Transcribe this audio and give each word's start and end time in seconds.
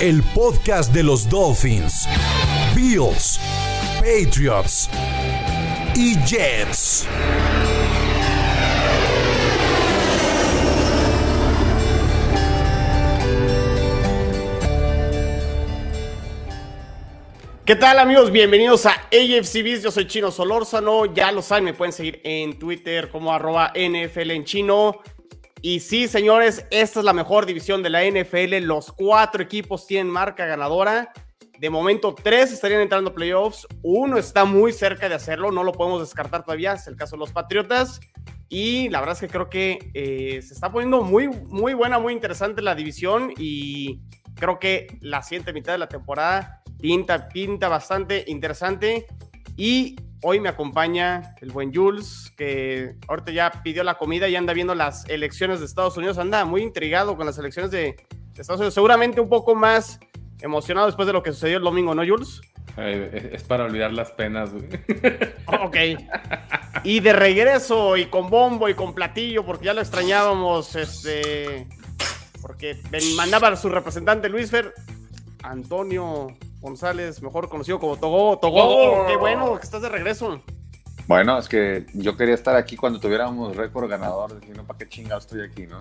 El 0.00 0.24
podcast 0.34 0.92
de 0.92 1.04
los 1.04 1.28
Dolphins, 1.28 2.08
Bills, 2.74 3.38
Patriots 4.00 4.90
y 5.94 6.16
Jets. 6.26 7.06
¿Qué 17.64 17.76
tal 17.76 17.98
amigos? 17.98 18.30
Bienvenidos 18.30 18.84
a 18.84 18.90
AFC 18.90 19.62
Beast. 19.62 19.84
Yo 19.84 19.90
soy 19.90 20.06
Chino 20.06 20.30
Solórzano. 20.30 21.06
Ya 21.06 21.32
lo 21.32 21.40
saben, 21.40 21.64
me 21.64 21.72
pueden 21.72 21.92
seguir 21.92 22.20
en 22.24 22.58
Twitter 22.58 23.08
como 23.08 23.32
arroba 23.32 23.72
NFL 23.74 24.32
en 24.32 24.44
chino. 24.44 25.00
Y 25.66 25.80
sí, 25.80 26.08
señores, 26.08 26.66
esta 26.70 26.98
es 27.00 27.06
la 27.06 27.14
mejor 27.14 27.46
división 27.46 27.82
de 27.82 27.88
la 27.88 28.04
NFL. 28.04 28.66
Los 28.66 28.92
cuatro 28.92 29.42
equipos 29.42 29.86
tienen 29.86 30.12
marca 30.12 30.44
ganadora. 30.44 31.10
De 31.58 31.70
momento, 31.70 32.14
tres 32.14 32.52
estarían 32.52 32.82
entrando 32.82 33.12
a 33.12 33.14
playoffs. 33.14 33.66
Uno 33.82 34.18
está 34.18 34.44
muy 34.44 34.74
cerca 34.74 35.08
de 35.08 35.14
hacerlo, 35.14 35.50
no 35.50 35.64
lo 35.64 35.72
podemos 35.72 36.00
descartar 36.00 36.44
todavía. 36.44 36.74
Es 36.74 36.86
el 36.86 36.96
caso 36.96 37.16
de 37.16 37.20
los 37.20 37.32
Patriotas. 37.32 37.98
Y 38.50 38.90
la 38.90 39.00
verdad 39.00 39.14
es 39.14 39.20
que 39.22 39.28
creo 39.28 39.48
que 39.48 39.78
eh, 39.94 40.42
se 40.42 40.52
está 40.52 40.70
poniendo 40.70 41.02
muy, 41.02 41.28
muy 41.28 41.72
buena, 41.72 41.98
muy 41.98 42.12
interesante 42.12 42.60
la 42.60 42.74
división. 42.74 43.32
Y 43.38 44.02
creo 44.34 44.58
que 44.58 44.98
la 45.00 45.22
siguiente 45.22 45.54
mitad 45.54 45.72
de 45.72 45.78
la 45.78 45.88
temporada 45.88 46.62
pinta, 46.78 47.26
pinta 47.30 47.70
bastante 47.70 48.22
interesante. 48.26 49.06
Y 49.56 49.96
hoy 50.22 50.40
me 50.40 50.48
acompaña 50.48 51.34
el 51.40 51.50
buen 51.50 51.74
Jules, 51.74 52.32
que 52.36 52.96
ahorita 53.08 53.32
ya 53.32 53.62
pidió 53.62 53.84
la 53.84 53.94
comida 53.94 54.28
y 54.28 54.36
anda 54.36 54.52
viendo 54.52 54.74
las 54.74 55.08
elecciones 55.08 55.60
de 55.60 55.66
Estados 55.66 55.96
Unidos. 55.96 56.18
Anda 56.18 56.44
muy 56.44 56.62
intrigado 56.62 57.16
con 57.16 57.26
las 57.26 57.38
elecciones 57.38 57.70
de, 57.70 57.96
de 58.34 58.40
Estados 58.40 58.60
Unidos. 58.60 58.74
Seguramente 58.74 59.20
un 59.20 59.28
poco 59.28 59.54
más 59.54 60.00
emocionado 60.40 60.86
después 60.86 61.06
de 61.06 61.12
lo 61.12 61.22
que 61.22 61.32
sucedió 61.32 61.58
el 61.58 61.64
domingo, 61.64 61.94
¿no, 61.94 62.06
Jules? 62.06 62.40
Eh, 62.76 63.30
es 63.34 63.42
para 63.44 63.64
olvidar 63.64 63.92
las 63.92 64.10
penas, 64.10 64.50
güey. 64.52 64.64
Ok. 65.46 65.76
Y 66.82 67.00
de 67.00 67.12
regreso, 67.12 67.96
y 67.96 68.06
con 68.06 68.28
bombo 68.28 68.68
y 68.68 68.74
con 68.74 68.94
platillo, 68.94 69.44
porque 69.46 69.66
ya 69.66 69.74
lo 69.74 69.80
extrañábamos, 69.80 70.74
este. 70.74 71.68
Porque 72.42 72.76
mandaba 73.16 73.48
a 73.48 73.56
su 73.56 73.68
representante 73.68 74.28
Luis 74.28 74.50
Fer, 74.50 74.74
Antonio 75.42 76.26
González, 76.74 77.20
mejor 77.22 77.48
conocido 77.50 77.78
como 77.78 77.96
Togo. 77.96 78.38
Togo, 78.38 79.02
Oh. 79.02 79.06
qué 79.06 79.16
bueno 79.16 79.54
que 79.58 79.64
estás 79.64 79.82
de 79.82 79.90
regreso. 79.90 80.40
Bueno, 81.06 81.36
es 81.38 81.50
que 81.50 81.84
yo 81.92 82.16
quería 82.16 82.34
estar 82.34 82.56
aquí 82.56 82.76
cuando 82.76 82.98
tuviéramos 82.98 83.54
récord 83.54 83.90
ganador. 83.90 84.40
Dije, 84.40 84.54
no, 84.54 84.64
¿para 84.64 84.78
qué 84.78 84.88
chingado 84.88 85.18
estoy 85.20 85.42
aquí, 85.42 85.66
no? 85.66 85.78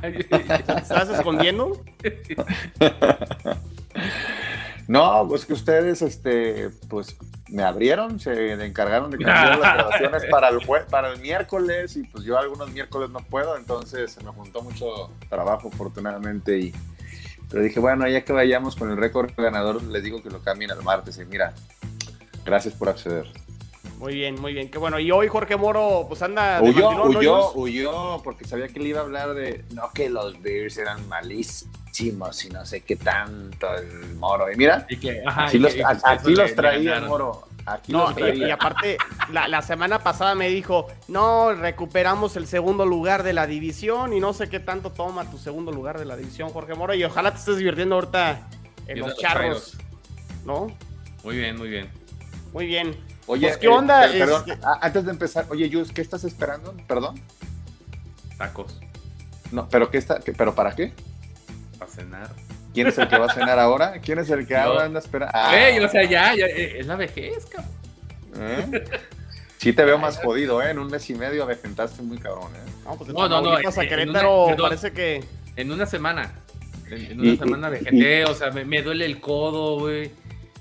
¿Te 0.00 0.18
estás 0.76 1.08
escondiendo? 1.10 1.80
No, 4.88 5.26
pues 5.28 5.46
que 5.46 5.52
ustedes, 5.52 6.02
este, 6.02 6.70
pues 6.90 7.16
me 7.48 7.62
abrieron, 7.62 8.18
se 8.18 8.52
encargaron 8.64 9.12
de 9.12 9.18
cambiar 9.18 9.58
las 9.58 9.74
grabaciones 9.74 10.24
para 10.28 10.48
el, 10.48 10.58
para 10.90 11.12
el 11.12 11.20
miércoles 11.20 11.96
y 11.96 12.02
pues 12.02 12.24
yo 12.24 12.36
algunos 12.36 12.70
miércoles 12.72 13.08
no 13.10 13.20
puedo, 13.20 13.56
entonces 13.56 14.10
se 14.12 14.24
me 14.24 14.30
juntó 14.32 14.60
mucho 14.60 15.10
trabajo 15.30 15.68
afortunadamente 15.72 16.58
y 16.58 16.74
pero 17.52 17.62
dije, 17.62 17.78
bueno, 17.80 18.08
ya 18.08 18.24
que 18.24 18.32
vayamos 18.32 18.74
con 18.76 18.90
el 18.90 18.96
récord 18.96 19.30
ganador, 19.36 19.82
les 19.84 20.02
digo 20.02 20.22
que 20.22 20.30
lo 20.30 20.40
cambien 20.40 20.70
al 20.72 20.82
martes 20.82 21.18
y 21.18 21.24
mira, 21.26 21.52
gracias 22.44 22.72
por 22.74 22.88
acceder. 22.88 23.26
Muy 23.98 24.14
bien, 24.14 24.40
muy 24.40 24.52
bien. 24.52 24.68
Qué 24.68 24.78
bueno. 24.78 24.98
Y 24.98 25.12
hoy 25.12 25.28
Jorge 25.28 25.56
Moro, 25.56 26.06
pues 26.08 26.22
anda. 26.22 26.60
de 26.60 26.68
Huyó, 26.70 26.90
mandilón, 26.90 27.06
¿no, 27.12 27.18
huyó, 27.18 27.52
huyó, 27.54 28.20
porque 28.24 28.44
sabía 28.44 28.66
que 28.66 28.80
le 28.80 28.88
iba 28.88 28.98
a 29.00 29.02
hablar 29.04 29.34
de, 29.34 29.64
no, 29.74 29.90
que 29.94 30.08
los 30.10 30.42
Bears 30.42 30.76
eran 30.78 31.06
malísimos 31.08 32.44
y 32.44 32.48
no 32.50 32.66
sé 32.66 32.80
qué 32.80 32.96
tanto 32.96 33.72
el 33.76 34.14
Moro. 34.16 34.50
Y 34.50 34.56
mira, 34.56 34.86
Y 34.88 34.96
que, 34.96 35.22
ajá, 35.24 35.44
aquí 35.44 35.56
y 35.58 35.60
los, 35.60 35.74
que- 36.50 36.54
traía 36.56 36.96
el. 36.96 37.04
Moro. 37.06 37.46
Aquí 37.66 37.92
No, 37.92 38.12
y, 38.18 38.50
aparte, 38.50 38.96
la, 39.30 39.46
la 39.46 39.62
semana 39.62 40.00
pasada 40.00 40.34
me 40.34 40.48
dijo, 40.48 40.88
no, 41.08 41.52
recuperamos 41.54 42.36
el 42.36 42.46
segundo 42.48 42.84
lugar 42.86 43.22
de 43.22 43.32
la 43.32 43.46
división 43.46 44.12
y 44.12 44.18
no 44.20 44.32
sé 44.32 44.48
qué 44.48 44.58
tanto 44.58 44.90
toma 44.90 45.30
tu 45.30 45.38
segundo 45.38 45.70
lugar 45.70 45.98
de 45.98 46.04
la 46.04 46.16
división, 46.16 46.48
Jorge 46.50 46.74
Moro, 46.74 46.94
y 46.94 47.04
ojalá 47.04 47.30
te 47.30 47.38
estés 47.38 47.58
divirtiendo 47.58 47.94
ahorita 47.94 48.48
en 48.88 48.98
los 48.98 49.10
los 49.10 49.18
charros, 49.18 49.76
¿no? 50.44 50.68
Muy 51.22 51.36
bien, 51.36 51.56
muy 51.56 51.68
bien. 51.68 51.88
Muy 52.52 52.66
bien. 52.66 52.96
Oye, 53.26 53.46
Pues, 53.46 53.58
¿qué 53.58 53.68
onda? 53.68 54.00
per- 54.02 54.18
perdón, 54.18 54.44
Este- 54.50 54.66
antes 54.80 55.04
de 55.04 55.10
empezar, 55.12 55.46
oye, 55.50 55.70
Jus, 55.72 55.92
¿qué 55.92 56.00
estás 56.02 56.24
esperando? 56.24 56.74
Perdón. 56.88 57.20
Tacos 58.38 58.80
No, 59.52 59.68
pero 59.68 59.88
qué 59.90 59.98
está, 59.98 60.18
pero 60.36 60.54
para 60.54 60.74
qué? 60.74 60.92
para 61.78 61.90
cenar. 61.90 62.30
¿Quién 62.74 62.86
es 62.86 62.98
el 62.98 63.08
que 63.08 63.18
va 63.18 63.26
a 63.26 63.34
cenar 63.34 63.58
ahora? 63.58 64.00
¿Quién 64.00 64.18
es 64.18 64.30
el 64.30 64.46
que 64.46 64.56
ahora 64.56 64.84
anda 64.84 64.98
esperando? 65.00 65.32
Ah, 65.36 65.56
Ey, 65.68 65.78
o 65.78 65.88
sea, 65.88 66.04
ya, 66.04 66.34
ya, 66.34 66.46
eh, 66.46 66.78
es 66.80 66.86
la 66.86 66.96
vejez, 66.96 67.46
cabrón. 67.46 67.70
¿eh? 68.38 68.84
Sí 69.58 69.72
te 69.72 69.84
veo 69.84 69.98
más 69.98 70.18
jodido, 70.18 70.60
¿eh? 70.62 70.70
En 70.70 70.78
un 70.78 70.88
mes 70.88 71.08
y 71.10 71.14
medio 71.14 71.42
avejentaste 71.44 72.02
muy 72.02 72.18
cabrón, 72.18 72.50
¿eh? 72.56 72.70
No, 72.84 72.96
pues, 72.96 73.10
No, 73.10 73.14
no, 73.14 73.28
no, 73.28 73.42
Tamaulipas 73.42 73.78
a 73.78 73.82
en- 73.82 73.84
en 73.84 73.88
Querétaro 73.98 74.44
una- 74.46 74.56
parece 74.56 74.92
que... 74.92 75.22
En 75.56 75.70
una 75.70 75.86
semana. 75.86 76.32
En, 76.90 76.94
en 77.12 77.24
Y- 77.24 77.28
una 77.30 77.44
semana 77.44 77.68
y- 77.68 77.70
vegeté, 77.72 78.24
o 78.24 78.34
sea, 78.34 78.50
me, 78.50 78.64
me 78.64 78.82
duele 78.82 79.04
el 79.06 79.20
codo, 79.20 79.78
güey. 79.80 80.10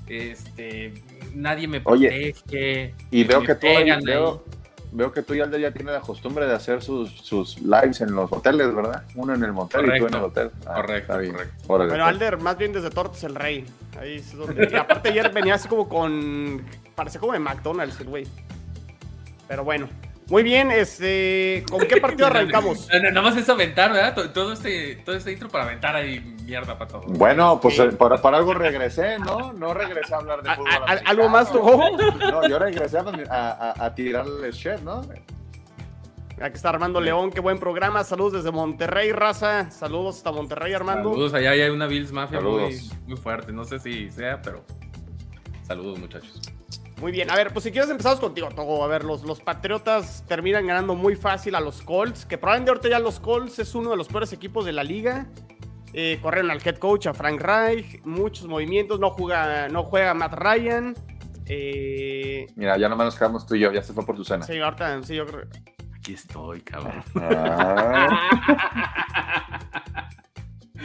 Este, 0.08 0.94
nadie 1.34 1.68
me 1.68 1.82
Oye, 1.86 2.10
protege. 2.34 2.94
Y 3.10 3.24
veo 3.24 3.42
que 3.44 3.56
tú, 3.56 3.68
veo, 4.04 4.44
veo 4.92 5.12
que 5.12 5.22
tú 5.22 5.34
y 5.34 5.40
Aldo 5.42 5.58
ya 5.58 5.72
tiene 5.72 5.92
la 5.92 6.02
costumbre 6.02 6.46
de 6.46 6.54
hacer 6.54 6.82
sus, 6.82 7.10
sus 7.12 7.60
lives 7.62 8.02
en 8.02 8.14
los 8.14 8.32
hoteles, 8.32 8.74
¿verdad? 8.76 9.04
Uno 9.16 9.34
en 9.34 9.44
el 9.44 9.54
motel 9.54 9.86
y 9.96 10.00
tú 10.00 10.08
en 10.08 10.14
el 10.14 10.24
hotel. 10.24 10.52
Ah, 10.66 10.76
Correcto, 10.76 11.14
está 11.14 11.18
bien. 11.18 11.34
correcto. 11.34 11.64
Órale, 11.68 11.90
pues. 11.92 12.02
Alder, 12.02 12.38
más 12.38 12.58
bien 12.58 12.74
desde 12.74 12.90
Tortes 12.90 13.24
el 13.24 13.36
Rey. 13.36 13.66
Ahí 14.00 14.16
es 14.16 14.36
donde... 14.36 14.70
Y 14.72 14.76
aparte 14.76 15.10
ayer 15.10 15.32
venía 15.32 15.56
así 15.56 15.68
como 15.68 15.88
con... 15.88 16.66
Parecía 16.96 17.20
como 17.20 17.34
de 17.34 17.40
McDonald's 17.40 18.00
el 18.00 18.08
güey. 18.08 18.28
Pero 19.48 19.64
bueno. 19.64 19.88
Muy 20.32 20.44
bien, 20.44 20.72
este... 20.72 21.66
¿Con 21.70 21.82
qué 21.82 21.98
partido 21.98 22.26
arrancamos? 22.28 22.88
No, 22.92 23.00
no, 23.00 23.10
Nada 23.12 23.22
más 23.22 23.38
es 23.38 23.48
aventar, 23.50 23.92
¿verdad? 23.92 24.16
Todo, 24.16 24.30
todo 24.32 24.54
este, 24.54 24.96
todo 24.96 25.16
este 25.16 25.34
intro 25.34 25.50
para 25.50 25.66
aventar 25.66 25.94
ahí 25.96 26.22
mierda 26.46 26.78
para 26.78 26.90
todo. 26.90 27.02
Bueno, 27.02 27.60
pues 27.62 27.76
Sí. 27.76 27.82
eh, 27.82 27.92
para, 27.92 28.22
para 28.22 28.38
algo 28.38 28.54
regresé, 28.54 29.20
¿no? 29.20 29.52
No 29.54 29.74
regresé 29.74 30.14
a 30.16 30.18
hablar 30.20 30.42
de 30.42 30.50
¿A- 30.50 30.56
fútbol. 30.56 30.72
a-. 30.72 31.02
¿Algo 31.10 31.28
más, 31.30 31.52
Togo? 31.52 31.84
No, 32.18 32.48
yo 32.48 32.58
regresé 32.60 32.98
a, 32.98 33.02
a, 33.30 33.72
a- 33.72 33.86
a 33.86 33.94
tirarle 33.94 34.52
shit, 34.52 34.80
¿no? 34.84 35.02
Aquí 36.42 36.56
está 36.56 36.70
Armando 36.70 37.00
León, 37.02 37.30
qué 37.30 37.40
buen 37.40 37.60
programa. 37.60 38.04
Saludos 38.04 38.34
desde 38.34 38.52
Monterrey, 38.52 39.12
raza. 39.12 39.70
Saludos 39.70 40.16
hasta 40.18 40.32
Monterrey, 40.32 40.74
Armando. 40.74 41.10
Saludos, 41.12 41.34
allá 41.36 41.52
hay 41.52 41.70
una 41.70 41.86
Bills 41.88 42.12
Mafia 42.12 42.40
muy, 42.40 42.72
Saludos. 42.74 42.98
muy 43.06 43.18
fuerte. 43.18 43.52
No 43.52 43.64
sé 43.64 43.78
si 43.80 44.10
sea, 44.10 44.42
pero 44.42 44.64
saludos, 45.68 46.00
muchachos. 46.00 46.42
Muy 47.02 47.12
bien, 47.12 47.32
a 47.32 47.36
ver, 47.36 47.52
pues 47.52 47.64
si 47.64 47.72
quieres 47.72 47.90
empezamos 47.90 48.20
contigo, 48.20 48.48
Togo. 48.50 48.84
A 48.84 48.88
ver, 48.88 49.04
los, 49.04 49.24
los 49.24 49.42
Patriotas 49.42 50.24
terminan 50.28 50.68
ganando 50.68 50.94
muy 50.94 51.16
fácil 51.16 51.56
a 51.56 51.60
los 51.60 51.82
Colts, 51.82 52.28
que 52.28 52.38
probablemente 52.38 52.70
ahorita 52.70 52.90
ya 52.90 53.00
los 53.00 53.20
Colts 53.20 53.58
es 53.58 53.74
uno 53.74 53.90
de 53.90 53.98
los 53.98 54.08
peores 54.08 54.32
equipos 54.34 54.66
de 54.66 54.72
la 54.72 54.84
liga. 54.84 55.26
Eh, 55.94 56.20
corrieron 56.22 56.52
al 56.52 56.62
head 56.64 56.78
coach, 56.78 57.08
a 57.08 57.14
Frank 57.14 57.42
Reich, 57.42 58.02
muchos 58.06 58.46
movimientos, 58.48 59.00
no 59.00 59.10
juega, 59.10 59.68
no 59.68 59.84
juega 59.84 60.14
Matt 60.14 60.34
Ryan. 60.36 60.96
Eh, 61.48 62.46
Mira, 62.56 62.78
ya 62.78 62.88
nomás 62.88 63.06
nos 63.06 63.16
quedamos 63.16 63.46
tú 63.48 63.56
y 63.56 63.60
yo, 63.62 63.74
ya 63.74 63.82
se 63.82 63.94
fue 63.94 64.06
por 64.06 64.16
tu 64.16 64.24
cena. 64.24 64.46
sí, 64.46 64.60
ahorita, 64.60 65.02
sí, 65.04 65.16
yo 65.16 65.26
creo. 65.26 65.48
Aquí 65.98 66.14
estoy, 66.14 66.62
cabrón. 66.62 67.04
Ah, 67.16 68.30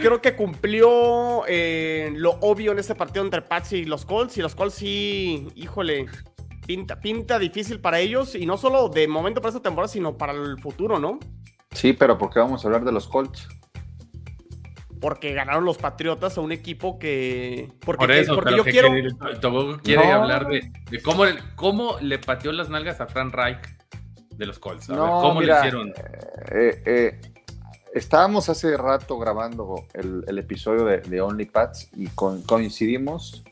Creo 0.01 0.21
que 0.21 0.35
cumplió 0.37 1.45
eh, 1.49 2.13
lo 2.15 2.33
obvio 2.41 2.73
en 2.73 2.79
este 2.79 2.95
partido 2.95 3.25
entre 3.25 3.43
Pats 3.43 3.73
y 3.73 3.85
los 3.85 4.05
Colts. 4.05 4.37
Y 4.39 4.43
los 4.43 4.55
Colts 4.55 4.75
sí, 4.75 5.49
híjole, 5.55 6.07
pinta, 6.67 7.01
pinta 7.01 7.39
difícil 7.39 7.81
para 7.81 7.99
ellos. 8.01 8.35
Y 8.35 8.47
no 8.47 8.57
solo 8.57 8.89
de 8.89 9.09
momento 9.09 9.41
para 9.41 9.51
esta 9.51 9.63
temporada, 9.63 9.89
sino 9.89 10.17
para 10.17 10.33
el 10.33 10.59
futuro, 10.61 10.99
¿no? 10.99 11.19
sí, 11.73 11.93
pero 11.93 12.17
¿por 12.17 12.31
qué 12.31 12.39
vamos 12.39 12.65
a 12.65 12.69
hablar 12.69 12.85
de 12.85 12.93
los 12.93 13.07
Colts? 13.07 13.49
Porque 15.01 15.35
ganaron 15.35 15.65
los 15.67 15.77
Patriotas 15.77 16.39
a 16.39 16.41
un 16.41 16.53
equipo 16.53 16.99
que. 16.99 17.71
Porque, 17.85 17.99
Por 18.07 18.11
eso, 18.13 18.35
porque 18.35 18.47
pero 18.51 18.57
yo 18.57 18.65
que- 18.65 18.71
quiero. 18.71 18.89
quiere 19.83 20.07
No. 20.07 20.13
hablar 20.15 20.47
de, 20.49 20.73
de 20.91 21.03
cómo, 21.03 21.25
cómo 21.55 21.99
le 22.01 22.19
pateó 22.19 22.51
las 22.53 22.71
nalgas 22.71 22.99
a 23.03 23.07
Frank 23.07 23.35
Reich 23.35 23.59
de 24.31 24.47
los 24.47 24.59
Colts. 24.59 24.89
A 24.89 24.95
ver, 24.95 25.01
¿Cómo 25.03 25.41
mira, 25.41 25.61
le 25.61 25.67
hicieron? 25.69 25.89
Eh, 26.51 26.83
eh, 26.87 27.21
estábamos 27.97 28.51
hace 28.51 28.77
rato 28.77 29.19
grabando 29.19 29.85
el, 29.95 30.39
episodio 30.39 30.85
de, 30.85 31.01
de 31.01 31.21
Only 31.21 31.47
Pats 31.47 31.89
y 31.97 32.09
coincidimos. 32.09 33.43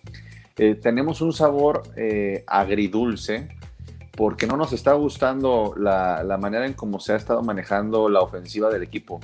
Eh, 0.57 0.75
tenemos 0.75 1.23
un 1.23 1.33
sabor 1.33 1.83
eh, 1.97 2.45
agridulce 2.47 3.49
porque 4.17 4.47
no 4.47 4.57
nos 4.57 4.73
está 4.73 4.93
gustando 4.93 5.75
la, 5.77 6.39
manera 6.41 6.67
en 6.67 6.75
cómo 6.75 7.01
se 7.01 7.15
ha 7.15 7.17
estado 7.17 7.43
manejando 7.43 8.09
la 8.09 8.21
ofensiva 8.21 8.71
del 8.71 8.83
equipo. 8.83 9.21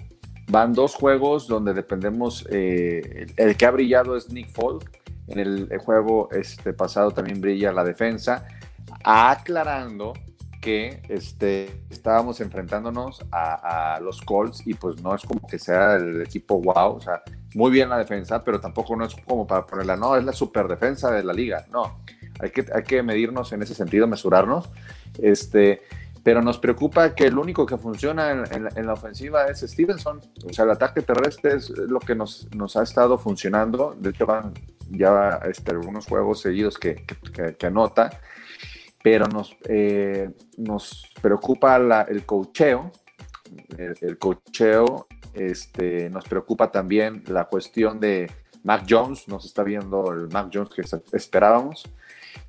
Van 0.48 0.72
dos 0.72 0.94
juegos 0.94 1.46
donde 1.46 1.74
dependemos, 1.74 2.46
eh, 2.50 3.26
el, 3.36 3.56
que 3.56 3.66
ha 3.66 3.70
brillado 3.70 4.16
es 4.16 4.30
Nick 4.30 4.50
Folk, 4.50 4.90
en 5.28 5.38
el, 5.38 5.68
juego 5.78 6.28
este 6.32 6.72
pasado 6.72 7.12
también 7.12 7.40
brilla 7.40 7.72
la 7.72 7.84
defensa, 7.84 8.48
aclarando 9.04 10.14
que 10.60 11.02
este, 11.08 11.84
estábamos 11.88 12.40
enfrentándonos 12.40 13.24
a, 13.32 13.98
los 14.02 14.20
Colts 14.20 14.66
y 14.66 14.74
pues 14.74 15.00
no 15.02 15.14
es 15.14 15.22
como 15.22 15.46
que 15.46 15.58
sea 15.58 15.96
el 15.96 16.22
equipo 16.22 16.60
wow, 16.60 16.96
o 16.96 17.00
sea, 17.00 17.22
muy 17.54 17.70
bien 17.70 17.88
la 17.88 17.98
defensa, 17.98 18.44
pero 18.44 18.60
tampoco 18.60 18.94
no 18.94 19.04
es 19.04 19.14
como 19.26 19.46
para 19.46 19.66
ponerla, 19.66 19.96
no, 19.96 20.16
es 20.16 20.24
la 20.24 20.32
super 20.32 20.68
defensa 20.68 21.10
de 21.10 21.24
la 21.24 21.32
liga, 21.32 21.66
no, 21.70 22.02
hay 22.38 22.50
que, 22.50 22.66
hay 22.74 22.82
que 22.82 23.02
medirnos 23.02 23.52
en 23.52 23.62
ese 23.62 23.74
sentido, 23.74 24.06
mesurarnos, 24.06 24.70
este, 25.18 25.82
pero 26.22 26.42
nos 26.42 26.58
preocupa 26.58 27.14
que 27.14 27.26
el 27.26 27.38
único 27.38 27.64
que 27.64 27.78
funciona 27.78 28.30
en, 28.30 28.86
la, 28.86 28.92
ofensiva 28.92 29.46
es 29.46 29.60
Stevenson, 29.60 30.20
o 30.44 30.52
sea, 30.52 30.66
el 30.66 30.72
ataque 30.72 31.00
terrestre 31.00 31.54
es 31.56 31.70
lo 31.70 32.00
que 32.00 32.14
nos, 32.14 32.48
nos 32.54 32.76
ha 32.76 32.82
estado 32.82 33.16
funcionando, 33.16 33.96
de 33.98 34.10
hecho 34.10 34.26
van 34.26 34.52
ya 34.90 35.40
este, 35.48 35.70
algunos 35.70 36.06
juegos 36.06 36.40
seguidos 36.40 36.78
que, 36.78 37.04
que 37.58 37.66
anota, 37.66 38.10
pero 39.02 39.26
nos, 39.26 39.56
eh, 39.68 40.30
nos 40.58 41.10
preocupa 41.20 41.76
el 42.08 42.24
cocheo, 42.26 42.92
el, 43.76 44.18
cocheo, 44.18 45.06
este, 45.34 46.10
nos 46.10 46.24
preocupa 46.24 46.70
también 46.70 47.22
la 47.28 47.44
cuestión 47.44 47.98
de 47.98 48.30
Mac 48.62 48.84
Jones, 48.88 49.26
nos 49.28 49.44
está 49.46 49.62
viendo 49.62 50.12
el 50.12 50.28
Mac 50.28 50.50
Jones 50.52 50.70
que 50.70 50.82
esperábamos, 51.16 51.84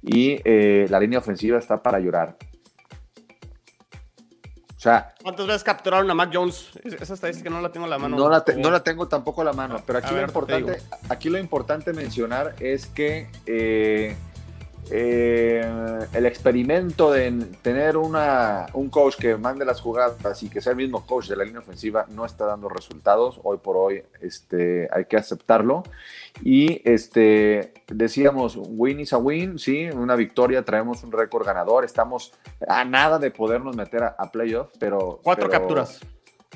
y 0.01 0.39
eh, 0.43 0.87
la 0.89 0.99
línea 0.99 1.19
ofensiva 1.19 1.57
está 1.57 1.81
para 1.81 1.99
llorar. 1.99 2.37
O 4.75 4.83
sea, 4.83 5.13
¿Cuántas 5.21 5.45
veces 5.45 5.63
capturaron 5.63 6.09
a 6.09 6.15
Mac 6.15 6.31
Jones? 6.33 6.71
Esa 6.83 7.13
estadística 7.13 7.51
no 7.51 7.61
la 7.61 7.71
tengo 7.71 7.85
en 7.85 7.91
la 7.91 7.99
mano. 7.99 8.17
No 8.17 8.29
la, 8.29 8.43
no 8.57 8.71
la 8.71 8.83
tengo 8.83 9.07
tampoco 9.07 9.41
en 9.41 9.45
la 9.45 9.53
mano, 9.53 9.79
pero 9.85 9.99
aquí, 9.99 10.13
lo, 10.13 10.21
importante, 10.21 10.81
aquí 11.07 11.29
lo 11.29 11.37
importante 11.37 11.93
mencionar 11.93 12.55
es 12.59 12.87
que 12.87 13.29
eh, 13.45 14.15
eh, 14.89 15.63
el 16.13 16.25
experimento 16.25 17.11
de 17.11 17.31
tener 17.61 17.97
una, 17.97 18.67
un 18.73 18.89
coach 18.89 19.15
que 19.15 19.37
mande 19.37 19.63
las 19.63 19.79
jugadas 19.79 20.43
y 20.43 20.49
que 20.49 20.61
sea 20.61 20.71
el 20.71 20.77
mismo 20.77 21.05
coach 21.05 21.27
de 21.27 21.35
la 21.35 21.43
línea 21.43 21.59
ofensiva 21.59 22.05
no 22.09 22.25
está 22.25 22.45
dando 22.45 22.67
resultados. 22.67 23.39
Hoy 23.43 23.57
por 23.57 23.77
hoy 23.77 24.03
este, 24.21 24.89
hay 24.91 25.05
que 25.05 25.17
aceptarlo. 25.17 25.83
Y 26.43 26.81
este, 26.89 27.73
decíamos, 27.87 28.57
win 28.57 29.01
is 29.01 29.13
a 29.13 29.17
win, 29.17 29.59
sí, 29.59 29.89
una 29.89 30.15
victoria, 30.15 30.63
traemos 30.63 31.03
un 31.03 31.11
récord 31.11 31.45
ganador, 31.45 31.85
estamos 31.85 32.33
a 32.67 32.83
nada 32.85 33.19
de 33.19 33.31
podernos 33.31 33.75
meter 33.75 34.03
a, 34.03 34.31
playoff, 34.31 34.71
pero... 34.79 35.19
Cuatro 35.23 35.49
capturas. 35.49 35.99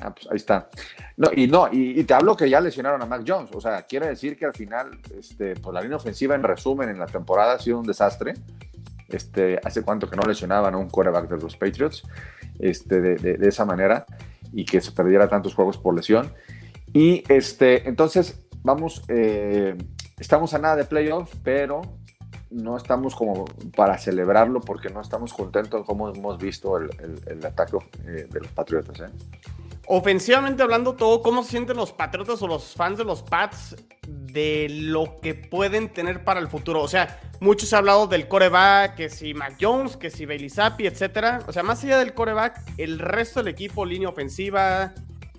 Ah, 0.02 0.14
pues 0.14 0.28
ahí 0.30 0.36
está. 0.36 0.70
No, 1.16 1.30
y 1.34 1.48
no, 1.48 1.70
y, 1.72 2.04
te 2.04 2.14
hablo 2.14 2.36
que 2.36 2.50
ya 2.50 2.60
lesionaron 2.60 3.02
a 3.02 3.06
Mac 3.06 3.24
Jones. 3.26 3.50
O 3.54 3.62
sea, 3.62 3.84
quiere 3.84 4.08
decir 4.08 4.38
que 4.38 4.46
al 4.46 4.54
final, 4.54 5.00
este, 5.18 5.56
pues 5.56 5.74
la 5.74 5.82
línea 5.82 5.98
ofensiva, 5.98 6.36
en 6.36 6.44
resumen, 6.44 6.90
en 6.90 7.00
la 7.00 7.06
temporada 7.06 7.54
ha 7.54 7.60
sido 7.60 7.80
un 7.80 7.88
desastre. 7.88 8.34
Este, 9.08 9.60
hace 9.64 9.84
cuánto 9.84 10.10
que 10.10 10.16
no 10.16 10.24
lesionaban 10.24 10.74
a 10.74 10.78
un 10.78 10.90
quarterback 10.90 11.30
de 11.30 11.38
los 11.38 11.56
Patriots 11.56 12.04
este, 12.60 13.00
de, 13.00 13.48
esa 13.48 13.64
manera 13.64 14.06
y 14.52 14.66
que 14.66 14.82
se 14.82 14.92
perdiera 14.92 15.30
tantos 15.30 15.54
juegos 15.54 15.78
por 15.78 15.96
lesión. 15.96 16.34
Y 16.92 17.24
este, 17.30 17.88
entonces, 17.88 18.40
vamos, 18.64 19.04
eh, 19.08 19.78
estamos 20.20 20.54
a 20.54 20.60
nada 20.60 20.76
de 20.76 20.86
playoff, 20.86 21.34
pero 21.44 21.82
no 22.50 22.78
estamos 22.78 23.16
como 23.16 23.46
para 23.76 23.98
celebrarlo 23.98 24.62
porque 24.62 24.90
no 24.90 25.02
estamos 25.02 25.34
contentos 25.34 25.86
como 25.86 26.10
hemos 26.10 26.38
visto 26.38 26.78
el, 26.78 27.46
ataque 27.46 27.78
eh, 28.06 28.28
de 28.30 28.40
los 28.40 28.52
Patriotas. 28.52 29.00
¿eh? 29.00 29.14
Ofensivamente 29.88 30.64
hablando, 30.64 30.94
todo, 30.96 31.22
¿cómo 31.22 31.44
se 31.44 31.52
sienten 31.52 31.78
los 31.78 31.92
Patriotas 31.92 32.42
o 32.42 32.48
los 32.48 32.74
fans 32.74 32.98
de 32.98 33.04
los 33.04 33.22
Pats 33.22 33.76
de 34.08 34.68
lo 34.70 35.20
que 35.22 35.36
pueden 35.36 35.90
tener 35.90 36.24
para 36.24 36.40
el 36.40 36.48
futuro? 36.48 36.82
O 36.82 36.88
sea, 36.88 37.20
muchos 37.40 37.72
han 37.74 37.80
hablado 37.80 38.08
del 38.08 38.28
coreback, 38.28 38.96
que 38.96 39.10
si 39.10 39.34
Mac 39.34 39.58
Jones, 39.62 39.96
que 39.96 40.10
si 40.10 40.26
Bailey 40.26 40.50
Zappi, 40.50 40.88
etcétera. 40.88 41.40
O 41.48 41.54
sea, 41.54 41.62
más 41.62 41.84
allá 41.84 42.00
del 42.00 42.14
coreback, 42.14 42.60
el 42.78 42.98
resto 42.98 43.44
del 43.44 43.54
equipo, 43.54 43.86
línea 43.86 44.10
ofensiva, 44.10 44.94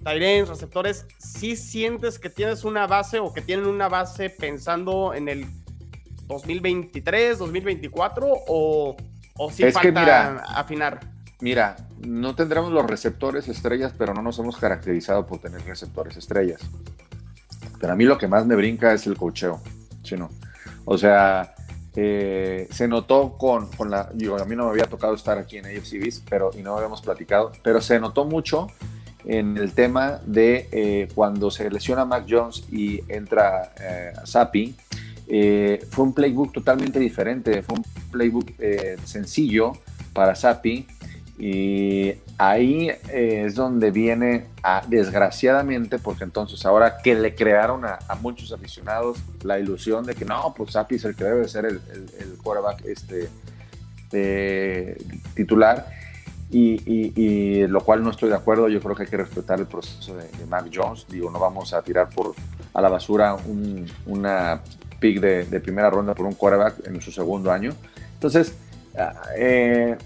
Tyrens, 0.04 0.48
receptores, 0.48 1.06
¿sí 1.18 1.56
sientes 1.56 2.20
que 2.20 2.30
tienes 2.30 2.62
una 2.62 2.86
base 2.86 3.18
o 3.18 3.32
que 3.32 3.40
tienen 3.40 3.66
una 3.66 3.88
base 3.88 4.30
pensando 4.30 5.12
en 5.12 5.28
el 5.28 5.46
2023, 6.28 7.38
2024 7.38 8.28
o, 8.46 8.96
o 9.36 9.50
sí 9.50 9.68
falta 9.72 10.44
afinar? 10.46 11.15
Mira, 11.40 11.76
no 12.00 12.34
tendremos 12.34 12.72
los 12.72 12.86
receptores 12.86 13.48
estrellas, 13.48 13.92
pero 13.96 14.14
no 14.14 14.22
nos 14.22 14.38
hemos 14.38 14.56
caracterizado 14.56 15.26
por 15.26 15.38
tener 15.38 15.62
receptores 15.62 16.16
estrellas. 16.16 16.60
Pero 17.78 17.92
a 17.92 17.96
mí 17.96 18.04
lo 18.04 18.16
que 18.16 18.26
más 18.26 18.46
me 18.46 18.56
brinca 18.56 18.92
es 18.92 19.06
el 19.06 19.16
cocheo, 19.16 19.60
chino. 20.02 20.30
O 20.86 20.96
sea, 20.96 21.54
eh, 21.94 22.68
se 22.70 22.88
notó 22.88 23.36
con, 23.36 23.70
con 23.72 23.90
la. 23.90 24.08
Digo, 24.14 24.38
a 24.38 24.44
mí 24.46 24.56
no 24.56 24.64
me 24.64 24.70
había 24.70 24.86
tocado 24.86 25.14
estar 25.14 25.36
aquí 25.36 25.58
en 25.58 25.66
AFCBs, 25.66 26.22
pero, 26.28 26.50
y 26.56 26.62
no 26.62 26.74
habíamos 26.76 27.02
platicado, 27.02 27.52
pero 27.62 27.82
se 27.82 28.00
notó 28.00 28.24
mucho 28.24 28.68
en 29.26 29.56
el 29.58 29.72
tema 29.72 30.20
de 30.24 30.68
eh, 30.70 31.08
cuando 31.14 31.50
se 31.50 31.68
lesiona 31.68 32.04
Mac 32.04 32.24
Jones 32.28 32.64
y 32.70 33.00
entra 33.08 33.72
eh, 33.78 34.12
Sapi. 34.24 34.74
Eh, 35.28 35.84
fue 35.90 36.04
un 36.04 36.14
playbook 36.14 36.52
totalmente 36.52 37.00
diferente, 37.00 37.62
fue 37.62 37.76
un 37.78 37.84
playbook 38.12 38.52
sencillo 39.04 39.72
para 40.12 40.36
Sapi 40.36 40.86
y 41.38 42.14
ahí 42.38 42.88
eh, 42.88 43.44
es 43.46 43.54
donde 43.54 43.90
viene, 43.90 44.46
desgraciadamente, 44.88 45.98
porque 45.98 46.24
entonces 46.24 46.64
ahora 46.64 46.98
que 47.02 47.14
le 47.14 47.34
crearon 47.34 47.84
a, 47.84 47.98
muchos 48.20 48.52
aficionados 48.52 49.18
la 49.42 49.58
ilusión 49.58 50.04
de 50.04 50.14
que 50.14 50.24
no, 50.24 50.54
pues 50.56 50.72
Sapi 50.72 50.94
es 50.94 51.04
el 51.04 51.14
que 51.14 51.24
debe 51.24 51.46
ser 51.46 51.66
el, 51.66 51.80
quarterback 52.42 52.84
este, 52.86 53.28
titular, 55.34 55.86
y, 56.50 57.66
lo 57.66 57.82
cual 57.82 58.02
no 58.02 58.10
estoy 58.10 58.30
de 58.30 58.36
acuerdo. 58.36 58.68
Yo 58.68 58.80
creo 58.80 58.94
que 58.94 59.02
hay 59.02 59.08
que 59.08 59.16
respetar 59.18 59.58
el 59.58 59.66
proceso 59.66 60.16
de, 60.16 60.46
Mac 60.46 60.70
Jones. 60.72 61.06
Digo, 61.08 61.30
no 61.30 61.38
vamos 61.38 61.74
a 61.74 61.82
tirar 61.82 62.08
por, 62.08 62.34
a 62.72 62.80
la 62.80 62.88
basura 62.88 63.36
una 64.06 64.62
pick 65.00 65.20
de, 65.20 65.60
primera 65.60 65.90
ronda 65.90 66.14
por 66.14 66.24
un 66.24 66.34
quarterback 66.34 66.86
en 66.86 67.00
su 67.02 67.12
segundo 67.12 67.52
año. 67.52 67.72
Entonces, 68.14 68.54
ah, 68.98 69.22
eh, 69.36 69.96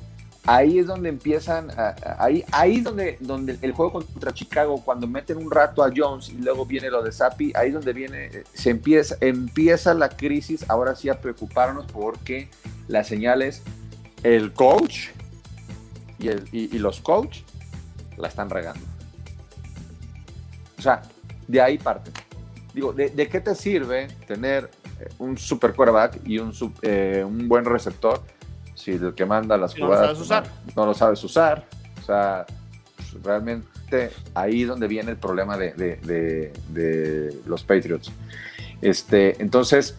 ahí 0.46 0.78
es 0.78 0.86
donde 0.86 1.08
empiezan, 1.08 1.70
ahí, 2.18 2.44
ahí 2.52 2.78
es 2.78 2.84
donde, 2.84 3.16
donde 3.20 3.58
el 3.60 3.72
juego 3.72 3.92
contra 3.92 4.32
Chicago, 4.32 4.82
cuando 4.84 5.06
meten 5.06 5.36
un 5.36 5.50
rato 5.50 5.82
a 5.84 5.90
Jones 5.94 6.30
y 6.30 6.38
luego 6.38 6.64
viene 6.64 6.90
lo 6.90 7.02
de 7.02 7.12
Sapi, 7.12 7.52
ahí 7.54 7.68
es 7.68 7.74
donde 7.74 7.92
viene, 7.92 8.30
se 8.52 8.70
empieza, 8.70 9.16
empieza 9.20 9.94
la 9.94 10.08
crisis, 10.08 10.64
ahora 10.68 10.94
sí 10.94 11.08
a 11.08 11.20
preocuparnos 11.20 11.86
porque 11.92 12.48
las 12.88 13.06
señales, 13.06 13.62
el 14.22 14.52
coach 14.52 15.08
y, 16.18 16.28
el, 16.28 16.48
y, 16.52 16.78
los 16.78 17.00
coach 17.00 17.40
la 18.16 18.28
están 18.28 18.50
regando. 18.50 18.84
O 20.78 20.82
sea, 20.82 21.02
de 21.46 21.60
ahí 21.60 21.78
parte. 21.78 22.10
Digo, 22.72 22.92
¿de, 22.92 23.28
qué 23.28 23.40
te 23.40 23.54
sirve 23.54 24.08
tener 24.26 24.70
un 25.18 25.36
super 25.36 25.74
quarterback 25.74 26.20
y 26.24 26.38
un, 26.38 26.52
eh, 26.82 27.24
un 27.26 27.48
buen 27.48 27.64
receptor? 27.64 28.22
Si 28.80 28.92
el 28.92 29.14
que 29.14 29.26
manda 29.26 29.56
las 29.56 29.74
jugadas 29.74 30.18
no, 30.74 30.86
lo 30.86 30.94
sabes 30.94 31.22
usar. 31.22 31.66
O 32.00 32.04
sea, 32.04 32.46
pues, 32.96 33.22
realmente 33.22 34.10
ahí 34.34 34.62
es 34.62 34.68
donde 34.68 34.88
viene 34.88 35.10
el 35.10 35.16
problema 35.16 35.56
de, 35.56 36.52
los 37.46 37.62
Patriots. 37.62 38.10
Este, 38.80 39.40
entonces, 39.42 39.96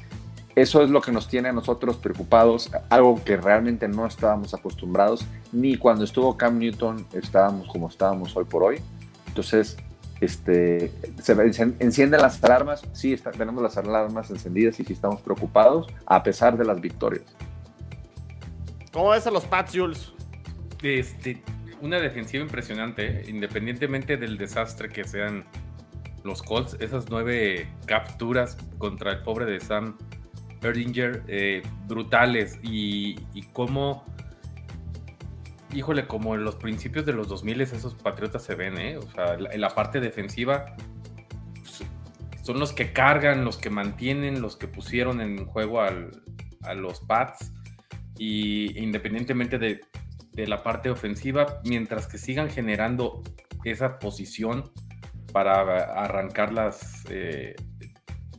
eso 0.56 0.84
es 0.84 0.90
lo 0.90 1.02
que 1.02 1.12
nos 1.12 1.28
tiene 1.28 1.50
a 1.50 1.54
nosotros 1.54 1.98
preocupados, 1.98 2.72
algo 2.90 3.24
que 3.24 3.38
realmente 3.38 3.88
no 3.88 4.06
estábamos 4.06 4.54
acostumbrados, 4.54 5.26
ni 5.52 5.78
cuando 5.78 6.04
estuvo 6.04 6.36
Cam 6.36 6.58
Newton 6.58 7.06
estábamos 7.14 7.68
como 7.68 7.88
estábamos 7.88 8.36
hoy 8.36 8.46
por 8.46 8.64
hoy. 8.64 8.82
Entonces, 9.28 9.78
este, 10.20 10.92
se 11.22 11.34
encienden 11.80 12.22
las 12.22 12.44
alarmas, 12.44 12.84
sí, 12.94 13.16
tenemos 13.38 13.62
las 13.62 13.78
alarmas 13.78 14.30
encendidas 14.30 14.80
y 14.80 14.84
sí 14.84 14.94
estamos 14.94 15.22
preocupados, 15.22 15.88
a 16.06 16.22
pesar 16.22 16.58
de 16.58 16.66
las 16.66 16.82
victorias. 16.82 17.24
¿Cómo 18.92 19.10
ves 19.12 19.26
a 19.26 19.32
los 19.32 19.46
Pats, 19.46 19.72
Jules? 19.74 20.14
Este, 20.84 21.42
una 21.82 22.00
defensiva 22.00 22.44
impresionante, 22.44 23.22
¿eh? 23.22 23.26
independientemente 23.28 24.18
del 24.18 24.38
desastre 24.38 24.90
que 24.90 25.06
sean 25.06 25.46
los 26.24 26.44
Colts, 26.44 26.76
esas 26.80 27.10
nueve 27.10 27.68
capturas 27.86 28.58
contra 28.78 29.12
el 29.12 29.22
pobre 29.24 29.46
de 29.46 29.60
Sam 29.60 29.98
Erdinger, 30.62 31.24
eh, 31.28 31.64
brutales, 31.88 32.60
y, 32.62 33.16
cómo 33.54 34.06
híjole, 35.74 36.06
como 36.06 36.36
en 36.36 36.44
los 36.44 36.56
principios 36.56 37.06
de 37.06 37.14
los 37.14 37.30
2000 37.30 37.62
esos 37.62 37.96
Patriotas 37.96 38.44
se 38.44 38.56
ven, 38.56 38.78
¿eh? 38.78 38.98
O 38.98 39.10
sea, 39.10 39.36
en 39.36 39.62
la 39.62 39.70
parte 39.70 40.02
defensiva 40.02 40.76
pues, 41.62 41.84
son 42.44 42.60
los 42.60 42.74
que 42.74 42.92
cargan, 42.92 43.46
los 43.46 43.58
que 43.58 43.70
mantienen, 43.70 44.42
los 44.42 44.58
que 44.58 44.68
pusieron 44.68 45.22
en 45.22 45.46
juego 45.46 45.82
al, 45.82 46.24
a 46.64 46.74
los 46.74 47.00
Pats. 47.00 47.54
Y 48.24 48.80
independientemente 48.80 49.58
de, 49.58 49.82
de, 50.34 50.46
la 50.46 50.62
parte 50.62 50.92
ofensiva, 50.92 51.60
mientras 51.66 52.06
que 52.06 52.20
sigan 52.20 52.52
generando 52.52 53.24
esa 53.64 53.98
posición 53.98 54.72
para 55.34 55.86
arrancar 56.04 56.54
las 56.54 57.04
eh, 57.10 57.56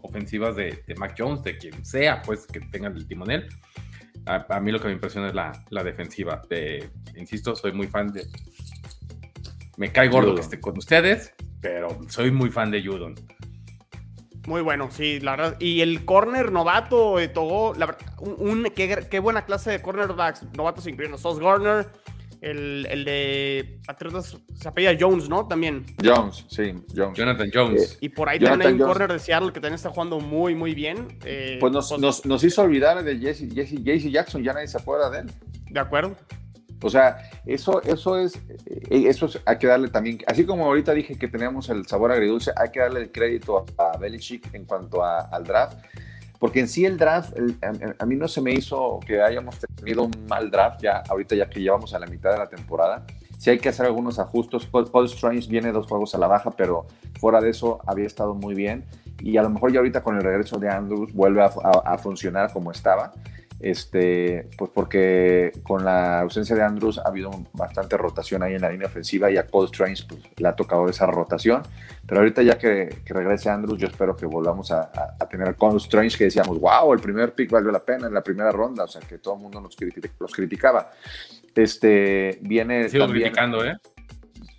ofensivas 0.01 0.55
de, 0.55 0.85
de, 0.87 0.95
Mac 0.95 1.17
Jones, 1.19 1.43
de 1.43 1.59
quien 1.59 1.85
sea, 1.85 2.23
pues 2.23 2.47
que 2.47 2.61
tengan 2.61 2.97
el 2.97 3.09
timonel. 3.09 3.49
A, 4.27 4.47
a 4.55 4.61
mí 4.61 4.71
lo 4.71 4.79
que 4.79 4.87
me 4.87 4.95
impresiona 4.95 5.27
es 5.27 5.35
la, 5.35 5.51
la 5.71 5.83
defensiva. 5.83 6.41
De, 6.49 6.89
insisto, 7.17 7.57
soy 7.57 7.73
muy 7.73 7.89
fan 7.89 8.13
de. 8.13 8.29
Me 9.79 9.91
cae 9.91 10.07
gordo 10.09 10.37
que 10.37 10.43
esté 10.43 10.61
con 10.61 10.79
ustedes, 10.79 11.35
pero 11.61 11.99
soy 12.09 12.31
muy 12.31 12.51
fan 12.51 12.71
de 12.71 12.87
Judon. 12.87 13.17
Muy 14.47 14.61
bueno, 14.61 14.91
sí, 14.91 15.21
la 15.21 15.37
verdad. 15.37 15.57
Y 15.61 15.83
el 15.83 16.05
corner 16.05 16.51
novato 16.51 17.17
de 17.17 17.29
Togo, 17.29 17.75
la 17.75 17.87
verdad, 17.87 18.01
un, 18.19 18.65
qué, 18.75 19.07
qué, 19.09 19.19
buena 19.21 19.45
clase 19.45 19.71
de 19.71 19.83
cornerbacks 19.83 20.45
novatos 20.57 20.87
incluyendo 20.89 21.17
Sauce 21.17 21.41
Garner, 21.41 21.87
el, 22.41 22.87
el, 22.91 23.05
de 23.05 23.79
Patriotas, 23.87 24.37
se 24.55 24.69
apellida 24.69 24.97
Jones, 24.99 25.29
¿no? 25.29 25.47
También. 25.47 25.87
Jones, 26.03 26.45
sí, 26.49 26.75
Jones. 26.95 27.17
Jonathan 27.17 27.51
Jones. 27.55 27.93
Eh, 27.93 27.99
y 28.01 28.09
por 28.09 28.29
ahí 28.29 28.41
Jonathan 28.41 28.59
también 28.59 28.75
hay 28.75 28.83
un 28.83 28.89
corner 28.89 29.13
de 29.13 29.19
Seattle 29.21 29.53
que 29.53 29.61
también 29.61 29.75
está 29.75 29.91
jugando 29.91 30.19
muy, 30.19 30.57
muy 30.57 30.75
bien. 30.75 31.19
Eh, 31.25 31.59
pues, 31.61 31.73
nos, 31.73 31.89
pues 31.89 32.01
nos, 32.01 32.27
nos, 32.27 32.43
hizo 32.43 32.63
olvidar 32.63 33.05
de 33.05 33.19
Jesse, 33.19 33.49
Jesse, 33.55 33.81
Jesse 33.85 34.11
Jackson, 34.11 34.43
ya 34.43 34.53
nadie 34.53 34.67
se 34.67 34.77
acuerda 34.77 35.09
de 35.09 35.21
él. 35.21 35.31
De 35.71 35.79
acuerdo. 35.79 36.17
O 36.83 36.91
sea, 36.91 37.31
eso, 37.47 37.83
eso 37.83 38.19
es, 38.19 38.39
eso 38.91 39.27
es, 39.27 39.41
hay 39.45 39.59
que 39.59 39.67
darle 39.67 39.89
también, 39.89 40.19
así 40.27 40.45
como 40.45 40.67
ahorita 40.67 40.93
dije 40.93 41.17
que 41.17 41.29
teníamos 41.29 41.69
el 41.71 41.87
sabor 41.87 42.13
agridulce, 42.13 42.53
hay 42.57 42.71
que 42.71 42.81
darle 42.81 43.01
el 43.01 43.13
crédito 43.13 43.65
a, 43.79 43.93
a 43.93 43.97
Belichick 43.97 44.53
en 44.55 44.65
cuanto 44.65 45.05
a, 45.05 45.21
al 45.21 45.45
draft, 45.45 45.79
porque 46.39 46.61
en 46.61 46.69
sí 46.69 46.85
el 46.85 46.99
draft, 46.99 47.37
el, 47.37 47.57
a, 47.63 48.03
a, 48.03 48.07
mí 48.07 48.17
no 48.17 48.27
se 48.27 48.41
me 48.41 48.53
hizo 48.53 48.99
que 49.07 49.23
hayamos 49.23 49.59
tenido 49.77 50.03
un 50.03 50.13
mal 50.29 50.51
draft 50.51 50.83
ya, 50.83 51.03
ahorita 51.09 51.37
ya 51.37 51.49
que 51.49 51.61
llevamos 51.61 51.95
a 51.95 52.01
la 52.01 52.07
mitad 52.07 52.33
de 52.33 52.39
la 52.39 52.49
temporada, 52.49 53.07
sí 53.39 53.51
hay 53.51 53.59
que 53.59 53.69
hacer 53.69 53.87
algunos 53.87 54.19
ajustes, 54.19 54.67
Paul, 54.67 54.91
Paul 54.91 55.07
Strange 55.07 55.49
viene 55.49 55.71
dos 55.71 55.87
juegos 55.87 56.15
a 56.15 56.19
la 56.19 56.27
baja, 56.27 56.51
pero 56.51 56.87
fuera 57.21 57.41
de 57.41 57.51
eso 57.51 57.81
había 57.87 58.07
estado 58.07 58.35
muy 58.35 58.55
bien, 58.55 58.85
y 59.21 59.37
a 59.37 59.43
lo 59.43 59.51
mejor 59.51 59.73
ya 59.73 59.79
ahorita 59.79 60.03
con 60.03 60.17
el 60.17 60.23
regreso 60.25 60.59
de 60.59 60.69
Andrews 60.69 61.13
vuelve 61.13 61.43
a, 61.43 61.47
a 61.85 61.99
funcionar 61.99 62.53
como 62.53 62.73
estaba, 62.73 63.13
este, 63.63 64.51
pues 64.59 64.71
porque 64.75 65.53
con 65.63 65.85
la 65.85 66.21
ausencia 66.21 66.57
de 66.57 66.63
Andrews 66.63 66.99
ha 66.99 67.09
habido 67.09 67.31
bastante 67.53 67.97
rotación 67.97 68.43
ahí 68.43 68.55
en 68.55 68.63
la 68.63 68.71
línea 68.71 68.89
ofensiva 68.89 69.31
y 69.31 69.37
a 69.37 69.47
Cole 69.47 69.67
Strange 69.67 70.05
pues, 70.09 70.21
le 70.37 70.49
ha 70.49 70.57
tocado 70.57 70.89
esa 70.89 71.07
rotación. 71.07 71.63
Pero 72.05 72.21
ahorita 72.21 72.43
ya 72.43 72.59
que, 72.59 73.03
que 73.05 73.15
regrese 73.15 73.49
Andrews, 73.51 73.79
yo 73.79 73.87
espero 73.87 74.17
que 74.17 74.27
volvamos 74.27 74.73
a, 74.73 74.81
a, 74.83 75.17
a, 75.21 75.29
tener 75.29 75.49
a 75.49 75.55
Cole 75.55 75.77
Strange 75.77 76.19
que 76.19 76.25
decíamos, 76.25 76.59
wow, 76.59 76.93
el 76.93 77.01
primer 77.01 77.35
pick 77.35 77.51
valió 77.51 77.71
la 77.71 77.85
pena 77.85 78.09
en 78.09 78.15
la 78.15 78.23
primera 78.23 78.51
ronda, 78.51 78.85
o 78.85 78.89
sea 78.89 79.01
que 79.01 79.19
todo 79.19 79.35
el 79.37 79.41
mundo 79.41 79.61
nos 79.61 79.77
critica, 79.77 80.11
los 80.19 80.33
criticaba. 80.33 80.91
Este, 81.55 82.39
viene 82.43 82.89
Sigo 82.89 83.05
también, 83.05 83.29
criticando, 83.29 83.65
¿eh? 83.65 83.77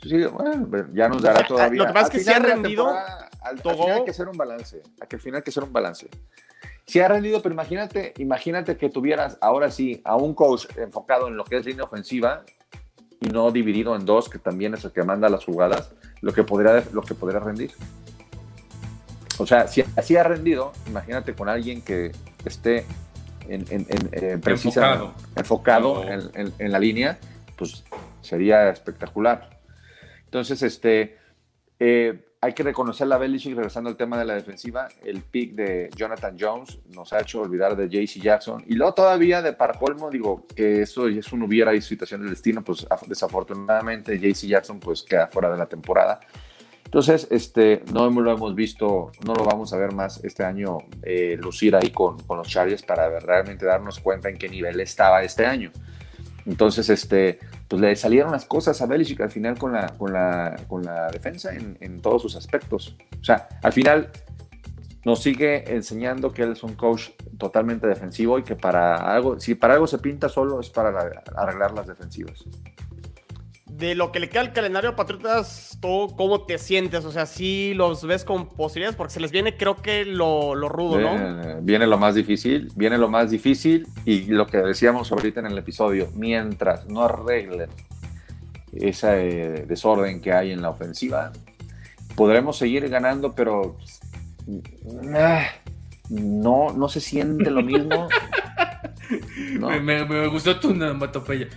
Sí, 0.04 0.24
bueno, 0.26 0.70
ya 0.94 1.10
nos 1.10 1.22
dará 1.22 1.46
todavía. 1.46 1.82
Lo 1.82 1.88
que 1.88 1.94
pasa 1.94 2.08
es 2.08 2.12
que 2.12 2.20
se 2.20 2.34
ha 2.34 2.40
rendido. 2.40 2.90
Al, 2.90 3.30
al 3.42 3.60
final 3.60 3.92
hay 3.92 4.04
que 4.06 4.12
hacer 4.12 4.28
un 4.28 4.38
balance. 4.38 4.82
Al 5.00 5.20
final 5.20 5.38
hay 5.38 5.44
que 5.44 5.50
hacer 5.50 5.64
un 5.64 5.74
balance. 5.74 6.10
Sí 6.86 7.00
ha 7.00 7.08
rendido, 7.08 7.42
pero 7.42 7.54
imagínate, 7.54 8.14
imagínate 8.18 8.78
que 8.78 8.90
tuvieras 8.90 9.38
ahora 9.42 9.72
sí 9.72 10.02
a 10.04 10.16
un 10.16 10.34
coach 10.34 10.66
enfocado 10.78 11.28
en 11.28 11.38
lo 11.38 11.46
que 11.46 11.58
es 11.58 11.66
línea 11.66 11.86
ofensiva 11.86 12.44
y 13.22 13.28
no 13.28 13.52
dividido 13.52 13.96
en 13.96 14.06
dos, 14.06 14.30
que 14.30 14.38
también 14.38 14.74
es 14.74 14.84
el 14.84 14.92
que 14.92 15.04
manda 15.04 15.30
las 15.30 15.46
jugadas, 15.46 15.94
lo 16.22 16.34
que 16.34 16.44
podría, 16.44 16.84
lo 16.92 17.02
que 17.02 17.16
podría 17.16 17.40
rendir. 17.40 17.72
O 19.40 19.48
sea, 19.48 19.68
si 19.68 19.84
así 19.96 20.18
ha 20.18 20.24
rendido, 20.24 20.74
imagínate 20.88 21.34
con 21.34 21.50
alguien 21.50 21.82
que 21.82 22.12
esté 22.46 22.86
en, 23.48 23.66
en, 23.70 23.86
en 23.90 24.10
eh, 24.12 24.38
precisa, 24.38 24.94
enfocado, 24.94 25.14
enfocado 25.36 25.92
oh. 25.94 26.04
en, 26.04 26.54
en, 26.58 26.72
la 26.72 26.80
línea, 26.80 27.18
pues 27.58 27.84
sería 28.22 28.70
espectacular. 28.70 29.60
Entonces, 30.26 30.62
este, 30.62 31.18
eh, 31.80 32.26
hay 32.44 32.52
que 32.52 32.64
reconocer 32.64 33.08
la 33.08 33.18
Belichick, 33.18 33.56
regresando 33.56 33.90
al 33.90 33.96
tema 33.96 34.20
de 34.20 34.26
la 34.26 34.34
defensiva, 34.34 34.90
el 35.06 35.22
pick 35.22 35.54
de 35.54 35.90
Jonathan 35.96 36.36
Jones 36.38 36.78
nos 36.94 37.14
ha 37.14 37.22
hecho 37.22 37.40
olvidar 37.40 37.78
de 37.78 37.88
JC 37.88 38.22
Jackson. 38.22 38.66
Y 38.68 38.76
luego 38.76 38.94
todavía 38.94 39.42
de 39.42 39.54
para 39.54 39.80
colmo, 39.80 40.10
digo, 40.10 40.46
que 40.54 40.82
eso 40.82 41.08
es 41.08 41.32
un 41.32 41.44
hubiera 41.44 41.74
y 41.74 41.82
situación 41.82 42.20
del 42.20 42.32
destino, 42.32 42.62
pues 42.62 42.86
desafortunadamente 43.08 44.20
JC 44.20 44.48
Jackson 44.48 44.82
pues 44.82 45.04
queda 45.04 45.28
fuera 45.28 45.50
de 45.50 45.58
la 45.58 45.68
temporada. 45.68 46.20
Entonces, 46.84 47.30
este, 47.32 47.82
no 47.94 48.10
lo 48.10 48.34
hemos 48.34 48.54
visto, 48.56 49.14
no 49.26 49.34
lo 49.36 49.46
vamos 49.46 49.72
a 49.72 49.78
ver 49.78 49.94
más 49.94 50.22
este 50.26 50.44
año 50.44 50.80
eh, 51.02 51.38
lucir 51.40 51.78
ahí 51.78 51.92
con, 51.92 52.22
con 52.24 52.40
los 52.40 52.50
Chargers 52.50 52.84
para 52.84 53.22
realmente 53.22 53.66
darnos 53.66 54.02
cuenta 54.02 54.28
en 54.28 54.38
qué 54.38 54.50
nivel 54.50 54.82
estaba 54.82 55.24
este 55.24 55.46
año. 55.46 55.72
Entonces, 56.46 56.90
este, 56.90 57.40
pues 57.68 57.82
le 57.82 57.96
salieron 57.96 58.32
las 58.32 58.46
cosas 58.46 58.82
a 58.82 58.86
Belichick 58.86 59.22
al 59.22 59.32
final 59.32 59.58
con 59.58 59.74
la, 59.74 59.88
con 59.98 60.12
la, 60.12 60.56
con 60.68 60.84
la 60.84 61.10
defensa 61.10 61.54
en, 61.54 61.78
en, 61.80 62.02
todos 62.02 62.22
sus 62.22 62.36
aspectos. 62.36 62.98
O 63.20 63.24
sea, 63.24 63.48
al 63.62 63.72
final 63.72 64.12
nos 65.06 65.22
sigue 65.22 65.74
enseñando 65.74 66.32
que 66.32 66.44
él 66.44 66.52
es 66.54 66.64
un 66.64 66.76
coach 66.76 67.10
totalmente 67.38 67.88
defensivo 67.88 68.40
y 68.40 68.44
que 68.44 68.56
para 68.56 68.96
algo, 68.96 69.40
si 69.40 69.56
para 69.56 69.74
algo 69.74 69.88
se 69.88 69.98
pinta 69.98 70.30
solo 70.30 70.60
es 70.60 70.70
para 70.70 71.12
arreglar 71.36 71.74
las 71.74 71.88
defensivas. 71.88 72.46
De 73.78 73.96
lo 73.96 74.12
que 74.12 74.20
le 74.20 74.30
queda 74.30 74.42
al 74.42 74.54
calendario 74.54 74.92
a 74.92 74.96
Patriotas, 74.96 75.78
¿tú 75.82 76.14
cómo 76.16 76.46
te 76.46 76.58
sientes? 76.60 77.06
O 77.06 77.12
sea, 77.12 77.26
sí 77.26 77.74
los 77.74 78.06
ves 78.06 78.24
con 78.24 78.48
posibilidades, 78.48 78.96
porque 78.96 79.14
se 79.14 79.20
les 79.20 79.32
viene, 79.32 79.58
creo 79.58 79.82
que 79.82 80.06
lo, 80.06 80.54
lo 80.54 80.70
rudo, 80.70 81.00
¿no? 81.00 81.14
Viene, 81.14 81.56
viene, 81.62 81.88
lo 81.88 81.98
más 81.98 82.14
difícil, 82.14 82.72
viene 82.76 83.00
lo 83.00 83.10
más 83.10 83.32
difícil, 83.32 83.88
y 84.06 84.26
lo 84.26 84.46
que 84.46 84.58
decíamos 84.58 85.12
ahorita 85.12 85.40
en 85.40 85.48
el 85.48 85.58
episodio, 85.58 86.08
mientras 86.14 86.86
no 86.88 87.04
arreglen 87.04 87.70
ese 88.74 89.08
eh, 89.58 89.66
desorden 89.68 90.22
que 90.22 90.34
hay 90.34 90.52
en 90.52 90.62
la 90.62 90.70
ofensiva, 90.70 91.32
podremos 92.16 92.58
seguir 92.58 92.88
ganando, 92.90 93.34
pero 93.34 93.78
eh, 94.48 95.48
no, 96.10 96.74
no 96.74 96.88
se 96.90 97.02
siente 97.02 97.50
lo 97.50 97.62
mismo. 97.62 98.08
No. 99.60 99.70
Me, 99.70 99.80
me, 99.80 100.06
me, 100.06 100.28
gustó 100.28 100.60
tu 100.60 100.72
onomatopeya. 100.72 101.48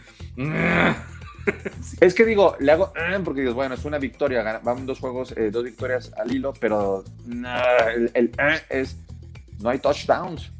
Es 2.00 2.14
que 2.14 2.24
digo, 2.24 2.56
le 2.58 2.72
hago 2.72 2.92
ah", 2.96 3.18
porque 3.24 3.42
digo, 3.42 3.54
bueno, 3.54 3.74
es 3.74 3.84
una 3.84 3.98
victoria, 3.98 4.60
van 4.62 4.86
dos 4.86 5.00
juegos, 5.00 5.32
eh, 5.36 5.50
dos 5.50 5.64
victorias 5.64 6.12
al 6.16 6.32
hilo, 6.32 6.52
pero 6.58 7.04
el, 7.94 8.10
el 8.14 8.32
ah, 8.38 8.56
es 8.68 8.96
no 9.60 9.70
hay 9.70 9.78
touchdowns. 9.78 10.50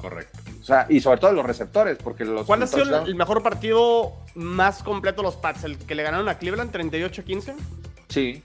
Correcto. 0.00 0.38
O 0.60 0.64
sea, 0.64 0.86
y 0.88 1.00
sobre 1.00 1.18
todo 1.20 1.32
los 1.32 1.44
receptores, 1.44 1.98
porque 1.98 2.24
los. 2.24 2.46
¿Cuál 2.46 2.62
ha 2.62 2.66
sido 2.66 2.84
touchdowns... 2.84 3.08
el 3.08 3.14
mejor 3.14 3.42
partido 3.42 4.12
más 4.34 4.82
completo 4.82 5.22
los 5.22 5.36
Pats? 5.36 5.64
¿El 5.64 5.76
que 5.78 5.94
le 5.94 6.02
ganaron 6.02 6.28
a 6.28 6.38
Cleveland 6.38 6.72
38-15? 6.72 7.54
Sí, 8.08 8.42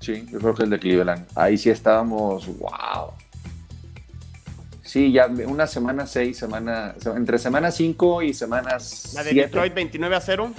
sí, 0.00 0.26
yo 0.30 0.38
creo 0.38 0.54
que 0.54 0.62
el 0.64 0.70
de 0.70 0.78
Cleveland. 0.78 1.26
Ahí 1.34 1.56
sí 1.56 1.70
estábamos, 1.70 2.46
wow. 2.58 3.12
Sí, 4.90 5.12
ya 5.12 5.28
una 5.46 5.68
semana 5.68 6.04
6, 6.04 6.36
semana, 6.36 6.96
entre 7.14 7.38
semana 7.38 7.70
5 7.70 8.22
y 8.22 8.34
semanas. 8.34 9.12
¿La 9.14 9.22
de 9.22 9.30
siete. 9.30 9.46
Detroit 9.46 9.72
29 9.72 10.16
a 10.16 10.20
0? 10.20 10.52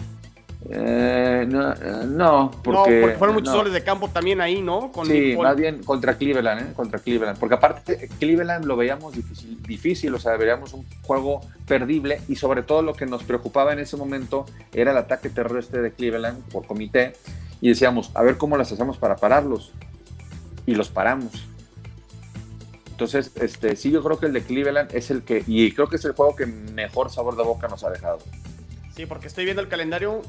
Eh, 0.70 1.46
no, 1.50 1.76
no, 2.06 2.52
porque, 2.64 2.92
no, 2.92 3.02
porque 3.02 3.18
fueron 3.18 3.36
muchos 3.36 3.52
no. 3.52 3.58
goles 3.60 3.74
de 3.74 3.84
campo 3.84 4.08
también 4.08 4.40
ahí, 4.40 4.62
¿no? 4.62 4.90
Con 4.94 5.06
sí, 5.06 5.36
más 5.36 5.58
bien 5.58 5.84
contra 5.84 6.16
Cleveland, 6.16 6.62
¿eh? 6.62 6.74
Contra 6.74 7.00
Cleveland. 7.00 7.40
Porque 7.40 7.56
aparte, 7.56 8.08
Cleveland 8.20 8.64
lo 8.64 8.78
veíamos 8.78 9.14
difícil, 9.14 9.62
difícil, 9.64 10.16
o 10.16 10.20
sea, 10.20 10.38
veíamos 10.38 10.72
un 10.72 10.86
juego 11.02 11.42
perdible 11.68 12.22
y 12.30 12.38
sobre 12.38 12.64
todo 12.64 12.84
lo 12.84 12.94
que 12.94 13.06
nos 13.06 13.24
preocupaba 13.24 13.74
en 13.74 13.80
ese 13.80 13.98
momento 13.98 14.46
era 14.72 14.92
el 14.92 14.98
ataque 14.98 15.30
terrestre 15.30 15.82
de 15.82 15.92
Cleveland 15.92 16.42
por 16.54 16.66
comité 16.66 17.18
y 17.60 17.68
decíamos, 17.68 18.12
a 18.14 18.24
ver 18.24 18.38
cómo 18.38 18.56
las 18.56 18.72
hacemos 18.72 18.98
para 18.98 19.18
pararlos. 19.18 19.74
Y 20.66 20.76
los 20.76 20.88
paramos. 20.88 21.51
Entonces, 23.02 23.32
este, 23.42 23.76
sí, 23.76 23.90
yo 23.90 24.04
creo 24.04 24.20
que 24.20 24.28
el 24.28 24.34
de 24.34 24.44
Cleveland 24.44 24.94
es 24.94 25.10
el 25.10 25.24
que, 25.24 25.44
y 25.48 25.72
creo 25.72 25.90
que 25.90 25.96
es 25.96 26.06
el 26.06 26.12
juego 26.12 26.36
que 26.36 26.46
mejor 26.46 27.10
sabor 27.10 27.36
de 27.36 27.42
boca 27.42 27.68
nos 27.68 27.84
ha 27.84 27.90
dejado. 27.90 28.20
Sí, 28.96 29.08
porque 29.08 29.26
estoy 29.26 29.44
viendo 29.44 29.60
el 29.60 29.70
calendario. 29.70 30.22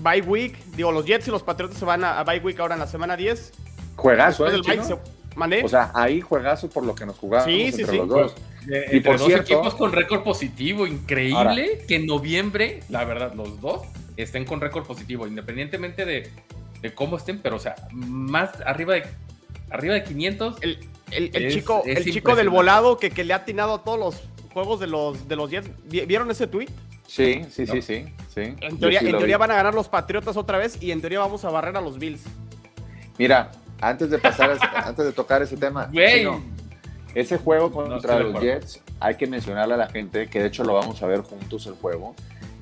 Bye 0.00 0.22
week, 0.22 0.56
digo, 0.74 0.90
los 0.90 1.04
Jets 1.04 1.28
y 1.28 1.30
los 1.30 1.42
Patriotas 1.42 1.76
se 1.76 1.84
van 1.84 2.02
a, 2.02 2.18
a 2.18 2.24
bye 2.24 2.38
week 2.38 2.58
ahora 2.60 2.76
en 2.76 2.80
la 2.80 2.86
semana 2.86 3.14
10. 3.14 3.52
Juegazo, 3.96 4.46
¿eh? 4.48 4.62
Se... 4.62 4.96
¿Mané? 5.36 5.64
O 5.64 5.68
sea, 5.68 5.90
ahí 5.92 6.22
juegazo 6.22 6.70
por 6.70 6.86
lo 6.86 6.94
que 6.94 7.04
nos 7.04 7.18
jugamos 7.18 7.44
sí, 7.44 7.70
sí, 7.72 7.82
entre 7.82 7.92
sí. 7.92 7.96
los 7.98 8.08
dos. 8.08 8.34
Eh, 8.72 8.88
y 8.92 9.00
por 9.00 9.18
dos 9.18 9.26
cierto, 9.26 9.52
equipos 9.52 9.74
con 9.74 9.92
récord 9.92 10.22
positivo, 10.22 10.86
increíble 10.86 11.36
ahora, 11.36 11.86
que 11.86 11.96
en 11.96 12.06
noviembre, 12.06 12.80
la 12.88 13.04
verdad, 13.04 13.34
los 13.34 13.60
dos 13.60 13.82
estén 14.16 14.46
con 14.46 14.62
récord 14.62 14.86
positivo, 14.86 15.26
independientemente 15.26 16.06
de, 16.06 16.30
de, 16.80 16.94
cómo 16.94 17.18
estén, 17.18 17.40
pero 17.40 17.56
o 17.56 17.58
sea, 17.58 17.74
más 17.92 18.62
arriba 18.62 18.94
de 18.94 19.04
arriba 19.68 19.94
de 19.94 20.04
500. 20.04 20.62
El, 20.62 20.78
el, 21.10 21.30
el 21.34 21.46
es, 21.46 21.54
chico, 21.54 21.82
es 21.84 22.06
el 22.06 22.12
chico 22.12 22.34
del 22.34 22.48
volado 22.48 22.96
que, 22.98 23.10
que, 23.10 23.24
le 23.24 23.32
ha 23.32 23.36
atinado 23.36 23.74
a 23.74 23.84
todos 23.84 23.98
los 23.98 24.22
juegos 24.52 24.80
de 24.80 24.86
los, 24.86 25.28
de 25.28 25.36
los 25.36 25.50
Jets. 25.50 25.70
¿Vieron 25.84 26.30
ese 26.30 26.46
tweet? 26.46 26.68
Sí, 27.06 27.42
sí, 27.50 27.66
sí, 27.66 27.82
sí, 27.82 28.06
sí. 28.34 28.54
En 28.60 28.78
teoría, 28.78 29.00
en 29.00 29.10
teoría 29.10 29.38
van 29.38 29.50
a 29.50 29.54
ganar 29.54 29.74
los 29.74 29.88
Patriotas 29.88 30.36
otra 30.36 30.58
vez 30.58 30.82
y 30.82 30.90
en 30.90 31.00
teoría 31.00 31.20
vamos 31.20 31.44
a 31.44 31.50
barrer 31.50 31.76
a 31.76 31.80
los 31.80 31.98
Bills. 31.98 32.22
Mira, 33.18 33.52
antes 33.80 34.10
de 34.10 34.18
pasar, 34.18 34.58
antes 34.74 35.04
de 35.04 35.12
tocar 35.12 35.42
ese 35.42 35.56
tema, 35.56 35.90
ese 37.14 37.38
juego 37.38 37.70
contra 37.70 38.18
los 38.20 38.40
Jets, 38.40 38.80
hay 39.00 39.16
que 39.16 39.26
mencionarle 39.26 39.74
a 39.74 39.76
la 39.76 39.88
gente 39.88 40.28
que 40.28 40.40
de 40.40 40.48
hecho 40.48 40.64
lo 40.64 40.74
vamos 40.74 41.02
a 41.02 41.06
ver 41.06 41.20
juntos 41.20 41.66
el 41.66 41.74
juego. 41.74 42.14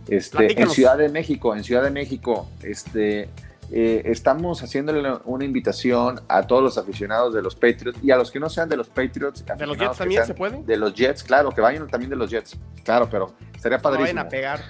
Este, 0.09 0.61
en 0.61 0.69
Ciudad 0.69 0.99
de 0.99 1.09
México, 1.09 1.55
en 1.55 1.63
Ciudad 1.63 1.85
de 1.85 1.91
México, 1.91 2.49
este, 2.63 3.29
eh, 3.75 4.03
estamos 4.05 4.63
haciéndole 4.63 5.03
una 5.25 5.47
invitación 5.47 6.21
a 6.29 6.47
todos 6.47 6.63
los 6.63 6.77
aficionados 6.77 7.33
de 7.33 7.41
los 7.41 7.55
Patriots 7.55 7.99
y 8.03 8.11
a 8.11 8.19
los 8.19 8.31
que 8.31 8.39
no 8.39 8.51
sean 8.51 8.69
de 8.69 8.77
los 8.77 8.89
Patriots. 8.89 9.47
¿De 9.47 9.67
los 9.67 9.79
Jets 9.79 9.97
también 9.97 10.27
se 10.27 10.35
puede? 10.35 10.63
De 10.63 10.77
los 10.77 10.93
Jets, 10.93 11.25
claro, 11.25 11.51
que 11.51 11.63
vayan 11.63 11.87
también 11.87 12.11
de 12.11 12.17
los 12.17 12.31
Jets. 12.31 12.59
Claro, 12.85 13.09
pero 13.11 13.33
estaría 13.55 13.79
padrísimo. 13.79 14.05
vayan 14.05 14.19
a 14.19 14.29
pegar. 14.29 14.61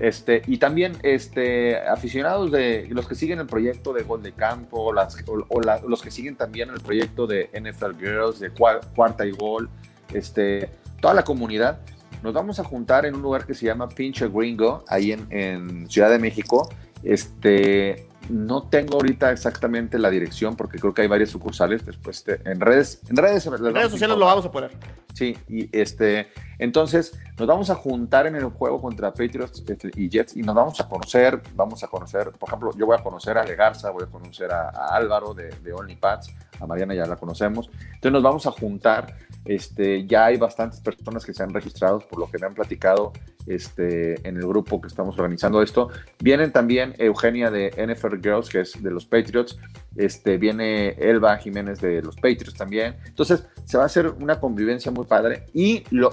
Este, 0.00 0.42
y 0.48 0.58
también 0.58 0.96
este, 1.04 1.78
aficionados 1.78 2.50
de 2.50 2.88
los 2.90 3.06
que 3.06 3.14
siguen 3.14 3.38
el 3.38 3.46
proyecto 3.46 3.92
de 3.92 4.02
Gol 4.02 4.24
de 4.24 4.32
Campo, 4.32 4.92
las, 4.92 5.16
o, 5.28 5.60
los 5.86 6.02
que 6.02 6.10
siguen 6.10 6.34
también 6.34 6.70
el 6.70 6.80
proyecto 6.80 7.28
de 7.28 7.50
NFL 7.52 7.96
Girls, 7.96 8.40
de 8.40 8.50
Cuarta 8.50 9.24
y 9.24 9.30
Gol, 9.30 9.68
este, 10.12 10.68
toda 11.00 11.14
la 11.14 11.22
comunidad, 11.22 11.78
nos 12.24 12.34
vamos 12.34 12.58
a 12.58 12.64
juntar 12.64 13.06
en 13.06 13.14
un 13.14 13.22
lugar 13.22 13.46
que 13.46 13.54
se 13.54 13.66
llama 13.66 13.88
Pinche 13.88 14.26
Gringo, 14.26 14.82
ahí 14.88 15.12
en, 15.12 15.26
en 15.30 15.88
Ciudad 15.88 16.10
de 16.10 16.18
México. 16.18 16.68
Este, 17.04 18.07
no 18.28 18.64
tengo 18.64 18.94
ahorita 18.94 19.30
exactamente 19.32 19.98
la 19.98 20.10
dirección 20.10 20.56
porque 20.56 20.78
creo 20.78 20.94
que 20.94 21.02
hay 21.02 21.08
varias 21.08 21.30
sucursales. 21.30 21.84
Después 21.84 22.24
en 22.26 22.60
redes, 22.60 23.00
en 23.08 23.16
redes, 23.16 23.46
en 23.46 23.74
redes 23.74 23.90
sociales 23.90 24.16
lo 24.16 24.26
vamos 24.26 24.44
a 24.44 24.50
poner. 24.50 24.70
Sí, 25.14 25.36
y 25.48 25.68
este, 25.76 26.28
entonces 26.58 27.18
nos 27.38 27.48
vamos 27.48 27.70
a 27.70 27.74
juntar 27.74 28.26
en 28.26 28.36
el 28.36 28.44
juego 28.44 28.80
contra 28.80 29.10
Patriots 29.10 29.64
este, 29.66 29.90
y 29.96 30.08
Jets 30.08 30.36
y 30.36 30.42
nos 30.42 30.54
vamos 30.54 30.80
a 30.80 30.88
conocer. 30.88 31.40
Vamos 31.54 31.82
a 31.82 31.88
conocer, 31.88 32.30
por 32.32 32.48
ejemplo, 32.48 32.70
yo 32.76 32.86
voy 32.86 32.96
a 32.98 33.02
conocer 33.02 33.36
a 33.38 33.44
Legarza, 33.44 33.90
voy 33.90 34.04
a 34.04 34.06
conocer 34.06 34.52
a, 34.52 34.68
Álvaro 34.94 35.34
de, 35.34 35.50
de 35.62 35.72
OnlyPads, 35.72 36.34
a 36.60 36.66
Mariana 36.66 36.94
ya 36.94 37.06
la 37.06 37.16
conocemos. 37.16 37.70
Entonces 37.82 38.12
nos 38.12 38.22
vamos 38.22 38.46
a 38.46 38.50
juntar 38.52 39.14
este, 39.48 40.06
ya 40.06 40.26
hay 40.26 40.36
bastantes 40.36 40.78
personas 40.78 41.24
que 41.24 41.32
se 41.32 41.42
han 41.42 41.54
registrado, 41.54 42.00
por 42.00 42.18
lo 42.18 42.30
que 42.30 42.38
me 42.38 42.46
han 42.46 42.52
platicado 42.52 43.14
este, 43.46 44.28
en 44.28 44.36
el 44.36 44.46
grupo 44.46 44.78
que 44.78 44.88
estamos 44.88 45.16
organizando 45.18 45.62
esto. 45.62 45.88
Vienen 46.20 46.52
también 46.52 46.94
Eugenia 46.98 47.50
de 47.50 47.70
NFL 47.70 48.16
Girls, 48.22 48.50
que 48.50 48.60
es 48.60 48.82
de 48.82 48.90
los 48.90 49.06
Patriots. 49.06 49.58
Este, 49.96 50.36
viene 50.36 50.90
Elba 50.98 51.38
Jiménez 51.38 51.80
de 51.80 52.02
los 52.02 52.14
Patriots 52.16 52.54
también. 52.54 52.96
Entonces, 53.06 53.46
se 53.64 53.78
va 53.78 53.84
a 53.84 53.86
hacer 53.86 54.08
una 54.20 54.38
convivencia 54.38 54.92
muy 54.92 55.06
padre. 55.06 55.46
Y 55.54 55.82
lo, 55.90 56.10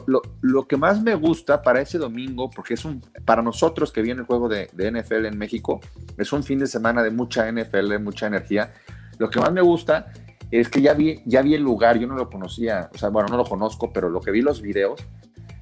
que 0.66 0.78
más 0.78 1.04
me 1.04 1.14
gusta 1.16 1.62
para 1.62 1.82
ese 1.82 1.98
domingo, 1.98 2.50
porque 2.50 2.76
es 2.76 2.86
un, 2.86 3.02
para 3.26 3.42
nosotros 3.42 3.92
que 3.92 4.02
viene 4.02 4.22
el 4.22 4.28
juego 4.28 4.48
de, 4.48 4.70
de 4.72 4.92
NFL 4.92 5.26
en 5.26 5.38
México, 5.38 5.82
es 6.18 6.32
un 6.32 6.42
fin 6.42 6.60
de 6.60 6.68
semana 6.68 7.04
de 7.04 7.12
mucha 7.12 7.52
NFL, 7.52 8.00
mucha 8.00 8.28
energía. 8.28 8.72
Lo 9.18 9.30
que 9.30 9.42
más 9.42 9.52
me 9.52 9.62
gusta 9.62 10.08
es 10.52 10.70
que 10.70 10.82
ya 10.82 10.94
vi, 10.94 11.22
ya 11.26 11.42
vi 11.42 11.56
el 11.56 11.62
lugar, 11.62 11.98
yo 11.98 12.08
no 12.08 12.16
lo 12.16 12.30
conocía, 12.30 12.90
o 12.94 12.98
sea, 12.98 13.10
bueno, 13.10 13.28
no 13.30 13.38
lo 13.38 13.46
conozco, 13.46 13.92
pero 13.92 14.10
lo 14.10 14.22
que 14.22 14.32
vi 14.32 14.42
los 14.42 14.62
videos 14.62 15.06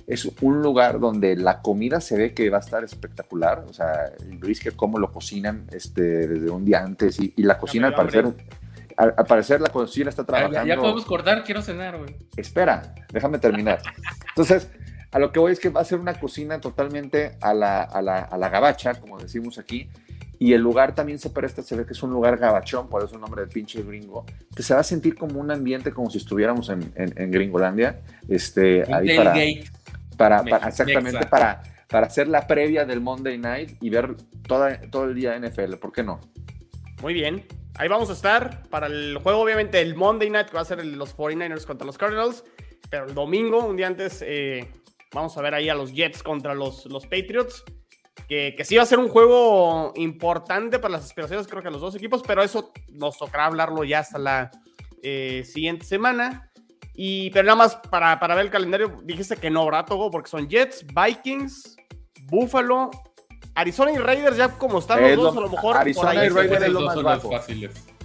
es 0.07 0.29
un 0.41 0.61
lugar 0.61 0.99
donde 0.99 1.35
la 1.35 1.61
comida 1.61 2.01
se 2.01 2.17
ve 2.17 2.33
que 2.33 2.49
va 2.49 2.57
a 2.57 2.61
estar 2.61 2.83
espectacular, 2.83 3.65
o 3.67 3.73
sea, 3.73 4.11
el 4.19 4.37
brisket, 4.37 4.75
cómo 4.75 4.99
lo 4.99 5.11
cocinan 5.11 5.67
este, 5.71 6.27
desde 6.27 6.49
un 6.49 6.65
día 6.65 6.83
antes 6.83 7.19
y, 7.19 7.33
la 7.37 7.57
cocina 7.57 7.87
al 7.87 7.95
parecer, 7.95 8.25
al, 8.97 9.13
parecer 9.25 9.61
la 9.61 9.69
cocina 9.69 10.09
está 10.09 10.25
trabajando. 10.25 10.65
Ya, 10.65 10.75
podemos 10.75 11.05
cortar, 11.05 11.43
quiero 11.43 11.61
cenar, 11.61 11.97
güey. 11.97 12.15
Espera, 12.35 12.93
déjame 13.11 13.39
terminar. 13.39 13.81
Entonces, 14.29 14.69
a 15.11 15.19
lo 15.19 15.31
que 15.31 15.39
voy 15.39 15.53
es 15.53 15.59
que 15.59 15.69
va 15.69 15.81
a 15.81 15.85
ser 15.85 15.99
una 15.99 16.19
cocina 16.19 16.59
totalmente 16.59 17.37
a 17.39 17.53
la, 17.53 17.83
a 17.83 18.01
la, 18.01 18.19
a 18.19 18.37
la 18.37 18.49
gabacha, 18.49 18.95
como 18.95 19.19
decimos 19.19 19.57
aquí, 19.57 19.89
y 20.43 20.51
el 20.51 20.59
lugar 20.59 20.93
también 20.93 21.19
se 21.19 21.29
presta, 21.29 21.61
se 21.61 21.73
ve 21.73 21.85
que 21.85 21.93
es 21.93 22.03
un 22.03 22.11
lugar 22.11 22.37
gabachón, 22.37 22.89
por 22.89 23.01
eso 23.01 23.15
el 23.15 23.21
nombre 23.21 23.43
de 23.43 23.47
pinche 23.47 23.81
gringo. 23.81 24.25
Que 24.53 24.61
se 24.61 24.73
va 24.73 24.81
a 24.81 24.83
sentir 24.83 25.15
como 25.15 25.39
un 25.39 25.49
ambiente 25.49 25.93
como 25.93 26.09
si 26.09 26.17
estuviéramos 26.17 26.67
en, 26.67 26.91
en, 26.97 27.31
Gringolandia. 27.31 28.01
Este, 28.27 28.83
ahí 28.93 29.63
para, 30.17 30.43
para, 30.43 30.67
exactamente 30.67 31.25
para, 31.27 31.63
para 31.87 32.07
hacer 32.07 32.27
la 32.27 32.45
previa 32.45 32.83
del 32.83 32.99
Monday 32.99 33.37
Night 33.37 33.77
y 33.79 33.89
ver 33.89 34.17
toda, 34.45 34.81
todo 34.91 35.05
el 35.05 35.15
día 35.15 35.39
NFL. 35.39 35.75
¿Por 35.75 35.93
qué 35.93 36.03
no? 36.03 36.19
Muy 37.01 37.13
bien. 37.13 37.45
Ahí 37.75 37.87
vamos 37.87 38.09
a 38.09 38.13
estar 38.13 38.67
para 38.67 38.87
el 38.87 39.17
juego, 39.19 39.39
obviamente, 39.39 39.79
el 39.79 39.95
Monday 39.95 40.29
Night, 40.29 40.47
que 40.47 40.55
va 40.55 40.61
a 40.63 40.65
ser 40.65 40.85
los 40.85 41.15
49ers 41.15 41.65
contra 41.65 41.87
los 41.87 41.97
Cardinals. 41.97 42.43
Pero 42.89 43.05
el 43.05 43.13
domingo, 43.13 43.63
un 43.63 43.77
día 43.77 43.87
antes, 43.87 44.21
eh, 44.27 44.67
vamos 45.13 45.37
a 45.37 45.41
ver 45.41 45.53
ahí 45.53 45.69
a 45.69 45.73
los 45.73 45.93
Jets 45.93 46.21
contra 46.21 46.53
los, 46.53 46.85
los 46.87 47.03
Patriots 47.03 47.63
que, 48.27 48.55
sí 48.63 48.75
va 48.75 48.83
a 48.83 48.85
ser 48.85 48.99
un 48.99 49.09
juego 49.09 49.93
importante 49.95 50.79
para 50.79 50.93
las 50.93 51.05
aspiraciones, 51.05 51.47
creo 51.47 51.61
que 51.61 51.69
los 51.69 51.81
dos 51.81 51.95
equipos, 51.95 52.23
pero 52.25 52.43
eso 52.43 52.71
nos 52.89 53.17
tocará 53.17 53.45
hablarlo 53.45 53.83
ya 53.83 53.99
hasta 53.99 54.17
la 54.17 54.51
eh, 55.01 55.43
siguiente 55.45 55.85
semana. 55.85 56.49
Y, 56.95 57.31
pero 57.31 57.45
nada 57.45 57.55
más 57.55 57.75
para, 57.75 58.19
para, 58.19 58.35
ver 58.35 58.45
el 58.45 58.51
calendario, 58.51 59.01
dijiste 59.03 59.35
que 59.35 59.49
no, 59.49 59.65
¿verdad, 59.65 59.85
Togo? 59.85 60.11
Porque 60.11 60.29
son 60.29 60.47
Jets, 60.47 60.85
Vikings, 60.85 61.75
Buffalo, 62.25 62.91
Arizona 63.55 63.91
y 63.91 63.97
Raiders, 63.97 64.37
ya 64.37 64.49
como 64.49 64.79
están 64.79 65.01
los 65.01 65.15
dos, 65.15 65.37
a 65.37 65.41
lo 65.41 65.49
mejor. 65.49 65.77
Arizona 65.77 66.25
y 66.25 66.29
Raiders 66.29 66.63
es 66.63 66.69
lo 66.69 66.81
más 66.81 67.01
bajo. 67.01 67.31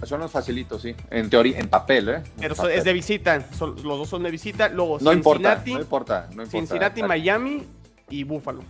Son 0.03 0.21
los 0.21 0.31
facilitos, 0.31 0.81
sí. 0.81 0.95
En 1.09 1.29
teoría, 1.29 1.59
en 1.59 1.67
papel, 1.67 2.09
¿eh? 2.09 2.23
Pero 2.39 2.69
es 2.69 2.83
de 2.83 2.93
visita. 2.93 3.45
los 3.59 3.83
dos 3.83 4.07
son 4.09 4.23
de 4.23 4.31
visita. 4.31 4.69
Luego, 4.69 4.97
no 5.01 5.11
Cincinnati, 5.11 5.71
importa, 5.71 5.73
no 5.73 5.81
importa, 5.81 6.27
no 6.27 6.43
importa. 6.43 6.51
Cincinnati, 6.51 7.03
Miami 7.03 7.63
y 8.09 8.23
Buffalo. 8.23 8.63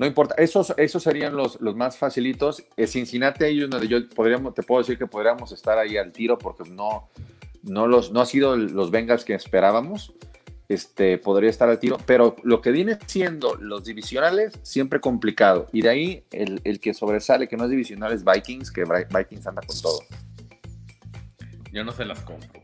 No 0.00 0.06
importa, 0.06 0.34
esos, 0.38 0.72
esos 0.78 1.02
serían 1.02 1.36
los, 1.36 1.60
los 1.60 1.76
más 1.76 1.98
facilitos. 1.98 2.64
El 2.74 2.88
Cincinnati, 2.88 3.44
ellos 3.44 3.68
donde 3.68 3.86
yo 3.86 4.08
podríamos, 4.08 4.54
te 4.54 4.62
puedo 4.62 4.80
decir 4.80 4.96
que 4.96 5.06
podríamos 5.06 5.52
estar 5.52 5.76
ahí 5.76 5.98
al 5.98 6.10
tiro 6.10 6.38
porque 6.38 6.70
no, 6.70 7.10
no, 7.64 7.86
los, 7.86 8.10
no 8.10 8.22
ha 8.22 8.24
sido 8.24 8.56
los 8.56 8.90
Bengals 8.90 9.26
que 9.26 9.34
esperábamos. 9.34 10.14
Este, 10.70 11.18
podría 11.18 11.50
estar 11.50 11.68
al 11.68 11.78
tiro, 11.78 11.98
pero 12.06 12.34
lo 12.44 12.62
que 12.62 12.70
viene 12.70 12.96
siendo 13.04 13.56
los 13.56 13.84
divisionales, 13.84 14.58
siempre 14.62 15.00
complicado. 15.00 15.66
Y 15.70 15.82
de 15.82 15.90
ahí 15.90 16.24
el, 16.30 16.62
el 16.64 16.80
que 16.80 16.94
sobresale, 16.94 17.46
que 17.46 17.58
no 17.58 17.64
es 17.64 17.70
divisional, 17.70 18.10
es 18.14 18.24
Vikings, 18.24 18.70
que 18.70 18.84
Vikings 18.84 19.46
anda 19.48 19.60
con 19.60 19.78
todo. 19.82 19.98
Yo 21.72 21.84
no 21.84 21.92
se 21.92 22.06
las 22.06 22.22
compro. 22.22 22.62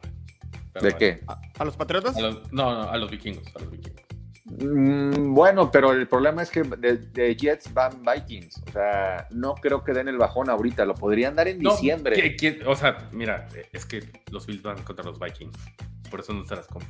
¿De 0.80 0.96
qué? 0.96 1.20
¿A, 1.58 1.64
los 1.66 1.76
Patriotas? 1.76 2.16
no, 2.16 2.40
no, 2.50 2.82
a 2.88 2.96
los 2.96 3.10
vikingos, 3.10 3.44
a 3.54 3.58
los 3.58 3.70
vikingos. 3.70 4.05
Mm, 4.46 5.34
bueno, 5.34 5.70
pero 5.70 5.92
el 5.92 6.06
problema 6.06 6.42
es 6.42 6.50
que 6.50 6.62
de, 6.62 7.36
Jets 7.36 7.72
van 7.74 8.02
Vikings. 8.02 8.62
O 8.68 8.72
sea, 8.72 9.26
no 9.30 9.54
creo 9.54 9.82
que 9.82 9.92
den 9.92 10.08
el 10.08 10.18
bajón 10.18 10.48
ahorita. 10.48 10.84
Lo 10.84 10.94
podrían 10.94 11.34
dar 11.34 11.48
en 11.48 11.58
diciembre. 11.58 12.36
o 12.64 12.76
sea, 12.76 13.08
mira, 13.12 13.48
es 13.72 13.84
que 13.84 14.02
los 14.30 14.46
Bills 14.46 14.62
van 14.62 14.82
contra 14.82 15.04
los 15.04 15.18
Vikings. 15.18 15.56
Por 16.10 16.20
eso 16.20 16.32
no 16.32 16.44
se 16.44 16.54
las 16.54 16.66
compro 16.66 16.88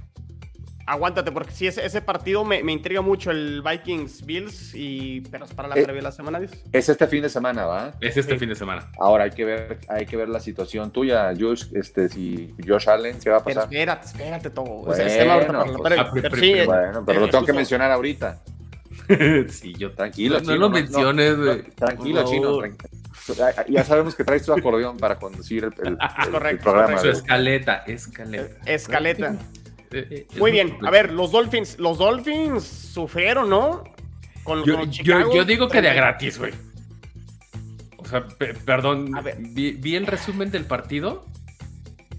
aguántate, 0.86 1.32
porque 1.32 1.50
si 1.50 1.66
ese, 1.66 1.84
ese 1.84 2.00
partido 2.00 2.44
me, 2.44 2.62
me, 2.62 2.72
intriga 2.72 3.00
mucho 3.00 3.30
el 3.32 3.62
Vikings 3.62 4.24
Bills, 4.24 4.72
y, 4.74 5.20
pero 5.22 5.44
es 5.44 5.52
para 5.52 5.68
la 5.68 5.76
eh, 5.76 5.82
previa 5.82 6.00
de 6.00 6.02
la 6.02 6.12
semana, 6.12 6.40
Es 6.72 6.88
este 6.88 7.06
fin 7.08 7.22
de 7.22 7.28
semana, 7.28 7.66
¿va? 7.66 7.92
Es 8.00 8.16
este 8.16 8.38
fin 8.38 8.48
de 8.48 8.54
semana. 8.54 8.88
Ahora 8.98 9.24
hay 9.24 9.30
que 9.30 9.44
ver, 9.44 9.78
hay 9.88 10.06
que 10.06 10.16
ver 10.16 10.28
la 10.28 10.40
situación 10.40 10.92
tuya, 10.92 11.32
Josh, 11.38 11.64
este, 11.74 12.08
si 12.08 12.54
Josh 12.66 12.88
Allen, 12.88 13.18
¿qué 13.18 13.30
va 13.30 13.38
a 13.38 13.44
pasar? 13.44 13.66
Pero 13.68 13.92
espérate, 13.92 14.06
espérate 14.06 14.50
todo. 14.50 14.84
Bueno, 14.84 14.94
pero, 17.04 17.20
lo 17.20 17.28
tengo 17.28 17.44
que 17.44 17.52
mencionar 17.52 17.90
ahorita. 17.90 18.40
sí, 19.48 19.74
yo 19.74 19.92
tranquilo. 19.92 20.36
No, 20.36 20.40
chino, 20.40 20.54
no 20.54 20.60
lo 20.60 20.70
menciones, 20.70 21.36
güey. 21.36 21.62
tranquilo, 21.70 22.24
chino. 22.24 22.60
Ya 23.68 23.84
sabemos 23.84 24.14
que 24.14 24.22
traes 24.24 24.44
tu 24.44 24.52
acordeón 24.52 24.96
para 24.96 25.16
conducir 25.16 25.64
el, 25.64 25.72
el, 25.84 25.98
correcto, 26.30 26.62
programa. 26.62 26.98
Su 26.98 27.10
escaleta, 27.10 27.82
escaleta. 27.86 28.70
Escaleta. 28.70 29.36
Eh, 29.90 30.06
eh, 30.10 30.26
Muy 30.38 30.52
bien, 30.52 30.78
a 30.82 30.90
ver, 30.90 31.12
los 31.12 31.32
Dolphins, 31.32 31.78
los 31.78 31.98
Dolphins 31.98 32.64
sufrieron, 32.64 33.48
¿no? 33.50 33.84
Con, 34.42 34.64
yo, 34.64 34.84
yo, 34.84 35.44
digo 35.44 35.68
que 35.68 35.82
de 35.82 35.92
gratis, 35.92 36.38
güey. 36.38 36.52
O 37.96 38.06
sea, 38.06 38.26
perdón, 38.64 39.10
vi, 39.38 39.96
el 39.96 40.06
resumen 40.06 40.50
del 40.50 40.64
partido 40.64 41.26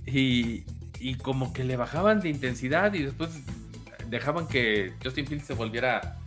y, 0.06 0.66
y, 1.00 1.16
como 1.16 1.54
que 1.54 1.64
le 1.64 1.78
bajaban 1.78 2.20
de 2.20 2.30
intensidad 2.30 2.94
y 2.94 3.04
después 3.04 3.30
dejaban 4.10 4.48
que 4.48 4.94
Justin 5.02 5.28
Fields 5.28 5.46
se 5.46 5.54
volviera 5.54 6.18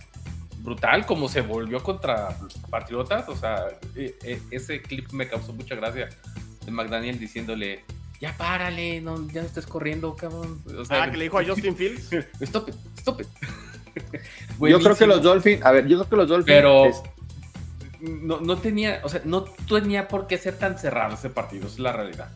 brutal, 0.63 1.07
como 1.07 1.29
se 1.29 1.41
volvió 1.41 1.83
contra 1.83 2.37
Patriotas. 2.71 3.29
O 3.29 3.37
sea, 3.37 3.67
e, 3.95 4.41
ese 4.51 4.81
clip 4.81 5.13
me 5.13 5.29
causó 5.29 5.53
mucha 5.53 5.75
gracia 5.75 6.09
de 6.65 6.71
McDaniel 6.71 7.19
diciéndole 7.19 7.85
ya 8.21 8.37
párale, 8.37 9.01
no, 9.01 9.29
ya 9.29 9.43
no 9.43 9.47
estés 9.47 9.67
corriendo, 9.67 10.15
cabrón. 10.15 10.63
ah, 10.91 11.09
que 11.11 11.17
le 11.17 11.25
dijo 11.25 11.39
a 11.39 11.45
Justin 11.47 11.77
Fields. 11.77 12.11
stop 12.41 12.69
it, 12.69 12.75
stop 12.99 13.21
it. 13.21 13.29
yo 14.61 14.79
creo 14.81 14.97
que 14.97 15.07
los 15.07 15.23
Dolphins, 15.23 15.65
a 15.65 15.73
ver, 15.73 15.87
yo 15.87 15.97
creo 15.99 16.09
que 16.09 16.17
los 16.17 16.29
Dolphins. 16.29 16.57
Pero 16.57 16.91
no, 18.01 18.41
no, 18.41 18.57
tenía, 18.59 19.01
o 19.03 19.09
sea, 19.09 19.23
no 19.25 19.45
tenía 19.45 20.09
por 20.09 20.27
qué 20.27 20.39
ser 20.39 20.59
tan 20.59 20.79
cerrado 20.79 21.15
ese 21.15 21.31
partido, 21.31 21.67
es 21.67 21.79
la 21.79 21.93
realidad. 21.93 22.31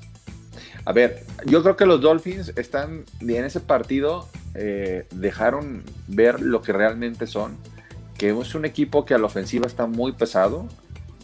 A 0.87 0.93
ver, 0.93 1.25
yo 1.47 1.63
creo 1.63 1.77
que 1.77 1.87
los 1.87 2.01
Dolphins 2.01 2.53
están 2.57 3.05
en 3.21 3.45
ese 3.45 3.61
partido, 3.61 4.29
eh, 4.55 5.07
dejaron 5.13 5.83
ver 6.09 6.41
lo 6.41 6.61
que 6.61 6.73
realmente 6.73 7.27
son 7.27 7.57
que 8.19 8.31
es 8.31 8.55
un 8.55 8.65
equipo 8.65 9.05
que 9.05 9.15
a 9.15 9.19
la 9.19 9.27
ofensiva 9.27 9.67
está 9.67 9.87
muy 9.87 10.13
pesado. 10.13 10.69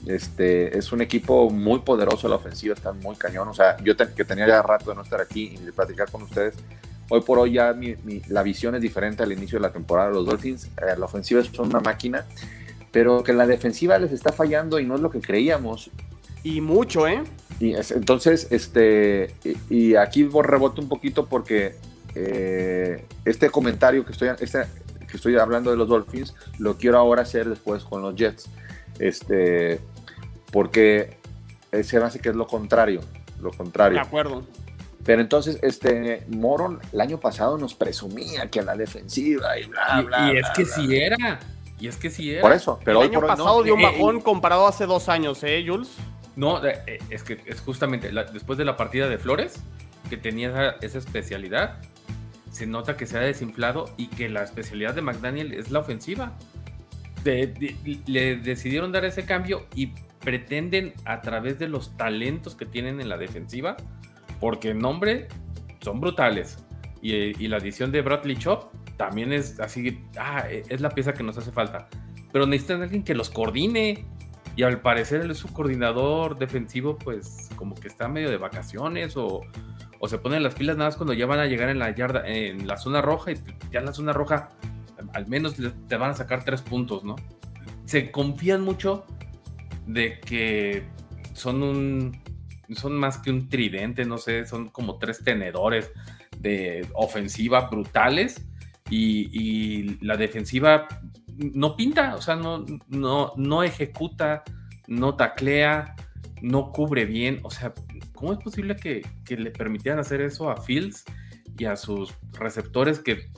Este, 0.07 0.77
es 0.79 0.93
un 0.93 1.03
equipo 1.03 1.51
muy 1.51 1.81
poderoso 1.81 2.27
a 2.27 2.31
la 2.31 2.37
ofensiva, 2.37 2.75
está 2.75 2.93
muy 2.93 3.17
cañón. 3.17 3.49
O 3.49 3.55
sea, 3.55 3.77
yo 3.83 3.97
que 3.97 4.25
tenía 4.25 4.47
ya 4.47 4.63
rato 4.63 4.91
de 4.91 4.97
no 4.97 5.03
estar 5.03 5.21
aquí 5.21 5.55
y 5.55 5.65
de 5.65 5.73
platicar 5.73 6.11
con 6.11 6.23
ustedes, 6.23 6.55
hoy 7.11 7.21
por 7.21 7.39
hoy 7.39 7.53
ya 7.53 7.75
la 8.29 8.43
visión 8.43 8.75
es 8.75 8.81
diferente 8.81 9.23
al 9.23 9.33
inicio 9.33 9.59
de 9.59 9.63
la 9.63 9.73
temporada. 9.73 10.11
Los 10.11 10.27
Dolphins, 10.27 10.67
eh, 10.67 10.97
la 10.97 11.05
ofensiva 11.05 11.41
es 11.41 11.59
una 11.59 11.81
máquina, 11.81 12.25
pero 12.91 13.23
que 13.23 13.33
la 13.33 13.47
defensiva 13.47 13.99
les 13.99 14.13
está 14.13 14.33
fallando 14.33 14.79
y 14.81 14.87
no 14.87 14.95
es 14.95 15.01
lo 15.01 15.11
que 15.11 15.21
creíamos. 15.21 15.91
Y 16.43 16.61
mucho, 16.63 17.07
¿eh? 17.07 17.23
Y 17.59 17.75
entonces, 17.75 18.47
este, 18.51 19.35
y, 19.69 19.95
aquí 19.95 20.27
reboto 20.27 20.81
un 20.81 20.89
poquito 20.89 21.27
porque 21.27 21.75
eh, 22.15 23.05
este 23.27 23.51
comentario 23.51 24.07
que 24.07 24.13
estoy, 24.13 24.31
este, 24.41 24.65
que 25.07 25.17
estoy 25.17 25.37
hablando 25.37 25.71
de 25.71 25.77
los 25.77 25.87
Dolphins, 25.87 26.35
lo 26.59 26.79
quiero 26.79 26.97
ahora 26.97 27.23
hacer 27.23 27.47
después 27.47 27.85
con 27.85 28.01
los 28.01 28.15
Jets. 28.15 28.49
Este, 28.99 29.81
porque 30.51 31.17
se 31.83 31.99
me 31.99 32.07
hace 32.07 32.21
que 32.21 32.31
es 32.31 32.37
lo 32.37 32.47
contrario, 32.47 33.01
lo 33.41 33.51
contrario. 33.53 33.97
De 33.97 34.07
acuerdo. 34.07 34.45
Pero 35.05 35.23
entonces, 35.23 35.59
este, 35.63 36.25
Moron 36.29 36.79
el 36.93 37.01
año 37.01 37.19
pasado 37.19 37.57
nos 37.57 37.75
presumía 37.75 38.51
que 38.51 38.63
la 38.63 38.77
defensiva 38.77 39.59
y 39.59 39.65
bla, 39.67 40.03
bla. 40.03 40.33
Y, 40.33 40.39
es 40.39 40.47
que 40.55 40.65
sí 40.65 40.97
era. 40.97 41.41
Y 41.79 41.89
es 41.89 41.97
que 41.97 42.11
sí 42.11 42.33
era. 42.33 42.43
Por 42.43 42.53
eso, 42.53 42.79
pero 42.85 43.03
el 43.03 43.11
año 43.11 43.27
pasado 43.27 43.63
dio 43.63 43.75
un 43.75 43.83
bajón 43.83 44.21
comparado 44.21 44.67
a 44.67 44.69
hace 44.69 44.87
dos 44.87 45.09
años, 45.09 45.43
¿eh, 45.43 45.65
Jules? 45.67 45.97
No, 46.37 46.65
eh, 46.65 46.99
es 47.09 47.23
que 47.23 47.41
es 47.47 47.61
justamente 47.61 48.11
después 48.33 48.59
de 48.59 48.65
la 48.65 48.77
partida 48.77 49.09
de 49.09 49.19
Flores, 49.19 49.61
que 50.11 50.17
tenía 50.17 50.77
esa, 50.83 50.99
especialidad, 50.99 51.79
se 52.51 52.67
nota 52.67 52.97
que 52.97 53.07
se 53.07 53.17
ha 53.17 53.21
desinflado 53.21 53.91
y 53.97 54.09
que 54.09 54.29
la 54.29 54.43
especialidad 54.43 54.95
de 54.95 55.03
McDaniel 55.03 55.55
es 55.55 55.71
la 55.71 55.79
ofensiva. 55.79 56.33
le 57.25 58.37
decidieron 58.37 58.93
dar 58.93 59.07
ese 59.07 59.25
cambio 59.25 59.67
y 59.75 59.93
pretenden 60.21 60.95
a 61.05 61.21
través 61.21 61.59
de 61.59 61.69
los 61.69 61.97
talentos 61.97 62.55
que 62.55 62.67
tienen 62.67 63.01
en 63.01 63.09
la 63.09 63.19
defensiva, 63.19 63.77
porque 64.41 64.71
en 64.71 64.79
nombre 64.79 65.29
son 65.81 66.01
brutales. 66.01 66.65
Y, 67.03 67.49
la 67.49 67.57
adición 67.57 67.93
de 67.93 68.03
Bradley 68.03 68.37
Chop 68.37 68.73
también 68.97 69.33
es 69.33 69.59
así, 69.61 70.01
ah, 70.19 70.45
es 70.51 70.81
la 70.81 70.91
pieza 70.91 71.15
que 71.15 71.23
nos 71.23 71.39
hace 71.39 71.51
falta. 71.51 71.89
Pero 72.33 72.47
necesitan 72.47 72.83
alguien 72.83 73.03
que 73.03 73.15
los 73.15 73.31
coordine, 73.31 74.05
y 74.57 74.63
al 74.63 74.81
parecer 74.81 75.35
su 75.35 75.53
coordinador 75.53 76.39
defensivo, 76.39 76.99
pues 76.99 77.49
como 77.57 77.75
que 77.75 77.89
está 77.89 78.09
medio 78.09 78.31
de 78.31 78.37
vacaciones 78.37 79.17
o, 79.17 79.41
se 80.07 80.19
ponen 80.19 80.43
las 80.43 80.55
pilas 80.55 80.77
nada 80.77 80.89
más 80.89 80.97
cuando 80.97 81.13
ya 81.13 81.27
van 81.27 81.41
a 81.41 81.47
llegar 81.47 81.69
en 81.69 81.79
la 81.79 81.95
yarda, 81.95 82.27
en 82.27 82.67
la 82.67 82.77
zona 82.77 83.01
roja 83.03 83.33
y 83.33 83.37
ya 83.71 83.81
en 83.81 83.87
la 83.87 83.93
zona 83.93 84.13
roja 84.13 84.49
al 85.13 85.27
menos 85.29 85.57
te 85.89 85.97
van 85.97 86.11
a 86.11 86.15
sacar 86.15 86.45
tres 86.45 86.63
puntos, 86.63 87.05
¿no? 87.05 87.17
Se 87.85 88.11
confían 88.11 88.63
mucho 88.63 89.05
de 89.93 90.21
que 90.21 90.85
son 91.35 91.63
un 91.63 92.23
son 92.75 92.97
más 92.97 93.19
que 93.19 93.31
un 93.31 93.49
tridente, 93.49 94.05
no 94.05 94.19
sé, 94.19 94.47
son 94.47 94.69
como 94.69 94.99
tres 94.99 95.25
tenedores 95.25 95.91
de 96.39 96.87
ofensiva 96.95 97.69
brutales 97.69 98.47
y, 98.89 99.99
la 100.05 100.17
defensiva 100.17 100.89
no 101.37 101.77
pinta, 101.77 102.15
o 102.17 102.23
sea, 102.23 102.37
no, 102.37 102.65
no, 102.89 103.33
no 103.37 103.63
ejecuta, 103.63 104.43
no 104.89 105.15
taclea, 105.15 105.95
no 106.43 106.73
cubre 106.73 107.07
bien. 107.07 107.41
O 107.45 107.51
sea, 107.51 107.73
¿cómo 108.15 108.33
es 108.33 108.39
posible 108.39 108.77
que, 108.77 109.05
le 109.29 109.51
permitieran 109.51 110.01
hacer 110.01 110.21
eso 110.21 110.51
a 110.51 110.61
Fields 110.61 111.05
y 111.57 111.65
a 111.67 111.77
sus 111.77 112.15
receptores 112.33 112.99
que 112.99 113.31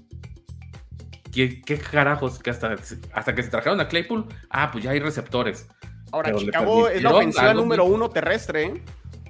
¿Qué, 1.33 1.63
carajos? 1.91 2.39
Que 2.39 2.51
hasta, 2.51 2.77
hasta 3.15 3.35
que 3.35 3.43
se 3.43 3.49
trajeron 3.49 3.81
a 3.81 3.89
Claypool, 3.89 4.27
ah, 4.51 4.71
pues 4.71 4.85
ya 4.85 4.91
hay 4.91 5.01
receptores. 5.01 5.67
Ahora, 6.13 6.35
Chicago 6.35 6.89
es 6.89 7.03
la 7.03 7.15
ofensiva 7.15 7.55
número 7.55 7.85
uno 7.85 8.11
terrestre. 8.11 8.65
¿eh? 8.65 8.83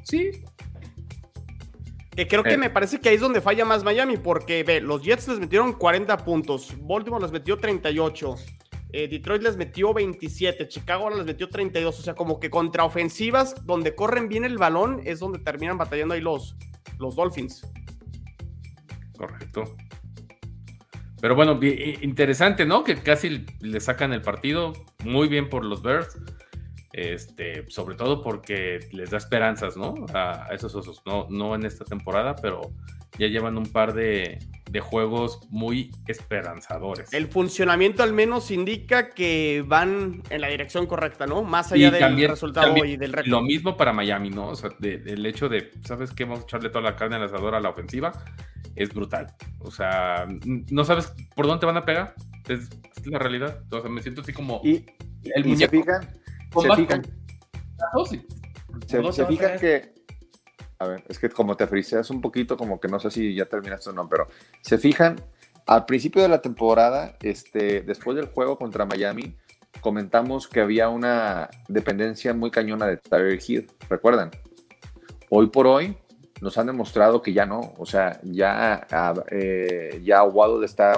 Sí. 0.02 0.44
Que 2.14 2.28
creo 2.28 2.42
que 2.42 2.54
eh. 2.54 2.58
me 2.58 2.68
parece 2.68 3.00
que 3.00 3.08
ahí 3.08 3.14
es 3.14 3.20
donde 3.20 3.40
falla 3.40 3.64
más 3.64 3.84
Miami, 3.84 4.16
porque 4.18 4.64
ve, 4.64 4.80
los 4.80 5.02
Jets 5.02 5.28
les 5.28 5.38
metieron 5.38 5.72
40 5.72 6.18
puntos, 6.18 6.74
Baltimore 6.82 7.22
les 7.22 7.32
metió 7.32 7.56
38, 7.56 8.36
eh, 8.92 9.08
Detroit 9.08 9.42
les 9.42 9.56
metió 9.56 9.94
27, 9.94 10.68
Chicago 10.68 11.04
ahora 11.04 11.16
les 11.16 11.24
metió 11.24 11.48
32. 11.48 11.98
O 11.98 12.02
sea, 12.02 12.14
como 12.14 12.38
que 12.38 12.50
contra 12.50 12.84
ofensivas 12.84 13.54
donde 13.64 13.94
corren 13.94 14.28
bien 14.28 14.44
el 14.44 14.58
balón 14.58 15.00
es 15.04 15.20
donde 15.20 15.38
terminan 15.38 15.78
batallando 15.78 16.14
ahí 16.14 16.20
los, 16.20 16.56
los 16.98 17.16
Dolphins. 17.16 17.66
Correcto. 19.16 19.76
Pero 21.22 21.34
bueno, 21.34 21.58
interesante, 21.62 22.66
¿no? 22.66 22.84
Que 22.84 22.96
casi 22.96 23.46
le 23.60 23.80
sacan 23.80 24.12
el 24.12 24.20
partido. 24.20 24.72
Muy 25.04 25.28
bien 25.28 25.48
por 25.48 25.64
los 25.64 25.80
Bears. 25.80 26.18
Este, 26.92 27.64
sobre 27.70 27.96
todo 27.96 28.22
porque 28.22 28.80
les 28.92 29.10
da 29.10 29.18
esperanzas, 29.18 29.76
¿no? 29.76 29.94
A, 30.12 30.48
esos 30.52 30.74
osos. 30.74 31.02
No, 31.06 31.26
no 31.30 31.54
en 31.54 31.64
esta 31.64 31.84
temporada, 31.84 32.36
pero 32.36 32.72
ya 33.18 33.26
llevan 33.28 33.56
un 33.56 33.66
par 33.66 33.94
de, 33.94 34.38
juegos 34.80 35.40
muy 35.50 35.90
esperanzadores. 36.06 37.12
El 37.12 37.28
funcionamiento 37.28 38.02
al 38.02 38.14
menos 38.14 38.50
indica 38.50 39.10
que 39.10 39.62
van 39.66 40.22
en 40.30 40.40
la 40.40 40.48
dirección 40.48 40.86
correcta, 40.86 41.26
¿no? 41.26 41.42
Más 41.42 41.72
allá 41.72 41.90
del 41.90 42.28
resultado 42.28 42.74
y 42.84 42.96
del 42.96 43.12
récord. 43.12 43.30
Lo 43.30 43.42
mismo 43.42 43.76
para 43.76 43.92
Miami, 43.92 44.30
¿no? 44.30 44.48
O 44.48 44.54
sea, 44.54 44.70
el 44.80 45.26
hecho 45.26 45.48
de, 45.48 45.72
¿sabes 45.84 46.12
qué? 46.12 46.24
Vamos 46.24 46.40
a 46.40 46.42
echarle 46.44 46.70
toda 46.70 46.82
la 46.82 46.96
carne 46.96 47.16
al 47.16 47.24
asador 47.24 47.54
a 47.54 47.60
la 47.60 47.68
ofensiva. 47.68 48.12
Es 48.74 48.94
brutal. 48.94 49.26
O 49.58 49.70
sea, 49.70 50.26
no 50.70 50.84
sabes 50.84 51.12
por 51.34 51.46
dónde 51.46 51.66
van 51.66 51.76
a 51.76 51.84
pegar. 51.84 52.14
Es, 52.48 52.70
la 53.04 53.18
realidad. 53.18 53.62
O 53.70 53.80
sea, 53.80 53.90
me 53.90 54.00
siento 54.00 54.22
así 54.22 54.32
como... 54.32 54.62
Y, 54.64 54.86
el 55.24 55.56
se 55.56 55.68
fijan, 55.68 56.08
se 56.60 56.74
fijan, 56.74 57.02
se, 58.86 59.12
se 59.12 59.26
fijan 59.26 59.58
que 59.58 59.92
a 60.82 60.88
ver, 60.88 61.04
es 61.08 61.18
que 61.18 61.28
como 61.28 61.56
te 61.56 61.66
friseas 61.66 62.10
un 62.10 62.20
poquito, 62.20 62.56
como 62.56 62.80
que 62.80 62.88
no 62.88 62.98
sé 62.98 63.10
si 63.10 63.34
ya 63.34 63.46
terminaste 63.46 63.90
o 63.90 63.92
no, 63.92 64.08
pero 64.08 64.26
se 64.62 64.78
fijan, 64.78 65.16
al 65.66 65.86
principio 65.86 66.22
de 66.22 66.28
la 66.28 66.42
temporada, 66.42 67.16
este, 67.22 67.82
después 67.82 68.16
del 68.16 68.26
juego 68.26 68.58
contra 68.58 68.84
Miami, 68.84 69.36
comentamos 69.80 70.48
que 70.48 70.60
había 70.60 70.88
una 70.88 71.48
dependencia 71.68 72.34
muy 72.34 72.50
cañona 72.50 72.86
de 72.86 72.96
Tyler 72.96 73.38
Hill, 73.46 73.70
¿recuerdan? 73.88 74.32
Hoy 75.30 75.48
por 75.48 75.68
hoy 75.68 75.96
nos 76.40 76.58
han 76.58 76.66
demostrado 76.66 77.22
que 77.22 77.32
ya 77.32 77.46
no, 77.46 77.74
o 77.78 77.86
sea, 77.86 78.20
ya, 78.24 78.86
eh, 79.30 80.00
ya 80.02 80.24
Waddle 80.24 80.66
está, 80.66 80.94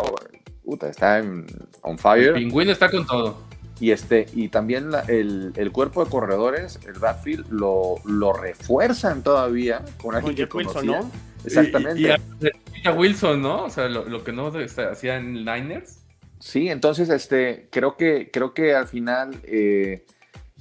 está 0.88 1.18
en, 1.18 1.46
on 1.82 1.98
fire. 1.98 2.28
El 2.28 2.34
pingüino 2.34 2.72
está 2.72 2.90
con 2.90 3.06
todo. 3.06 3.36
Y, 3.80 3.90
este, 3.90 4.26
y 4.32 4.48
también 4.48 4.90
el, 5.08 5.70
cuerpo 5.72 6.04
de 6.04 6.10
corredores, 6.10 6.78
el 6.86 6.94
backfield, 6.94 7.50
lo, 7.50 7.96
lo 8.04 8.32
refuerzan 8.32 9.22
todavía 9.22 9.84
con 10.00 10.14
alguien 10.14 10.36
que 10.36 10.56
Wilson, 10.56 10.86
¿no? 10.86 11.10
Exactamente. 11.44 12.00
Y, 12.00 12.86
a, 12.86 12.92
Wilson, 12.92 13.42
¿no? 13.42 13.64
O 13.64 13.70
sea, 13.70 13.88
lo, 13.88 14.22
que 14.22 14.32
no 14.32 14.52
hacía 14.90 15.16
en 15.16 15.44
Niners. 15.44 16.00
Sí, 16.38 16.68
entonces 16.68 17.08
este, 17.08 17.68
creo, 17.70 17.96
que, 17.96 18.30
creo 18.30 18.54
que 18.54 18.74
al 18.74 18.86
final 18.86 19.40
eh, 19.44 20.04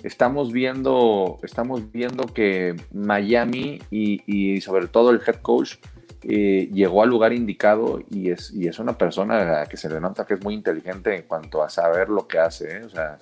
estamos, 0.02 0.52
viendo, 0.52 1.40
estamos 1.44 1.92
viendo 1.92 2.26
que 2.26 2.76
Miami 2.92 3.82
y, 3.92 4.24
y 4.26 4.62
sobre 4.62 4.88
todo 4.88 5.12
el 5.12 5.22
head 5.26 5.42
coach 5.42 5.76
eh, 6.24 6.70
llegó 6.72 7.04
al 7.04 7.10
lugar 7.10 7.34
indicado 7.34 8.02
y 8.10 8.30
es, 8.30 8.52
y 8.54 8.68
es 8.68 8.80
una 8.80 8.98
persona 8.98 9.66
que 9.70 9.78
se 9.78 9.90
le 9.90 10.00
nota 10.00 10.26
que 10.26 10.36
es 10.36 10.44
muy 10.44 10.54
inteligente 10.54 11.16
en 11.16 11.24
cuanto 11.24 11.64
a 11.64 11.70
saber 11.70 12.10
lo 12.10 12.28
que 12.28 12.40
hace. 12.40 12.78
¿eh? 12.78 12.82
O 12.86 12.90
sea, 12.90 13.18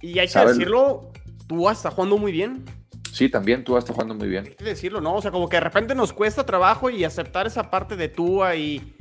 y 0.00 0.18
hay 0.18 0.28
que 0.28 0.38
decirlo, 0.38 1.10
tú 1.46 1.68
está 1.68 1.90
jugando 1.90 2.18
muy 2.18 2.32
bien. 2.32 2.64
Sí, 3.12 3.28
también 3.28 3.64
tú 3.64 3.76
está 3.76 3.92
jugando 3.92 4.14
muy 4.14 4.28
bien. 4.28 4.44
Hay 4.46 4.54
que 4.54 4.64
decirlo, 4.64 5.00
¿no? 5.00 5.14
O 5.14 5.22
sea, 5.22 5.30
como 5.30 5.48
que 5.48 5.56
de 5.56 5.62
repente 5.62 5.94
nos 5.94 6.12
cuesta 6.12 6.44
trabajo 6.44 6.90
y 6.90 7.04
aceptar 7.04 7.46
esa 7.46 7.70
parte 7.70 7.96
de 7.96 8.08
Tua 8.08 8.54
y 8.54 8.94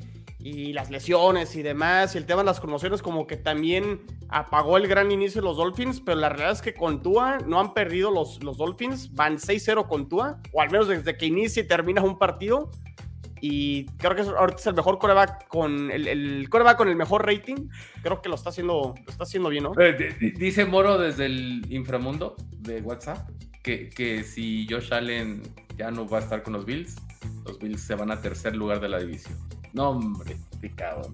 y 0.48 0.74
las 0.74 0.90
lesiones 0.90 1.56
y 1.56 1.62
demás, 1.62 2.16
y 2.16 2.18
el 2.18 2.26
tema 2.26 2.42
de 2.42 2.46
las 2.46 2.60
conmociones 2.60 3.02
como 3.02 3.28
que 3.28 3.36
también 3.38 4.02
apagó 4.30 4.78
el 4.78 4.88
gran 4.88 5.12
inicio 5.12 5.42
de 5.42 5.48
los 5.48 5.58
Dolphins, 5.58 6.00
pero 6.00 6.18
la 6.18 6.30
realidad 6.30 6.52
es 6.52 6.62
que 6.62 6.74
con 6.74 7.02
Tua 7.02 7.40
no 7.46 7.60
han 7.60 7.74
perdido 7.74 8.12
los, 8.12 8.42
los 8.44 8.58
Dolphins, 8.58 9.14
van 9.14 9.38
6-0 9.38 9.88
con 9.88 10.08
Tua, 10.08 10.40
o 10.54 10.62
al 10.62 10.72
menos 10.72 10.88
desde 10.88 11.18
que 11.18 11.26
inicia 11.26 11.64
y 11.64 11.68
termina 11.68 12.02
un 12.02 12.18
partido, 12.18 12.72
y 13.42 13.86
creo 13.98 14.16
que 14.16 14.22
ahorita 14.22 14.60
es 14.60 14.68
el 14.68 14.76
mejor 14.76 14.98
coreback 14.98 15.48
con 15.48 15.92
el, 15.92 16.08
el 16.08 16.50
coreback 16.50 16.78
con 16.78 16.88
el 16.88 16.96
mejor 16.96 17.26
rating, 17.26 17.68
creo 18.02 18.22
que 18.22 18.30
lo 18.30 18.36
está 18.36 18.50
haciendo, 18.50 18.96
lo 19.06 19.12
está 19.12 19.24
haciendo 19.24 19.50
bien, 19.50 19.66
¿no? 19.66 19.74
Eh, 19.80 20.16
dice 20.38 20.66
Moro 20.66 20.98
desde 20.98 21.26
el 21.26 21.66
inframundo 21.70 22.36
de 22.60 22.82
WhatsApp 22.82 23.30
que, 23.64 23.90
que 23.90 24.24
si 24.24 24.66
Josh 24.70 24.94
Allen 24.94 25.44
ya 25.78 25.92
no 25.92 26.08
va 26.08 26.20
a 26.20 26.22
estar 26.22 26.42
con 26.42 26.54
los 26.54 26.66
Bills, 26.66 26.96
los 27.46 27.60
Bills 27.60 27.82
se 27.82 27.96
van 27.96 28.12
a 28.12 28.22
tercer 28.22 28.56
lugar 28.56 28.80
de 28.80 28.90
la 28.90 29.00
división. 29.00 29.38
No, 29.74 29.90
hombre, 29.92 30.36
picado. 30.62 31.12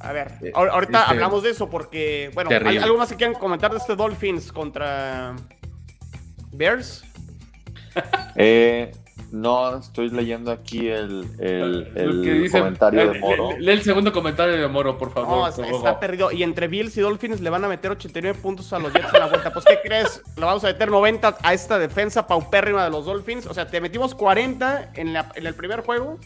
A 0.00 0.12
ver, 0.12 0.32
eh, 0.42 0.52
ahorita 0.54 1.00
este, 1.00 1.10
hablamos 1.12 1.42
de 1.42 1.50
eso 1.50 1.68
porque, 1.68 2.30
bueno, 2.34 2.50
¿hay 2.66 2.78
algo 2.78 2.96
más 2.98 3.10
que 3.10 3.16
quieran 3.16 3.34
comentar 3.34 3.70
de 3.70 3.76
este 3.78 3.96
Dolphins 3.96 4.50
contra 4.52 5.36
Bears? 6.52 7.04
Eh, 8.36 8.92
No, 9.32 9.76
estoy 9.76 10.10
leyendo 10.10 10.50
aquí 10.50 10.88
el, 10.88 11.24
el, 11.38 12.22
dice- 12.42 12.58
comentario 12.58 13.12
de 13.12 13.18
Moro. 13.20 13.52
Lee, 13.52 13.64
lee 13.66 13.72
el 13.72 13.82
segundo 13.82 14.12
comentario 14.12 14.56
de 14.56 14.66
Moro, 14.68 14.96
por 14.98 15.12
favor. 15.12 15.28
No, 15.58 15.76
está, 15.76 16.00
perdido. 16.00 16.32
Y 16.32 16.42
entre 16.42 16.66
Bills 16.68 16.96
y 16.96 17.00
Dolphins 17.00 17.40
le 17.40 17.50
van 17.50 17.64
a 17.64 17.68
meter 17.68 17.90
89 17.92 18.38
puntos 18.40 18.72
a 18.72 18.78
los 18.80 18.92
Jets 18.92 19.12
en 19.12 19.20
la 19.20 19.26
vuelta. 19.26 19.52
Pues, 19.52 19.64
¿qué 19.64 19.78
crees? 19.84 20.22
Le 20.36 20.44
vamos 20.44 20.64
a 20.64 20.68
meter 20.68 20.88
90 20.90 21.38
a 21.42 21.52
esta 21.54 21.78
defensa 21.78 22.26
paupérrima 22.26 22.82
de 22.84 22.90
los 22.90 23.04
Dolphins. 23.04 23.46
O 23.46 23.54
sea, 23.54 23.66
te 23.68 23.80
metimos 23.80 24.14
40 24.14 24.90
en, 24.94 25.12
la- 25.12 25.30
en 25.34 25.46
el 25.46 25.54
primer 25.54 25.80
juego. 25.82 26.18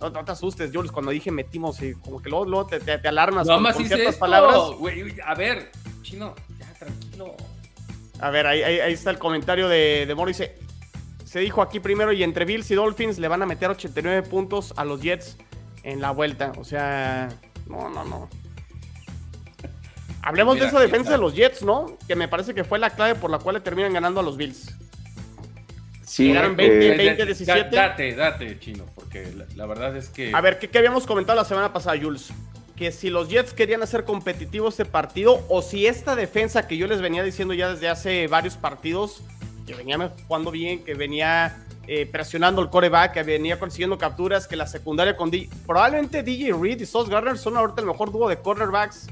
No, 0.00 0.10
no 0.10 0.24
te 0.24 0.32
asustes, 0.32 0.70
Jules, 0.72 0.92
cuando 0.92 1.10
dije 1.10 1.30
metimos, 1.32 1.82
y 1.82 1.94
como 1.94 2.22
que 2.22 2.30
luego, 2.30 2.44
luego 2.44 2.66
te, 2.66 2.78
te- 2.78 2.98
te 2.98 3.08
alarmas 3.08 3.46
No 3.46 3.54
con, 3.54 3.62
más 3.64 3.74
con 3.74 3.84
ciertas 3.86 4.08
esto, 4.14 4.20
palabras. 4.20 4.56
A 5.26 5.34
ver, 5.34 5.70
chino, 6.02 6.34
ya 6.58 6.72
tranquilo. 6.74 7.34
A 8.20 8.30
ver, 8.30 8.46
ahí, 8.46 8.62
ahí- 8.62 8.80
ahí 8.80 8.92
está 8.92 9.10
el 9.10 9.18
comentario 9.18 9.68
de, 9.68 10.04
de 10.06 10.14
Moro. 10.14 10.28
Dice, 10.28 10.56
se 11.24 11.40
dijo 11.40 11.62
aquí 11.62 11.80
primero, 11.80 12.12
y 12.12 12.22
entre 12.22 12.44
Bills 12.44 12.70
y 12.70 12.74
Dolphins 12.76 13.18
le 13.18 13.26
van 13.28 13.42
a 13.42 13.46
meter 13.46 13.70
89 13.70 14.22
puntos 14.28 14.72
a 14.76 14.84
los 14.84 15.00
Jets 15.02 15.36
en 15.82 16.00
la 16.00 16.12
vuelta. 16.12 16.52
O 16.58 16.64
sea, 16.64 17.28
no, 17.66 17.88
no, 17.90 18.04
no. 18.04 18.28
Hablemos 20.22 20.54
Mira, 20.54 20.66
de 20.66 20.70
esa 20.70 20.80
defensa 20.80 21.12
de 21.12 21.18
los 21.18 21.34
Jets, 21.34 21.62
¿no? 21.62 21.96
Que 22.06 22.14
me 22.14 22.28
parece 22.28 22.54
que 22.54 22.62
fue 22.64 22.78
la 22.78 22.90
clave 22.90 23.14
por 23.14 23.30
la 23.30 23.38
cual 23.38 23.54
le 23.56 23.60
terminan 23.60 23.92
ganando 23.92 24.20
a 24.20 24.22
los 24.22 24.36
Bills. 24.36 24.74
Sí, 26.08 26.28
Llegaron 26.28 26.52
eh, 26.52 26.68
20, 26.68 26.88
Da- 26.88 26.96
20, 26.96 27.26
17. 27.26 27.76
Date, 27.76 28.14
date, 28.14 28.58
chino, 28.58 28.86
porque 28.94 29.30
la, 29.36 29.44
la 29.54 29.66
verdad 29.66 29.94
es 29.96 30.08
que. 30.08 30.32
A 30.34 30.40
ver, 30.40 30.58
¿qué, 30.58 30.68
qué 30.70 30.78
habíamos 30.78 31.06
comentado 31.06 31.36
la 31.38 31.44
semana 31.44 31.70
pasada, 31.72 31.98
Jules? 32.00 32.30
Que 32.76 32.92
si 32.92 33.10
los 33.10 33.28
Jets 33.28 33.52
querían 33.52 33.82
hacer 33.82 34.04
competitivo 34.04 34.68
este 34.68 34.84
partido, 34.86 35.44
o 35.48 35.60
si 35.60 35.86
esta 35.86 36.16
defensa 36.16 36.66
que 36.66 36.76
yo 36.78 36.86
les 36.86 37.00
venía 37.02 37.22
diciendo 37.22 37.52
ya 37.52 37.70
desde 37.72 37.88
hace 37.88 38.26
varios 38.26 38.56
partidos, 38.56 39.20
que 39.66 39.74
venía 39.74 40.10
jugando 40.26 40.50
bien, 40.50 40.82
que 40.82 40.94
venía 40.94 41.58
eh, 41.86 42.06
presionando 42.06 42.62
el 42.62 42.70
coreback, 42.70 43.12
que 43.12 43.22
venía 43.22 43.58
consiguiendo 43.58 43.98
capturas, 43.98 44.46
que 44.46 44.56
la 44.56 44.66
secundaria 44.66 45.14
con 45.16 45.30
DJ. 45.30 45.50
Probablemente 45.66 46.22
DJ 46.22 46.52
Reed 46.58 46.80
y 46.80 46.86
Sauce 46.86 47.10
Gardner 47.10 47.36
son 47.36 47.56
ahorita 47.58 47.82
el 47.82 47.86
mejor 47.86 48.10
dúo 48.12 48.28
de 48.30 48.38
cornerbacks 48.38 49.08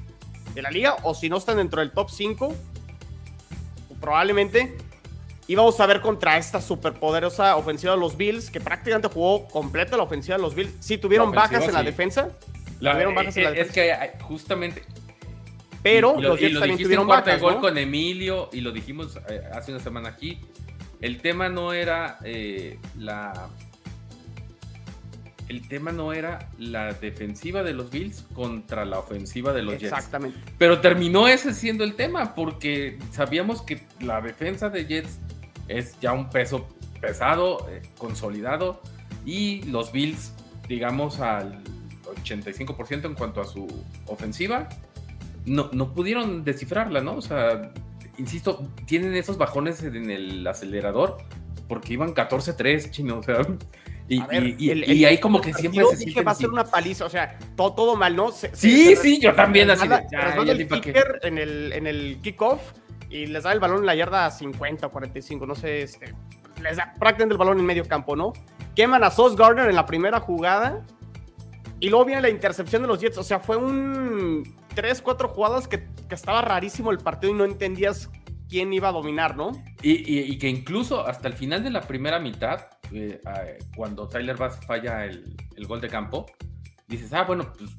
de 0.54 0.62
la 0.62 0.70
liga, 0.70 0.96
o 1.02 1.14
si 1.14 1.28
no 1.28 1.36
están 1.36 1.58
dentro 1.58 1.80
del 1.80 1.90
top 1.90 2.08
5, 2.10 2.54
probablemente. 4.00 4.76
Íbamos 5.48 5.78
a 5.78 5.86
ver 5.86 6.00
contra 6.00 6.36
esta 6.38 6.60
superpoderosa 6.60 7.56
ofensiva 7.56 7.92
de 7.94 8.00
los 8.00 8.16
Bills, 8.16 8.50
que 8.50 8.60
prácticamente 8.60 9.08
jugó 9.08 9.46
completa 9.46 9.96
la 9.96 10.02
ofensiva 10.02 10.36
de 10.36 10.42
los 10.42 10.54
Bills. 10.54 10.72
Sí, 10.80 10.98
tuvieron 10.98 11.30
bajas 11.30 11.66
en 11.68 11.74
la 11.74 11.82
defensa, 11.84 12.30
la- 12.80 12.92
tuvieron 12.92 13.14
bajas 13.14 13.36
en 13.36 13.44
la 13.44 13.50
eh, 13.50 13.60
es 13.60 13.70
que 13.70 13.90
eh, 13.90 14.12
justamente. 14.22 14.82
pero 15.82 16.16
y 16.18 16.22
lo, 16.22 16.28
los 16.30 16.38
y 16.38 16.42
Jets 16.42 16.54
lo 16.54 16.60
también 16.60 16.82
tuvieron 16.82 17.06
bajas, 17.06 17.40
gol 17.40 17.54
¿no? 17.54 17.60
con 17.60 17.78
Emilio 17.78 18.50
y 18.52 18.60
lo 18.60 18.72
dijimos 18.72 19.18
eh, 19.28 19.42
hace 19.54 19.70
una 19.72 19.80
semana 19.80 20.08
aquí. 20.08 20.40
El 21.00 21.20
tema 21.20 21.48
no 21.48 21.72
era 21.72 22.18
eh, 22.24 22.78
la. 22.98 23.48
El 25.48 25.68
tema 25.68 25.92
no 25.92 26.12
era 26.12 26.48
la 26.58 26.92
defensiva 26.92 27.62
de 27.62 27.72
los 27.72 27.90
Bills 27.90 28.24
contra 28.34 28.84
la 28.84 28.98
ofensiva 28.98 29.52
de 29.52 29.62
los 29.62 29.74
Jets. 29.74 29.92
Exactamente. 29.92 30.36
Pero 30.58 30.80
terminó 30.80 31.28
ese 31.28 31.54
siendo 31.54 31.84
el 31.84 31.94
tema, 31.94 32.34
porque 32.34 32.98
sabíamos 33.12 33.62
que 33.62 33.80
la 34.00 34.20
defensa 34.20 34.70
de 34.70 34.86
Jets 34.86 35.20
es 35.68 35.98
ya 36.00 36.12
un 36.12 36.30
peso 36.30 36.66
pesado, 37.00 37.66
eh, 37.70 37.82
consolidado, 37.98 38.80
y 39.24 39.62
los 39.64 39.92
Bills, 39.92 40.32
digamos, 40.68 41.20
al 41.20 41.62
85% 42.24 43.04
en 43.06 43.14
cuanto 43.14 43.40
a 43.40 43.44
su 43.44 43.66
ofensiva, 44.06 44.68
no, 45.44 45.70
no 45.72 45.92
pudieron 45.92 46.44
descifrarla, 46.44 47.00
¿no? 47.00 47.14
O 47.16 47.22
sea, 47.22 47.72
insisto, 48.18 48.66
tienen 48.86 49.14
esos 49.14 49.36
bajones 49.38 49.82
en 49.82 50.10
el 50.10 50.46
acelerador, 50.46 51.18
porque 51.68 51.92
iban 51.94 52.14
14-3, 52.14 52.90
chino, 52.90 53.18
o 53.18 53.22
sea. 53.22 53.46
Y, 54.08 54.22
ver, 54.22 54.44
y- 54.46 54.56
y- 54.58 54.70
el- 54.70 54.92
y 54.92 55.04
ahí 55.04 55.18
como 55.18 55.40
que 55.40 55.52
siempre 55.52 55.84
se 55.90 56.04
dije 56.04 56.22
va 56.22 56.30
a 56.30 56.34
ser 56.36 56.48
una 56.50 56.64
paliza, 56.64 57.04
o 57.06 57.10
sea, 57.10 57.36
todo, 57.56 57.72
todo 57.74 57.96
mal, 57.96 58.14
¿no? 58.14 58.30
Se- 58.30 58.54
Sí, 58.54 58.94
se- 58.94 58.96
sí, 59.02 59.20
yo 59.20 59.34
también 59.34 59.68
así 59.70 59.88
de, 59.88 59.96
ya, 60.12 60.36
ya 60.44 60.52
el 60.52 60.68
kicker 60.68 61.18
en 61.24 61.38
el, 61.38 61.72
en 61.72 61.86
el 61.88 62.18
kickoff 62.22 62.60
y 63.16 63.26
les 63.26 63.44
da 63.44 63.52
el 63.52 63.60
balón 63.60 63.80
en 63.80 63.86
la 63.86 63.94
yarda 63.94 64.30
50 64.30 64.86
o 64.86 64.90
45, 64.90 65.46
no 65.46 65.54
sé, 65.54 65.82
este, 65.82 66.14
les 66.62 66.76
da 66.76 66.94
prácticamente 66.98 67.32
el 67.32 67.38
balón 67.38 67.58
en 67.58 67.64
medio 67.64 67.86
campo, 67.86 68.14
¿no? 68.14 68.32
Queman 68.74 69.02
a 69.04 69.10
Sauce 69.10 69.36
Gardner 69.36 69.68
en 69.68 69.76
la 69.76 69.86
primera 69.86 70.20
jugada 70.20 70.84
y 71.80 71.88
luego 71.88 72.04
viene 72.04 72.20
la 72.20 72.28
intercepción 72.28 72.82
de 72.82 72.88
los 72.88 73.00
Jets, 73.00 73.18
o 73.18 73.22
sea, 73.22 73.40
fue 73.40 73.56
un 73.56 74.54
3, 74.74 75.00
4 75.00 75.28
jugadas 75.28 75.66
que, 75.66 75.88
que 76.08 76.14
estaba 76.14 76.42
rarísimo 76.42 76.90
el 76.90 76.98
partido 76.98 77.32
y 77.32 77.36
no 77.36 77.44
entendías 77.44 78.10
quién 78.48 78.72
iba 78.72 78.88
a 78.88 78.92
dominar, 78.92 79.36
¿no? 79.36 79.52
Y, 79.82 80.38
que 80.38 80.48
incluso 80.48 81.06
hasta 81.06 81.28
el 81.28 81.34
final 81.34 81.64
de 81.64 81.70
la 81.70 81.80
primera 81.80 82.18
mitad, 82.18 82.66
eh, 82.92 83.20
eh, 83.24 83.58
cuando 83.74 84.08
Tyler 84.08 84.36
Bass 84.36 84.60
falla 84.66 85.04
el, 85.04 85.36
el 85.56 85.66
gol 85.66 85.80
de 85.80 85.88
campo, 85.88 86.26
dices, 86.86 87.12
ah, 87.12 87.24
bueno, 87.24 87.52
pues 87.58 87.70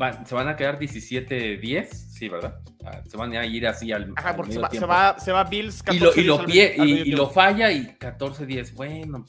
va- 0.00 0.24
se 0.24 0.34
van 0.34 0.48
a 0.48 0.56
quedar 0.56 0.78
17-10, 0.78 1.88
sí, 1.90 2.28
¿verdad? 2.28 2.58
Ah, 2.84 3.02
se 3.06 3.16
van 3.16 3.32
a 3.34 3.44
ir 3.46 3.66
así 3.66 3.92
al, 3.92 4.12
Ajá, 4.16 4.30
al 4.30 4.36
porque 4.36 4.52
se 4.52 4.58
medio 4.58 4.68
va, 4.68 4.70
se, 4.80 4.86
va, 4.86 5.18
se 5.18 5.32
va 5.32 5.44
Bills 5.44 5.82
y 5.92 5.98
lo, 5.98 6.10
y 6.14 6.14
14-10 6.20 6.24
lo, 6.26 6.38
al 6.40 6.46
pie- 6.46 6.70
medio- 6.78 6.82
al 6.82 6.88
y- 7.08 7.10
lo 7.12 7.28
falla 7.30 7.70
y 7.72 7.86
14-10. 7.98 8.74
Bueno, 8.74 9.24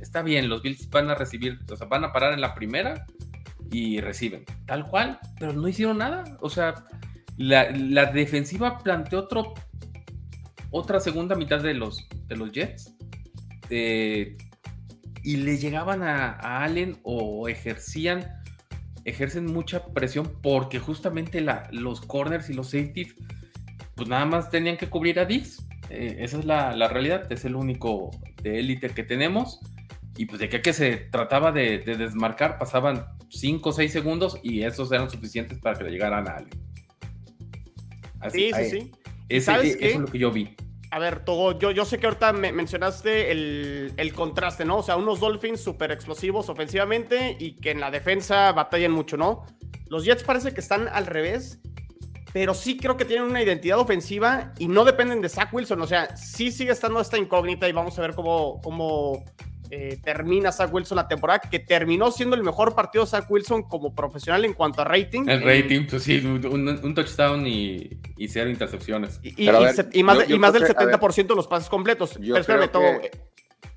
está 0.00 0.22
bien, 0.22 0.48
los 0.48 0.62
Bills 0.62 0.88
van 0.90 1.10
a 1.10 1.14
recibir, 1.14 1.58
o 1.70 1.76
sea, 1.76 1.86
van 1.86 2.04
a 2.04 2.12
parar 2.12 2.32
en 2.32 2.40
la 2.40 2.54
primera 2.54 3.06
y 3.70 4.00
reciben, 4.00 4.44
tal 4.66 4.86
cual, 4.86 5.18
pero 5.38 5.52
no 5.52 5.66
hicieron 5.68 5.98
nada. 5.98 6.24
O 6.40 6.48
sea, 6.50 6.74
la, 7.36 7.70
la 7.70 8.06
defensiva 8.06 8.78
planteó 8.78 9.20
otro, 9.20 9.54
otra 10.70 11.00
segunda 11.00 11.34
mitad 11.34 11.60
de 11.60 11.74
los, 11.74 12.08
de 12.26 12.36
los 12.36 12.52
Jets 12.52 12.94
eh, 13.70 14.36
y 15.22 15.36
le 15.38 15.58
llegaban 15.58 16.02
a, 16.02 16.32
a 16.34 16.62
Allen 16.62 16.98
o 17.02 17.48
ejercían, 17.48 18.24
ejercen 19.06 19.46
mucha 19.46 19.86
presión 19.86 20.32
porque 20.42 20.78
justamente 20.78 21.40
la, 21.40 21.68
los 21.72 22.00
corners 22.00 22.50
y 22.50 22.54
los 22.54 22.66
safeties 22.70 23.14
pues 23.94 24.08
nada 24.08 24.26
más 24.26 24.50
tenían 24.50 24.76
que 24.76 24.88
cubrir 24.90 25.18
a 25.18 25.24
Dix. 25.24 25.66
Eh, 25.88 26.16
esa 26.20 26.38
es 26.38 26.44
la, 26.44 26.76
la 26.76 26.88
realidad, 26.88 27.30
es 27.32 27.44
el 27.46 27.54
único 27.56 28.10
de 28.42 28.58
élite 28.60 28.90
que 28.90 29.02
tenemos. 29.04 29.58
Y 30.18 30.26
pues 30.26 30.38
de 30.40 30.48
que, 30.48 30.60
que 30.60 30.72
se 30.72 30.96
trataba 30.96 31.52
de, 31.52 31.78
de 31.78 31.96
desmarcar, 31.96 32.58
pasaban 32.58 33.06
5 33.30 33.68
o 33.68 33.72
6 33.72 33.92
segundos 33.92 34.38
y 34.42 34.62
esos 34.62 34.90
eran 34.92 35.08
suficientes 35.10 35.58
para 35.60 35.78
que 35.78 35.84
le 35.84 35.90
llegaran 35.92 36.26
a 36.28 36.32
alguien. 36.36 36.60
Así, 38.20 38.50
Sí, 38.52 38.64
sí, 38.70 38.80
sí. 38.80 38.90
ese- 39.28 39.44
¿Sabes 39.46 39.76
eso 39.80 39.86
es 39.96 40.00
lo 40.00 40.06
que 40.06 40.18
yo 40.18 40.30
vi. 40.30 40.54
A 40.96 40.98
ver, 40.98 41.26
Togo, 41.26 41.58
yo, 41.58 41.72
yo 41.72 41.84
sé 41.84 41.98
que 41.98 42.06
ahorita 42.06 42.32
me 42.32 42.52
mencionaste 42.52 43.30
el, 43.30 43.92
el 43.98 44.14
contraste, 44.14 44.64
¿no? 44.64 44.78
O 44.78 44.82
sea, 44.82 44.96
unos 44.96 45.20
Dolphins 45.20 45.60
súper 45.60 45.92
explosivos 45.92 46.48
ofensivamente 46.48 47.36
y 47.38 47.56
que 47.56 47.72
en 47.72 47.80
la 47.80 47.90
defensa 47.90 48.50
batallan 48.52 48.92
mucho, 48.92 49.18
¿no? 49.18 49.44
Los 49.88 50.06
Jets 50.06 50.24
parece 50.24 50.54
que 50.54 50.60
están 50.62 50.88
al 50.88 51.04
revés, 51.04 51.60
pero 52.32 52.54
sí 52.54 52.78
creo 52.78 52.96
que 52.96 53.04
tienen 53.04 53.28
una 53.28 53.42
identidad 53.42 53.78
ofensiva 53.78 54.54
y 54.58 54.68
no 54.68 54.86
dependen 54.86 55.20
de 55.20 55.28
Zach 55.28 55.52
Wilson. 55.52 55.82
O 55.82 55.86
sea, 55.86 56.16
sí 56.16 56.50
sigue 56.50 56.72
estando 56.72 56.98
esta 56.98 57.18
incógnita 57.18 57.68
y 57.68 57.72
vamos 57.72 57.98
a 57.98 58.00
ver 58.00 58.14
cómo, 58.14 58.62
cómo 58.62 59.22
eh, 59.70 59.98
termina 60.02 60.52
Zach 60.52 60.72
Wilson 60.72 60.96
la 60.96 61.08
temporada, 61.08 61.40
que 61.40 61.58
terminó 61.58 62.10
siendo 62.10 62.36
el 62.36 62.42
mejor 62.42 62.74
partido 62.74 63.04
de 63.04 63.10
Zach 63.10 63.30
Wilson 63.30 63.62
como 63.64 63.94
profesional 63.94 64.44
en 64.44 64.52
cuanto 64.54 64.82
a 64.82 64.84
rating. 64.84 65.22
El 65.28 65.42
En- 65.42 65.44
rating, 65.44 65.86
pues 65.88 66.02
sí, 66.02 66.18
un, 66.24 66.68
un 66.82 66.94
touchdown 66.94 67.46
y, 67.46 67.90
y 68.16 68.28
cero 68.28 68.48
intercepciones. 68.50 69.20
Y, 69.22 69.44
y- 69.44 69.50
ver, 69.50 69.72
se- 69.74 69.88
y 69.92 70.02
más, 70.02 70.18
yo- 70.18 70.24
yo 70.24 70.38
más 70.38 70.52
del 70.52 70.62
que- 70.64 70.72
a 70.76 70.84
ver, 70.84 70.94
70% 70.98 71.26
de 71.28 71.34
los 71.36 71.46
pases 71.46 71.68
completos. 71.68 72.14
yo 72.20 72.34
Pero 72.34 72.38
espérame, 72.38 72.68
creo 72.68 72.70
Togo, 72.70 73.00
que- 73.02 73.10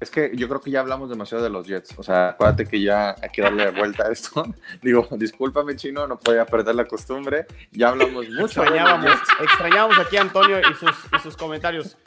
Es 0.01 0.09
que 0.11 0.31
yo 0.33 0.47
creo 0.47 0.61
que 0.61 0.71
ya 0.71 0.79
hablamos 0.79 1.09
demasiado 1.09 1.43
de 1.43 1.49
los 1.49 1.67
Jets. 1.67 1.93
O 1.97 2.03
sea, 2.03 2.29
acuérdate 2.29 2.65
que 2.65 2.79
ya 2.81 3.15
hay 3.21 3.29
que 3.33 3.41
darle 3.41 3.69
vuelta 3.71 4.07
a 4.07 4.11
esto. 4.13 4.45
Digo, 4.81 5.05
discúlpame, 5.11 5.75
chino, 5.75 6.07
no 6.07 6.17
podía 6.17 6.45
perder 6.45 6.75
la 6.75 6.85
costumbre. 6.85 7.45
Ya 7.73 7.89
hablamos 7.89 8.13
mucho. 8.29 8.31
de 8.31 8.39
los 8.39 8.47
extrañábamos, 8.79 9.19
extrañábamos 9.41 9.99
aquí 9.99 10.15
a 10.15 10.21
Antonio 10.21 10.59
y 10.61 10.73
sus, 10.75 10.95
y 11.17 11.19
sus 11.21 11.35
comentarios. 11.35 11.97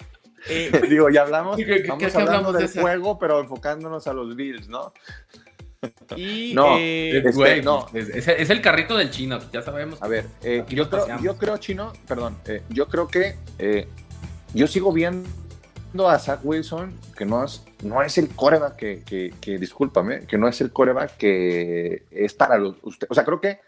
Eh. 0.49 0.71
Digo, 0.89 1.09
ya 1.11 1.23
hablamos. 1.23 1.57
¿Qué- 1.57 1.65
qué- 1.65 1.75
Estamos 1.77 1.99
qué 2.01 2.07
hablando 2.07 2.31
hablamos 2.49 2.53
de 2.55 2.69
del 2.69 2.83
juego, 2.83 3.19
pero 3.19 3.41
enfocándonos 3.41 4.07
a 4.07 4.13
los 4.13 4.35
Bills, 4.37 4.69
¿no? 4.69 4.93
y 6.17 6.53
No, 6.55 6.79
eh, 6.79 7.19
este, 7.19 7.33
güey, 7.33 7.63
no. 7.63 7.87
es, 7.93 8.09
es- 8.29 8.51
el 8.51 8.61
carrito 8.63 8.97
del 8.97 9.11
chino, 9.11 9.39
ya 9.53 9.63
sabemos. 9.63 10.03
A 10.03 10.09
ver, 10.09 10.27
eh, 10.43 10.65
yo, 10.69 10.89
creo, 10.89 11.07
yo 11.21 11.37
creo, 11.37 11.57
Chino, 11.59 11.93
perdón, 12.07 12.37
yo 12.69 12.87
creo 12.89 13.09
que 13.09 13.37
yo 14.55 14.67
sigo 14.67 14.93
viendo 14.93 15.29
a 16.09 16.19
Zach 16.19 16.41
Wilson, 16.45 16.93
que 17.17 17.25
no 17.25 17.45
es, 17.45 17.65
no 17.83 18.03
es 18.03 18.17
el 18.19 18.29
coreback 18.29 18.77
que, 18.77 19.03
que, 19.05 19.35
que, 19.41 19.59
discúlpame, 19.59 20.27
que 20.27 20.39
no 20.39 20.47
es 20.49 20.61
el 20.61 20.73
coreback 20.73 21.17
que 21.17 22.05
es 22.11 22.33
para 22.35 22.59
los, 22.59 22.77
usted, 22.83 23.07
o 23.11 23.15
sea, 23.15 23.25
creo 23.25 23.41
que 23.41 23.61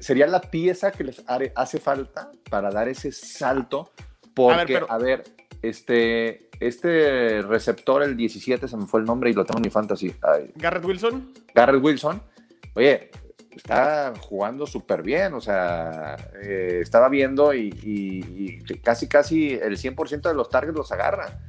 sería 0.00 0.26
la 0.26 0.40
pieza 0.40 0.92
que 0.92 1.04
les 1.04 1.22
hace 1.54 1.78
falta 1.78 2.30
para 2.50 2.70
dar 2.70 2.88
ese 2.88 3.12
salto, 3.12 3.90
porque, 4.34 4.76
a 4.88 4.98
ver, 4.98 5.24
pero- 5.24 5.37
este, 5.62 6.48
este 6.60 7.42
receptor, 7.42 8.02
el 8.02 8.16
17, 8.16 8.68
se 8.68 8.76
me 8.76 8.86
fue 8.86 9.00
el 9.00 9.06
nombre 9.06 9.30
y 9.30 9.32
lo 9.32 9.44
tengo 9.44 9.58
en 9.58 9.64
mi 9.64 9.70
fantasy, 9.70 10.14
ay, 10.22 10.50
Garrett 10.56 10.84
Wilson. 10.84 11.32
Garrett 11.54 11.82
Wilson, 11.82 12.22
oye, 12.74 13.10
está 13.50 14.12
jugando 14.20 14.66
súper 14.66 15.02
bien, 15.02 15.34
o 15.34 15.40
sea, 15.40 16.16
eh, 16.42 16.78
estaba 16.82 17.08
viendo 17.08 17.52
y, 17.54 17.68
y- 17.82 18.60
y 18.68 18.78
casi 18.80 19.08
casi 19.08 19.52
el 19.54 19.76
100% 19.76 20.28
de 20.28 20.34
los 20.34 20.48
targets 20.50 20.76
los 20.76 20.92
agarra. 20.92 21.40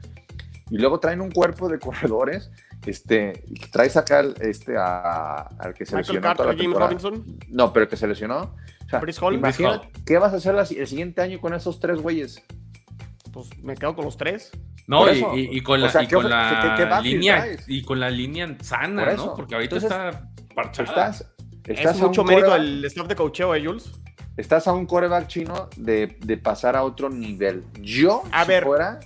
Y 0.72 0.78
luego 0.78 1.00
traen 1.00 1.20
un 1.22 1.32
cuerpo 1.32 1.68
de 1.68 1.80
corredores. 1.80 2.52
Este, 2.86 3.44
traes 3.72 3.98
acá 3.98 4.20
al- 4.20 4.36
este, 4.40 4.78
a, 4.78 5.38
al 5.58 5.74
que 5.74 5.84
se 5.86 5.96
Michael 5.96 6.16
lesionó 6.18 6.36
toda 6.36 6.50
la 6.50 6.56
temporada. 6.72 6.92
No, 7.50 7.74
pero 7.74 7.84
el 7.86 7.90
que 7.90 7.98
se 7.98 8.08
lesionó. 8.08 8.56
O 8.86 8.90
sea, 8.90 9.00
imagina, 9.40 9.82
¿qué 10.06 10.18
vas 10.20 10.34
a 10.34 10.38
hacer 10.38 10.56
el 10.56 10.88
siguiente 10.88 11.22
año 11.22 11.40
con 11.42 11.54
esos 11.56 11.80
tres 11.80 12.00
güeyes? 12.02 12.44
Pues 13.32 13.50
me 13.62 13.76
quedo 13.76 13.96
con 13.96 14.06
los 14.06 14.18
tres. 14.18 14.52
No, 14.88 15.08
y, 15.08 15.18
eso. 15.18 15.36
y- 15.38 15.58
y 15.58 15.62
con 15.62 15.80
O 15.80 15.86
la, 15.86 15.90
sea, 15.92 16.04
y 16.04 16.08
¿qué 16.08 16.16
con 16.16 16.30
la 16.30 16.50
qué- 16.76 16.84
qué 16.84 16.90
backfield 16.90 17.14
línea 17.16 17.36
traes? 17.38 17.64
y 17.68 17.84
con 17.84 18.00
la 18.00 18.10
línea 18.10 18.58
sana, 18.62 19.06
Por 19.06 19.16
¿no? 19.18 19.36
Porque 19.36 19.56
ahorita 19.56 19.76
Entonces, 19.76 19.98
está 20.00 20.30
parchada. 20.56 20.90
Estás, 20.90 21.26
estás 21.66 21.96
Es 21.96 22.02
a 22.02 22.06
mucho 22.08 22.22
un 22.22 22.28
mérito 22.28 22.52
del 22.54 22.86
staff 22.86 23.08
de 23.08 23.16
coacheo, 23.16 23.54
¿eh, 23.56 23.64
Jules? 23.66 23.92
estás 24.38 24.68
a 24.68 24.74
un 24.74 24.86
coreback 24.86 25.28
chino 25.28 25.70
de, 25.76 26.18
de 26.22 26.38
pasar 26.38 26.76
a 26.76 26.84
otro 26.84 27.10
nivel. 27.10 27.64
Yo, 27.82 28.24
A 28.32 28.44
si 28.44 28.48
ver. 28.50 28.64
fuera, 28.64 29.00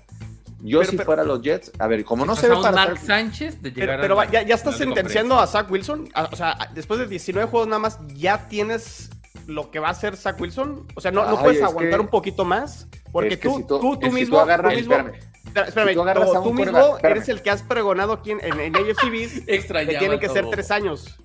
yo 0.62 0.80
Pero- 0.80 0.92
si 0.92 0.96
pero- 0.98 1.06
fuera 1.06 1.24
los 1.24 1.42
Jets, 1.42 1.72
a 1.80 1.88
ver, 1.88 2.06
como 2.06 2.26
no 2.26 2.36
se 2.36 2.48
ve 2.48 2.56
a 2.56 2.62
para 2.62 2.72
Mark 2.76 3.00
Sánchez 3.00 3.62
de 3.62 3.72
llegar 3.72 3.88
Pero, 3.88 3.94
a 3.98 4.02
pero 4.02 4.16
la- 4.16 4.26
va, 4.26 4.32
ya, 4.32 4.42
ya 4.44 4.56
estás 4.56 4.78
sentenciando 4.78 5.38
a 5.40 5.48
Zach 5.48 5.70
Wilson. 5.70 6.08
A- 6.14 6.30
o 6.32 6.36
sea, 6.36 6.56
después 6.74 7.00
de 7.00 7.08
19 7.08 7.50
juegos 7.50 7.68
nada 7.68 7.80
más, 7.80 8.00
¿ya 8.16 8.48
tienes 8.48 9.10
lo 9.48 9.72
que 9.72 9.80
va 9.80 9.90
a 9.90 9.92
hacer 9.92 10.16
Zach 10.18 10.40
Wilson? 10.40 10.88
O 10.96 11.02
sea, 11.02 11.12
¿no, 11.12 11.24
no 11.26 11.38
Ay, 11.38 11.44
puedes 11.44 11.58
es 11.60 11.64
aguantar 11.64 12.00
que- 12.00 12.06
un 12.06 12.08
poquito 12.08 12.46
más? 12.46 12.88
Porque 13.12 13.38
tú, 13.38 13.58
si 13.58 13.64
tú, 13.64 13.80
tú, 13.80 14.00
si 14.02 14.10
mismo, 14.10 14.40
agarras- 14.40 14.72
tú 14.74 14.78
mismo- 14.80 14.94
espérame. 14.96 15.20
Espérame, 15.68 15.90
Si 15.90 15.94
tú 15.96 16.02
agarras 16.02 16.26
tú- 16.32 16.36
a 16.36 16.40
un 16.40 16.44
tú 16.46 16.54
mismo 16.54 16.80
espérame. 16.80 17.12
eres 17.18 17.30
el 17.30 17.42
que 17.42 17.50
has 17.52 17.62
pregonado 17.62 18.14
aquí 18.14 18.32
en, 18.32 18.44
en, 18.44 18.60
en 18.60 18.76
AFCBs 18.76 19.42
que 19.46 19.96
tienen 20.00 20.20
que 20.20 20.30
ser 20.30 20.50
tres 20.50 20.72
años. 20.72 21.20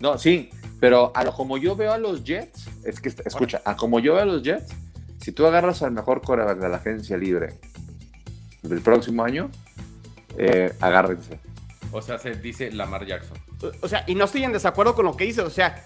No, 0.00 0.16
sí, 0.18 0.50
pero 0.78 1.10
a 1.16 1.24
lo 1.24 1.32
como 1.32 1.58
yo 1.58 1.74
veo 1.74 1.92
a 1.92 1.98
los 1.98 2.22
Jets, 2.22 2.68
es 2.84 3.00
que 3.00 3.08
escucha, 3.08 3.60
a 3.64 3.76
como 3.76 3.98
yo 3.98 4.14
veo 4.14 4.22
a 4.22 4.26
los 4.26 4.42
Jets, 4.42 4.72
si 5.20 5.32
tú 5.32 5.44
agarras 5.46 5.82
al 5.82 5.90
mejor 5.90 6.22
coreback 6.22 6.58
de 6.58 6.68
la 6.68 6.76
agencia 6.76 7.16
libre 7.16 7.54
del 8.62 8.80
próximo 8.80 9.24
año, 9.24 9.50
eh, 10.36 10.72
agárrense. 10.80 11.40
O 11.90 12.02
sea, 12.02 12.18
se 12.18 12.32
dice 12.34 12.70
Lamar 12.70 13.06
Jackson. 13.06 13.36
O 13.82 13.88
sea, 13.88 14.04
y 14.06 14.14
no 14.14 14.26
estoy 14.26 14.44
en 14.44 14.52
desacuerdo 14.52 14.94
con 14.94 15.04
lo 15.06 15.16
que 15.16 15.24
dices. 15.24 15.42
O 15.42 15.50
sea, 15.50 15.84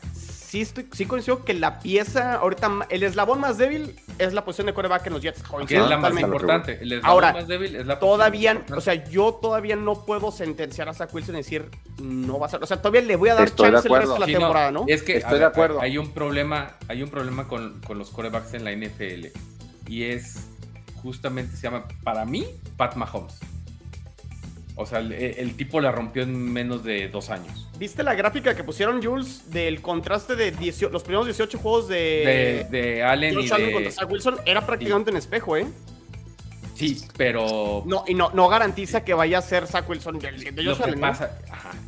sí, 0.52 0.60
estoy, 0.60 0.86
sí 0.92 1.06
coincido 1.06 1.46
que 1.46 1.54
la 1.54 1.78
pieza, 1.80 2.34
ahorita, 2.34 2.86
el 2.90 3.02
eslabón 3.04 3.40
más 3.40 3.56
débil 3.56 3.98
es 4.18 4.34
la 4.34 4.44
posición 4.44 4.66
de 4.66 4.74
coreback 4.74 5.06
en 5.06 5.14
los 5.14 5.22
Jets. 5.22 5.42
Que 5.42 5.48
Coincido 5.48 5.84
es 5.84 5.90
la 5.90 5.96
más 5.96 6.12
importante. 6.20 6.78
El 6.82 6.92
eslabón 6.92 7.10
Ahora, 7.10 7.32
más 7.32 7.48
débil 7.48 7.74
es 7.74 7.86
la 7.86 7.98
Todavía, 7.98 8.62
o 8.76 8.82
sea, 8.82 9.02
yo 9.08 9.38
todavía 9.40 9.76
no 9.76 10.04
puedo 10.04 10.30
sentenciar 10.30 10.90
a 10.90 10.92
Zach 10.92 11.08
Wilson 11.14 11.36
y 11.36 11.38
decir 11.38 11.70
no 12.02 12.38
va 12.38 12.46
a 12.46 12.50
ser. 12.50 12.62
O 12.62 12.66
sea, 12.66 12.76
todavía 12.76 13.00
le 13.00 13.16
voy 13.16 13.30
a 13.30 13.34
dar 13.34 13.44
Estoy 13.44 13.68
de 13.68 13.72
chance 13.72 13.88
el 13.88 13.94
resto 13.94 14.12
de 14.12 14.20
la 14.20 14.26
Sí, 14.26 14.32
temporada, 14.34 14.70
¿no? 14.70 14.84
Es 14.88 15.02
que 15.02 15.16
Estoy 15.16 15.38
de 15.38 15.46
acuerdo. 15.46 15.80
Hay 15.80 15.96
un 15.96 16.12
problema, 16.12 16.76
hay 16.86 17.02
un 17.02 17.08
problema 17.08 17.48
con, 17.48 17.80
con 17.80 17.98
los 17.98 18.10
corebacks 18.10 18.52
en 18.52 18.64
la 18.64 18.72
NFL. 18.72 19.28
Y 19.88 20.04
es 20.04 20.48
justamente 21.02 21.56
se 21.56 21.62
llama, 21.62 21.86
para 22.04 22.26
mí, 22.26 22.44
Pat 22.76 22.94
Mahomes. 22.96 23.38
O 24.74 24.87
sea, 24.87 25.00
el, 25.00 25.12
el 25.12 25.54
tipo 25.54 25.80
la 25.80 25.92
rompió 25.92 26.22
en 26.22 26.35
menos 26.52 26.82
de 26.82 27.08
dos 27.08 27.28
años. 27.30 27.68
¿Viste 27.78 28.02
la 28.02 28.14
gráfica 28.14 28.54
que 28.56 28.64
pusieron 28.64 29.02
Jules 29.02 29.50
del 29.50 29.82
contraste 29.82 30.35
de 30.35 30.50
18 30.50 30.90
los 30.92 31.02
primeros 31.02 31.26
18 31.26 31.58
juegos 31.58 31.88
De, 31.88 32.66
de, 32.70 32.78
de 32.80 33.02
Allen 33.02 33.38
y 33.38 33.50
Allen 33.50 33.72
contra 33.72 33.90
de. 33.90 33.92
Zach 33.92 34.11
Wilson? 34.11 34.37
Era 34.46 34.64
prácticamente 34.64 35.11
en 35.11 35.18
espejo, 35.18 35.56
¿eh? 35.58 35.66
Sí, 36.74 37.04
pero. 37.18 37.82
No, 37.87 38.04
y 38.08 38.14
no, 38.14 38.30
no 38.32 38.48
garantiza 38.48 39.04
que 39.04 39.12
vaya 39.14 39.38
a 39.38 39.42
ser 39.42 39.66
Zach 39.66 39.88
Wilson 39.88 40.18
del 40.18 40.42
de 40.42 40.62
lo 40.62 40.72
ajá, 40.72 41.28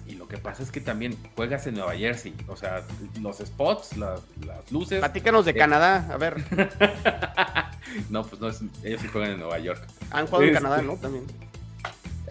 y 0.07 0.12
lo 0.14 0.29
que 0.29 0.37
pasa 0.37 0.62
es 0.62 0.70
que 0.70 0.81
también 0.81 1.16
juegas 1.35 1.66
en 1.66 1.75
Nueva 1.77 1.97
Jersey. 1.97 2.35
O 2.49 2.57
sea, 2.57 2.83
los 3.20 3.38
spots, 3.38 3.97
las, 3.97 4.20
las 4.44 4.70
luces. 4.70 4.99
Platícanos 4.99 5.47
de 5.47 5.53
Eh. 5.53 5.55
Canadá, 5.55 6.07
a 6.12 6.16
ver. 6.18 6.37
no, 8.11 8.25
pues 8.27 8.40
no 8.40 8.49
es, 8.49 8.61
ellos 8.83 9.01
sí 9.01 9.09
juegan 9.09 9.33
en 9.33 9.38
Nueva 9.40 9.59
York. 9.59 9.83
Han 10.11 10.27
jugado 10.27 10.42
en 10.44 10.49
Este. 10.51 10.62
Canadá, 10.62 10.83
¿no? 10.83 10.97
También. 10.97 11.25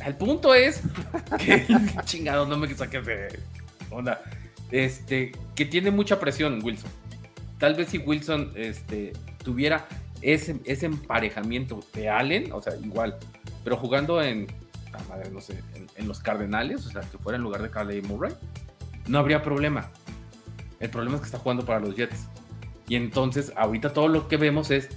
El 0.05 0.15
punto 0.15 0.53
es 0.53 0.81
que 1.39 1.65
chingado, 2.05 2.45
no 2.45 2.57
me 2.57 2.73
saques 2.73 3.05
de 3.05 3.39
onda. 3.89 4.21
Este, 4.71 5.31
que 5.55 5.65
tiene 5.65 5.91
mucha 5.91 6.19
presión 6.19 6.59
Wilson. 6.63 6.89
Tal 7.59 7.75
vez 7.75 7.89
si 7.89 7.99
Wilson 7.99 8.51
este, 8.55 9.13
tuviera 9.43 9.85
ese, 10.21 10.59
ese 10.65 10.85
emparejamiento 10.87 11.79
de 11.93 12.09
Allen, 12.09 12.51
o 12.51 12.61
sea, 12.61 12.75
igual, 12.77 13.17
pero 13.63 13.77
jugando 13.77 14.21
en, 14.21 14.47
ah, 14.93 14.99
madre, 15.09 15.29
no 15.31 15.39
sé, 15.41 15.59
en, 15.75 15.87
en 15.95 16.07
los 16.07 16.19
Cardenales, 16.19 16.85
o 16.87 16.89
sea, 16.89 17.01
que 17.01 17.17
fuera 17.17 17.37
en 17.37 17.43
lugar 17.43 17.61
de 17.61 17.69
Calais 17.69 18.03
Murray, 18.07 18.33
no 19.07 19.19
habría 19.19 19.41
problema. 19.43 19.91
El 20.79 20.89
problema 20.89 21.15
es 21.15 21.21
que 21.21 21.25
está 21.27 21.37
jugando 21.37 21.65
para 21.65 21.79
los 21.79 21.95
Jets. 21.95 22.27
Y 22.87 22.95
entonces, 22.95 23.53
ahorita 23.55 23.93
todo 23.93 24.07
lo 24.09 24.27
que 24.27 24.35
vemos 24.37 24.71
es, 24.71 24.89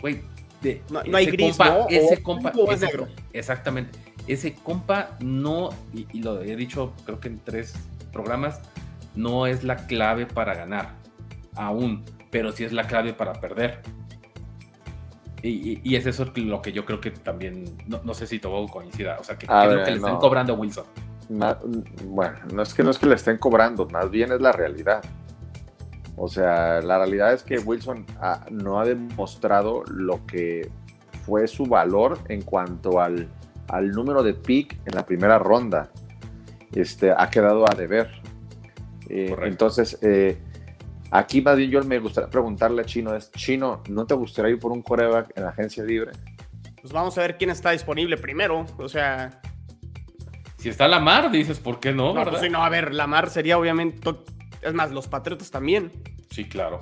güey, 0.00 0.20
de- 0.62 0.80
No- 0.90 1.02
no 1.02 1.16
hay 1.16 1.26
gris, 1.26 1.58
compa- 1.58 1.68
¿no? 1.80 1.86
Ese 1.88 2.14
O 2.14 2.22
compa, 2.22 2.52
ese- 2.72 2.86
negro. 2.86 3.08
exactamente. 3.32 3.98
Ese 4.28 4.54
compa 4.54 5.16
no, 5.20 5.70
y, 5.92 6.06
y 6.12 6.22
lo 6.22 6.42
he 6.42 6.54
dicho 6.54 6.92
creo 7.04 7.18
que 7.18 7.28
en 7.28 7.38
tres 7.40 7.74
programas, 8.12 8.60
no 9.14 9.46
es 9.46 9.64
la 9.64 9.76
clave 9.86 10.26
para 10.26 10.54
ganar, 10.54 10.90
aún, 11.56 12.04
pero 12.30 12.52
sí 12.52 12.64
es 12.64 12.72
la 12.72 12.86
clave 12.86 13.12
para 13.14 13.32
perder. 13.34 13.80
Y, 15.42 15.48
y- 15.72 15.80
y 15.84 15.96
es 15.96 16.04
eso 16.06 16.26
lo 16.34 16.62
que 16.62 16.72
yo 16.72 16.84
creo 16.84 17.00
que 17.00 17.10
también, 17.12 17.64
no, 17.86 18.00
no 18.04 18.12
sé 18.14 18.26
si 18.26 18.38
Tobo 18.38 18.66
coincida, 18.68 19.16
o 19.20 19.24
sea, 19.24 19.38
que, 19.38 19.46
que 19.46 19.52
es 19.52 19.72
lo 19.72 19.84
que 19.84 19.90
le 19.92 19.96
están 19.96 20.18
cobrando 20.18 20.52
a 20.54 20.56
Wilson. 20.56 20.84
Ma- 21.30 21.58
Bueno, 22.04 22.38
no 22.52 22.62
es 22.62 22.74
que 22.74 22.82
no 22.82 22.90
es 22.90 22.98
que 22.98 23.06
le 23.06 23.14
estén 23.14 23.38
cobrando, 23.38 23.86
más 23.86 24.10
bien 24.10 24.32
es 24.32 24.40
la 24.40 24.52
realidad. 24.52 25.02
O 26.16 26.26
sea, 26.28 26.80
la 26.80 26.98
realidad 26.98 27.32
es 27.32 27.44
que 27.44 27.58
Wilson 27.60 28.04
no 28.50 28.80
ha 28.80 28.84
demostrado 28.84 29.84
lo 29.88 30.26
que 30.26 30.68
fue 31.24 31.46
su 31.46 31.66
valor 31.66 32.18
en 32.28 32.42
cuanto 32.42 33.00
al, 33.00 33.28
al 33.68 33.90
número 33.90 34.22
de 34.22 34.34
pick 34.34 34.78
en 34.86 34.94
la 34.94 35.04
primera 35.06 35.38
ronda. 35.38 35.90
Este, 36.74 37.12
ha 37.16 37.30
quedado 37.30 37.70
a 37.70 37.74
deber. 37.74 38.10
Eh, 39.08 39.34
entonces, 39.42 39.98
eh, 40.02 40.38
aquí 41.10 41.40
más 41.40 41.56
bien 41.56 41.70
yo 41.70 41.82
me 41.84 41.98
gustaría 41.98 42.28
preguntarle 42.28 42.82
a 42.82 42.84
Chino, 42.84 43.14
es, 43.14 43.30
Chino, 43.32 43.82
¿no 43.88 44.06
te 44.06 44.14
gustaría 44.14 44.52
ir 44.52 44.58
por 44.58 44.72
un 44.72 44.82
coreback 44.82 45.32
en 45.36 45.44
la 45.44 45.50
agencia 45.50 45.82
libre? 45.82 46.12
Pues 46.80 46.92
vamos 46.92 47.16
a 47.18 47.22
ver 47.22 47.36
quién 47.38 47.50
está 47.50 47.70
disponible 47.70 48.16
primero. 48.16 48.66
O 48.76 48.88
sea, 48.88 49.40
Si 50.58 50.68
está 50.68 50.88
Lamar, 50.88 51.30
dices, 51.30 51.58
¿por 51.58 51.80
qué 51.80 51.92
no? 51.92 52.08
no, 52.08 52.14
verdad? 52.14 52.32
pues 52.32 52.42
sí, 52.42 52.50
no, 52.50 52.64
a 52.64 52.68
ver, 52.68 52.94
Lamar 52.94 53.30
sería 53.30 53.58
obviamente. 53.58 54.10
Es 54.62 54.74
más, 54.74 54.90
los 54.90 55.06
Patriotas 55.08 55.50
también. 55.50 55.90
Sí, 56.30 56.44
claro. 56.48 56.80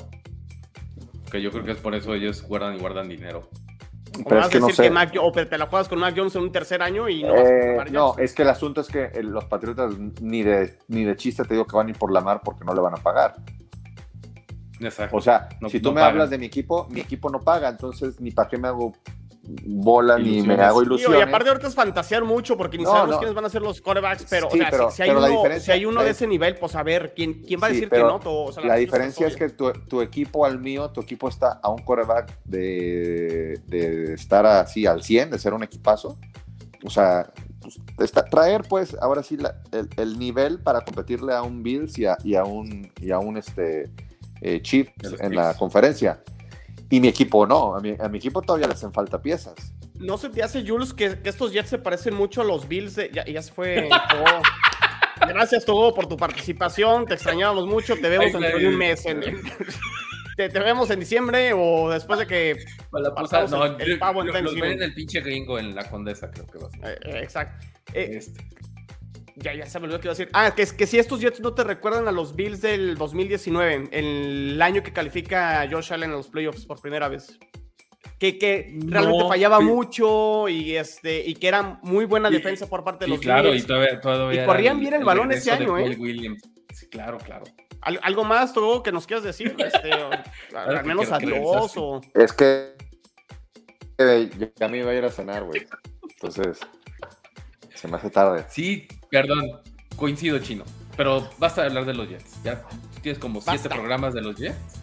Que 1.31 1.42
yo 1.42 1.51
creo 1.51 1.64
que 1.64 1.72
es 1.72 1.79
por 1.79 1.94
eso 1.94 2.14
ellos 2.14 2.42
guardan 2.42 2.75
y 2.75 2.79
guardan 2.79 3.09
dinero. 3.09 3.49
O 4.20 4.29
Pero 4.29 4.37
vas 4.37 4.46
es 4.46 4.50
que 4.52 4.57
a 4.57 4.61
no 4.61 4.66
decir 4.68 4.76
sé. 4.76 4.83
que 4.85 4.90
Mac, 4.90 5.14
o 5.20 5.33
te 5.33 5.59
la 5.59 5.66
juegas 5.66 5.88
con 5.88 5.98
Mac 5.98 6.14
Jones 6.16 6.35
en 6.37 6.42
un 6.42 6.52
tercer 6.52 6.83
año 6.83 7.09
y 7.09 7.22
no 7.22 7.33
vas 7.35 7.40
a 7.42 7.48
Eh, 7.48 7.85
no, 7.90 8.14
es 8.18 8.35
que 8.35 8.42
el 8.42 8.48
asunto 8.48 8.81
es 8.81 8.88
que 8.88 9.05
eh, 9.05 9.22
los 9.22 9.44
Patriotas 9.46 9.92
ni 10.20 10.42
de, 10.42 10.79
ni 10.88 11.05
de 11.05 11.16
chiste 11.16 11.42
te 11.44 11.55
digo 11.55 11.66
que 11.66 11.76
van 11.76 11.87
a 11.87 11.90
ir 11.90 11.98
por 11.98 12.12
la 12.12 12.20
mar 12.20 12.40
porque 12.44 12.64
no 12.64 12.74
le 12.74 12.81
van 12.81 12.94
a 12.94 12.98
pagar. 12.98 13.37
Exacto. 14.81 15.16
O 15.16 15.20
sea, 15.20 15.48
No- 15.61 15.68
si 15.68 15.81
tú 15.81 15.88
no 15.88 15.94
me 15.94 16.00
pagan. 16.00 16.12
hablas 16.14 16.31
de 16.31 16.38
mi 16.38 16.46
equipo, 16.46 16.87
mi 16.90 17.00
equipo 17.00 17.31
no 17.31 17.40
paga, 17.40 17.68
entonces 17.68 18.20
ni 18.20 18.31
para 18.31 18.48
qué 18.48 18.59
me 18.59 18.68
hago 18.68 18.92
bola 19.64 20.18
ni 20.18 20.24
me 20.24 20.30
Ilusiones. 20.37 20.61
hago 20.61 20.82
ilusiones. 20.82 21.18
y 21.20 21.22
aparte 21.22 21.48
ahorita 21.48 21.68
es 21.68 21.74
fantasear 21.74 22.24
mucho 22.24 22.56
porque 22.56 22.78
ni 22.78 22.85
No, 22.85 22.90
sabemos 22.90 23.11
no. 23.11 23.18
quiénes 23.18 23.35
van 23.35 23.44
a 23.44 23.48
ser 23.48 23.62
los 23.62 23.80
quarterbacks, 23.80 24.26
pero, 24.28 24.50
Sí, 24.50 24.59
o 24.59 24.62
sea, 24.62 24.70
pero- 24.70 24.90
si, 24.90 24.96
si 24.96 25.02
hay 25.02 25.09
pero 25.11 25.18
uno, 25.20 25.28
diferencia 25.28 25.64
si 25.64 25.70
hay 25.78 25.85
uno 25.87 26.02
de 26.02 26.11
es- 26.11 26.16
ese 26.16 26.26
nivel, 26.26 26.56
pues 26.56 26.74
a 26.74 26.82
ver, 26.82 27.12
¿quién, 27.14 27.42
quién 27.42 27.61
va 27.62 27.66
a 27.66 27.70
Sí, 27.70 27.76
decir 27.76 27.90
que 27.90 27.98
no? 27.98 28.18
Todo, 28.20 28.44
o 28.44 28.52
sea, 28.52 28.64
la 28.64 28.76
diferencia 28.76 29.26
es 29.26 29.37
que 29.37 29.48
tu, 29.50 29.72
tu 29.72 30.00
equipo 30.02 30.44
al 30.44 30.59
mío, 30.59 30.90
tu 30.90 31.00
equipo 31.00 31.28
está 31.28 31.61
a 31.62 31.68
un 31.70 31.78
coreback 31.78 32.38
de, 32.44 33.61
de 33.66 34.14
estar 34.14 34.46
así 34.46 34.87
al 34.87 35.02
100, 35.02 35.30
de 35.30 35.38
ser 35.38 35.54
un 35.54 35.62
equipazo. 35.62 36.18
O 36.85 36.90
sea, 36.90 37.32
pues, 37.61 37.80
está- 37.98 38.24
traer 38.24 38.62
pues 38.68 38.96
ahora 39.00 39.22
sí 39.22 39.37
la- 39.37 39.56
el, 39.72 39.88
el 39.96 40.18
nivel 40.18 40.61
para 40.61 40.82
competirle 40.82 41.35
a 41.35 41.42
un 41.42 41.62
Bills 41.62 41.98
y 41.98 42.06
a, 42.06 42.16
y 42.22 42.35
a 42.35 42.44
un, 42.44 42.92
y 43.00 43.11
a 43.11 43.18
un 43.18 43.37
este, 43.37 43.90
eh, 44.40 44.61
Chiefs 44.62 44.92
en 45.20 45.35
la 45.35 45.54
conferencia. 45.54 46.22
Y 46.90 47.01
mi 47.01 47.09
equipo 47.09 47.46
no, 47.46 47.75
a 47.75 47.81
mi, 47.81 47.94
a 47.99 48.09
mi 48.09 48.18
equipo 48.18 48.42
todavía 48.42 48.68
le 48.68 48.75
hacen 48.75 48.92
falta 48.92 49.20
piezas. 49.20 49.55
¿No 49.99 50.18
se 50.18 50.29
te 50.29 50.42
hace, 50.42 50.64
Jules, 50.66 50.92
que, 50.94 51.18
que 51.20 51.29
estos 51.29 51.53
Jets 51.53 51.70
se 51.70 51.79
parecen 51.79 52.14
mucho 52.14 52.42
a 52.42 52.44
los 52.44 52.68
Bills? 52.68 52.94
De, 52.96 53.11
ya, 53.12 53.25
ya 53.25 53.42
se 53.42 53.53
fue. 53.53 53.88
Togo. 54.11 54.42
Gracias, 55.29 55.64
Togo, 55.64 55.94
por 55.94 56.07
tu 56.07 56.16
participación. 56.16 57.07
Te 57.07 57.14
extrañábamos 57.14 57.66
mucho. 57.66 57.94
Te 57.96 58.09
vemos 58.09 58.27
Ay, 58.27 58.33
dentro 58.40 58.59
de 58.59 58.68
un 58.68 58.77
mes. 58.77 59.05
en- 59.07 59.20
te, 60.37 60.49
te 60.51 60.59
vemos 60.61 60.90
en 60.90 61.01
diciembre 61.01 61.53
o 61.55 61.90
después 61.90 62.18
de 62.20 62.27
que. 62.27 62.57
La 62.92 63.46
no, 63.49 63.64
el- 63.64 63.81
el 63.81 63.99
pavo 63.99 64.20
en 64.20 64.27
lo- 64.29 64.33
los 64.33 64.42
Thanksgiving. 64.42 64.62
ven 64.62 64.73
en 64.73 64.83
el 64.83 64.94
pinche 64.94 65.21
gringo 65.23 65.58
en 65.58 65.75
la 65.75 65.88
condesa, 65.88 66.31
creo 66.31 66.46
que 66.46 66.58
va 66.58 66.67
a 66.69 66.71
ser. 66.71 66.85
eh, 66.85 66.98
eh, 67.02 67.21
exacto. 67.23 67.67
Eh, 67.94 68.10
Este. 68.19 68.44
Ya, 69.37 69.54
ya 69.54 69.66
se 69.66 69.78
me 69.78 69.84
olvidó 69.84 70.00
que 70.00 70.06
iba 70.08 70.12
a 70.12 70.16
decir. 70.16 70.30
Ah, 70.32 70.54
que, 70.54 70.62
es- 70.62 70.72
que 70.72 70.87
si 70.87 70.98
estos 70.98 71.20
Jets 71.20 71.40
no 71.40 71.54
te 71.54 71.62
recuerdan 71.64 72.08
a 72.08 72.12
los 72.12 72.34
Bills 72.34 72.60
del 72.60 72.96
2019, 72.96 73.88
el 73.92 74.60
año 74.60 74.82
que 74.82 74.92
califica 74.92 75.60
a 75.62 75.70
Josh 75.70 75.92
Allen 75.92 76.10
en 76.10 76.16
los 76.16 76.28
playoffs 76.28 76.64
por 76.66 76.80
primera 76.80 77.08
vez. 77.08 77.38
Que, 78.18 78.38
que 78.38 78.78
realmente 78.87 79.18
No, 79.24 79.28
fallaba 79.28 79.58
sí. 79.58 79.64
mucho 79.64 80.48
y, 80.48 80.74
este, 80.76 81.20
y 81.26 81.34
que 81.34 81.48
era 81.48 81.78
muy 81.82 82.06
buena 82.06 82.30
Y- 82.30 82.32
defensa 82.34 82.66
por 82.66 82.82
parte 82.82 83.04
de 83.04 83.10
Y 83.10 83.14
los 83.14 83.20
claro, 83.20 83.54
y 83.54 83.60
todavía, 83.62 84.00
todavía 84.00 84.42
Y 84.42 84.46
corrían 84.46 84.80
bien 84.80 84.94
el 84.94 85.04
balón 85.04 85.32
ese 85.32 85.50
año, 85.50 85.76
¿eh? 85.76 85.94
Williams. 85.98 86.40
Sí, 86.72 86.88
claro, 86.88 87.18
claro. 87.18 87.44
¿Al- 87.82 88.00
¿Algo 88.02 88.24
más, 88.24 88.54
Togo, 88.54 88.82
que 88.82 88.90
nos 88.90 89.06
quieras 89.06 89.22
decir? 89.24 89.54
Este, 89.58 89.90
o- 89.94 90.10
al 90.56 90.84
menos 90.87 91.12
adiós 91.12 91.72
o... 91.76 92.00
Es 92.14 92.32
que 92.32 92.74
eh, 93.98 94.30
ya 94.56 94.68
me 94.68 94.78
iba 94.78 94.90
a 94.92 94.94
ir 94.94 95.04
a 95.04 95.10
cenar, 95.10 95.44
güey. 95.44 95.66
Entonces, 96.10 96.58
Se 97.74 97.87
me 97.88 97.96
hace 97.98 98.08
tarde. 98.08 98.46
Sí, 98.48 98.88
perdón, 99.11 99.61
coincido, 99.96 100.38
chino. 100.38 100.65
Pero 100.96 101.29
basta 101.38 101.63
de 101.63 101.69
hablar 101.69 101.85
de 101.85 101.94
los 101.94 102.09
Jets. 102.09 102.42
Ya 102.42 102.63
tienes 103.02 103.19
como 103.19 103.40
siete 103.40 103.69
programas 103.69 104.15
de 104.15 104.23
los 104.23 104.37
Jets. 104.37 104.83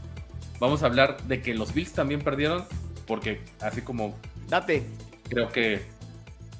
Vamos 0.59 0.83
a 0.83 0.85
hablar 0.85 1.21
de 1.23 1.41
que 1.41 1.53
los 1.53 1.73
Bills 1.73 1.93
también 1.93 2.21
perdieron, 2.21 2.63
porque 3.07 3.41
así 3.59 3.81
como 3.81 4.17
Date. 4.47 4.85
creo 5.27 5.49
que 5.49 5.81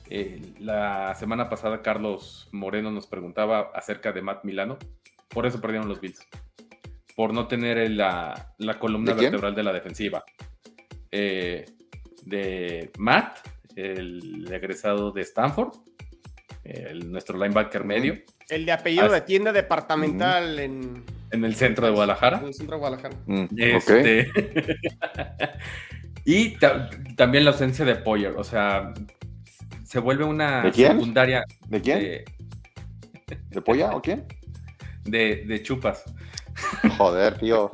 eh, 0.10 0.54
la 0.60 1.16
semana 1.16 1.50
pasada 1.50 1.82
Carlos 1.82 2.50
Moreno 2.52 2.92
nos 2.92 3.08
preguntaba 3.08 3.72
acerca 3.74 4.12
de 4.12 4.22
Matt 4.22 4.44
Milano. 4.44 4.78
Por 5.30 5.46
eso 5.46 5.62
perdieron 5.62 5.88
los 5.88 6.02
Bills. 6.02 6.28
Por 7.16 7.34
no 7.34 7.48
tener 7.48 7.90
la, 7.92 8.54
la 8.58 8.80
columna 8.80 9.14
vertebral 9.14 9.54
de 9.54 9.64
la 9.64 9.72
defensiva. 9.72 10.24
Eh, 11.12 11.66
de 12.26 12.92
Matt, 12.98 13.38
el 13.76 14.52
egresado 14.52 15.12
de 15.12 15.22
Stanford, 15.22 15.76
el, 16.64 17.12
nuestro 17.12 17.38
linebacker 17.38 17.84
medio, 17.84 18.16
El 18.50 18.66
de 18.66 18.72
apellido 18.72 19.10
de 19.10 19.22
tienda 19.22 19.52
departamental 19.52 20.60
en, 20.60 21.04
en 21.32 21.46
el 21.46 21.56
centro 21.56 21.86
de 21.88 21.92
Guadalajara. 21.92 22.40
en 22.40 22.46
el 22.48 22.54
centro 22.54 22.76
de 22.78 22.80
Guadalajara. 22.80 23.16
Mm, 23.26 23.44
ok. 23.44 23.52
Este, 23.58 24.32
y 26.26 26.58
ta- 26.58 26.90
también 27.16 27.44
la 27.46 27.52
ausencia 27.52 27.84
de 27.86 27.96
Poyer, 27.96 28.34
o 28.38 28.44
sea, 28.44 28.94
se 29.84 30.00
vuelve 30.00 30.24
una 30.24 30.64
¿De 30.64 30.72
quién? 30.72 30.94
secundaria 30.94 31.44
¿De 31.68 31.82
quién? 31.82 32.00
de, 32.00 32.26
¿De 33.50 33.62
polla 33.62 33.96
o 33.96 34.02
quién? 34.02 34.26
de- 35.04 35.44
de 35.46 35.62
chupas. 35.64 36.04
Joder, 36.98 37.38
tío. 37.40 37.72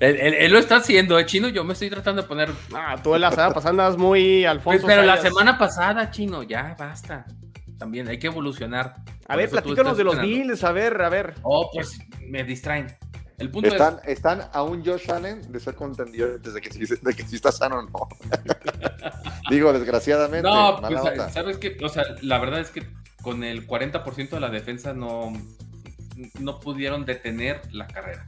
Él, 0.00 0.16
él- 0.20 0.34
él 0.34 0.52
lo 0.52 0.58
está 0.58 0.76
haciendo, 0.76 1.18
¿eh, 1.18 1.26
Chino? 1.26 1.48
Yo 1.48 1.64
me 1.64 1.72
estoy 1.74 1.90
tratando 1.90 2.22
de 2.22 2.28
poner... 2.28 2.50
Ah, 2.74 2.96
tú 3.02 3.14
la 3.18 3.30
semana 3.30 3.52
pasada 3.52 3.70
andas 3.70 3.96
muy 3.98 4.44
Alfonso. 4.44 4.86
pero 4.86 5.02
la 5.02 5.16
semana 5.18 5.58
pasada, 5.58 6.10
Chino, 6.10 6.42
ya 6.44 6.74
basta. 6.78 7.26
También 7.78 8.08
hay 8.08 8.18
que 8.18 8.26
evolucionar. 8.26 8.96
A 9.26 9.36
ver, 9.36 9.48
platícanos 9.50 9.96
de 9.96 10.04
los. 10.04 10.20
Bills, 10.20 10.64
a 10.64 10.72
ver, 10.72 11.00
a 11.00 11.08
ver. 11.08 11.34
Oh, 11.42 11.70
pues 11.72 11.98
me 12.26 12.44
distraen. 12.44 12.88
El 13.38 13.50
punto 13.52 13.68
Están, 13.68 14.00
están 14.04 14.42
a 14.52 14.64
un 14.64 14.84
Josh 14.84 15.10
Allen 15.12 15.52
de 15.52 15.60
ser 15.60 15.76
contendido 15.76 16.38
desde 16.38 16.60
que 16.60 16.72
sí, 16.72 16.84
de 17.00 17.14
que 17.14 17.22
sí 17.22 17.36
está 17.36 17.52
sano 17.52 17.78
o 17.78 17.82
no. 17.82 18.08
Digo, 19.50 19.70
es... 19.70 19.78
desgraciadamente. 19.78 20.48
No, 20.48 20.80
pues, 20.80 21.00
onda. 21.00 21.30
¿sabes 21.30 21.58
qué? 21.58 21.76
O 21.82 21.88
sea, 21.88 22.02
la 22.22 22.38
verdad 22.38 22.58
es 22.58 22.70
que 22.70 22.84
con 23.22 23.44
el 23.44 23.64
40% 23.66 24.30
de 24.30 24.40
la 24.40 24.50
defensa 24.50 24.92
no, 24.92 25.32
no 26.40 26.58
pudieron 26.58 27.04
detener 27.04 27.60
la 27.72 27.86
carrera. 27.86 28.24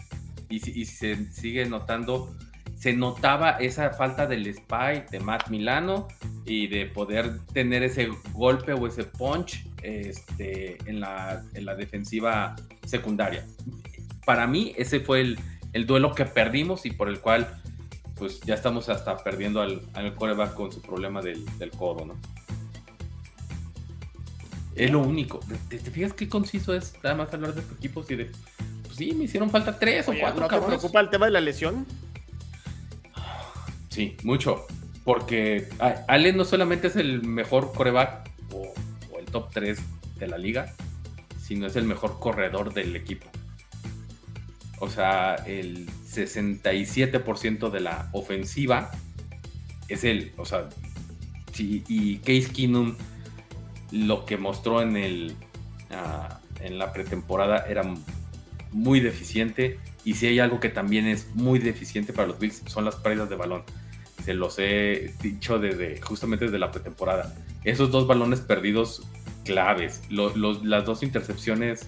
Y, 0.49 0.61
si- 0.61 0.81
y 0.81 0.85
se 0.85 1.33
sigue 1.33 1.67
notando, 1.67 2.33
se 2.81 2.95
notaba 2.95 3.51
esa 3.61 3.91
falta 3.91 4.27
del 4.27 4.47
spy 4.55 5.05
de 5.11 5.21
Matt 5.21 5.49
Milano 5.51 6.09
y 6.47 6.67
de 6.67 6.87
poder 6.87 7.41
tener 7.53 7.83
ese 7.83 8.09
golpe 8.33 8.73
o 8.73 8.87
ese 8.87 9.05
punch 9.05 9.67
este, 9.83 10.79
en, 10.89 10.99
la, 10.99 11.43
en 11.53 11.67
la 11.67 11.75
defensiva 11.75 12.57
secundaria. 12.87 13.45
Para 14.25 14.47
mí, 14.47 14.73
ese 14.79 15.01
fue 15.01 15.21
el, 15.21 15.39
el 15.75 15.87
duelo 15.87 16.15
que 16.15 16.25
perdimos 16.25 16.87
y 16.87 16.93
por 16.93 17.11
el 17.11 17.21
cual 17.21 17.55
pues 18.15 18.41
ya 18.41 18.55
estamos 18.55 18.89
hasta 18.89 19.19
perdiendo 19.19 19.61
al, 19.61 19.83
al 19.93 20.15
coreback 20.15 20.55
con 20.55 20.73
su 20.73 20.81
problema 20.81 21.21
del, 21.21 21.45
del 21.59 21.71
codo, 21.73 22.07
¿no? 22.07 22.15
Es 24.75 24.91
lo 24.91 25.01
único. 25.01 25.41
¿Te, 25.69 25.79
te 25.79 25.91
fijas 25.91 26.15
qué 26.15 26.31
conciso 26.31 26.73
es 26.75 26.95
nada 27.03 27.15
más 27.15 27.35
hablar 27.35 27.55
de 27.55 27.61
tu 27.61 27.75
equipo? 27.75 28.03
Y 28.09 28.15
de, 28.15 28.31
pues 28.85 28.97
sí, 28.97 29.13
me 29.13 29.25
hicieron 29.25 29.51
falta 29.51 29.79
tres 29.79 30.09
o 30.09 30.15
cuatro 30.19 30.41
¿No 30.41 30.47
te 30.47 30.51
cabrones. 30.55 30.79
preocupa 30.79 31.01
el 31.01 31.11
tema 31.11 31.27
de 31.27 31.33
la 31.33 31.43
lesión? 31.43 31.87
Sí, 33.91 34.17
mucho. 34.25 34.67
Porque 35.05 35.69
Allen 36.09 36.37
no 36.37 36.45
solamente 36.45 36.87
es 36.87 36.97
el 36.97 37.23
mejor 37.23 37.73
coreback 37.73 38.31
o, 38.53 38.73
o 39.13 39.19
el 39.19 39.27
top 39.27 39.51
3 39.53 39.79
de 40.19 40.29
la 40.29 40.39
liga, 40.39 40.73
sino 41.41 41.67
es 41.67 41.77
el 41.77 41.85
mejor 41.85 42.19
corredor 42.19 42.73
del 42.73 42.97
equipo. 42.97 43.27
O 44.79 44.89
sea, 44.89 45.35
el 45.47 45.87
67% 45.89 47.71
de 47.71 47.81
la 47.81 48.09
ofensiva 48.13 48.91
es 49.89 50.05
él. 50.05 50.33
O 50.39 50.47
sea, 50.47 50.69
sí, 51.53 51.85
y 51.87 52.17
Case 52.19 52.51
Keenum 52.53 52.97
lo 53.91 54.25
que 54.25 54.37
mostró 54.37 54.81
en 54.81 54.97
el 54.97 55.35
ah, 55.91 56.41
en 56.61 56.79
la 56.79 56.93
pretemporada 56.93 57.67
era 57.69 57.83
muy 58.73 59.01
deficiente. 59.01 59.79
Y 60.05 60.15
si 60.15 60.27
hay 60.27 60.39
algo 60.39 60.61
que 60.61 60.71
también 60.71 61.07
es 61.07 61.35
muy 61.35 61.59
deficiente 61.59 62.13
para 62.13 62.29
los 62.29 62.39
Bills 62.39 62.63
son 62.67 62.85
las 62.85 62.97
pérdidas 62.97 63.29
de 63.29 63.37
balón. 63.37 63.65
Se 64.25 64.35
los 64.35 64.59
he 64.59 65.15
dicho 65.23 65.59
desde 65.59 66.01
justamente 66.01 66.47
desde 66.47 66.59
la 66.59 66.71
pretemporada. 66.71 67.35
Esos 67.65 67.91
dos 67.91 68.07
balones 68.07 68.41
perdidos 68.41 69.03
claves. 69.45 70.03
Lo- 70.11 70.35
los- 70.37 70.65
las 70.65 70.85
dos 70.85 71.03
intercepciones 71.03 71.87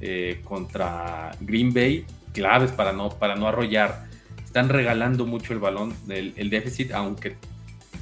eh, 0.00 0.40
contra 0.44 1.32
Green 1.40 1.72
Bay 1.74 2.04
claves 2.32 2.70
para 2.72 2.92
no, 2.92 3.10
para 3.10 3.34
no 3.36 3.48
arrollar. 3.48 4.06
Están 4.44 4.68
regalando 4.68 5.26
mucho 5.26 5.52
el 5.52 5.58
balón. 5.58 5.94
El, 6.08 6.32
el 6.36 6.50
déficit, 6.50 6.92
aunque 6.92 7.36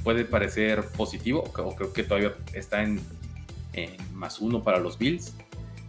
puede 0.03 0.23
parecer 0.25 0.85
positivo, 0.95 1.43
o 1.57 1.75
creo 1.75 1.91
que 1.91 2.03
todavía 2.03 2.33
está 2.53 2.83
en, 2.83 3.01
en 3.73 3.91
más 4.13 4.39
uno 4.39 4.63
para 4.63 4.79
los 4.79 4.97
Bills. 4.97 5.33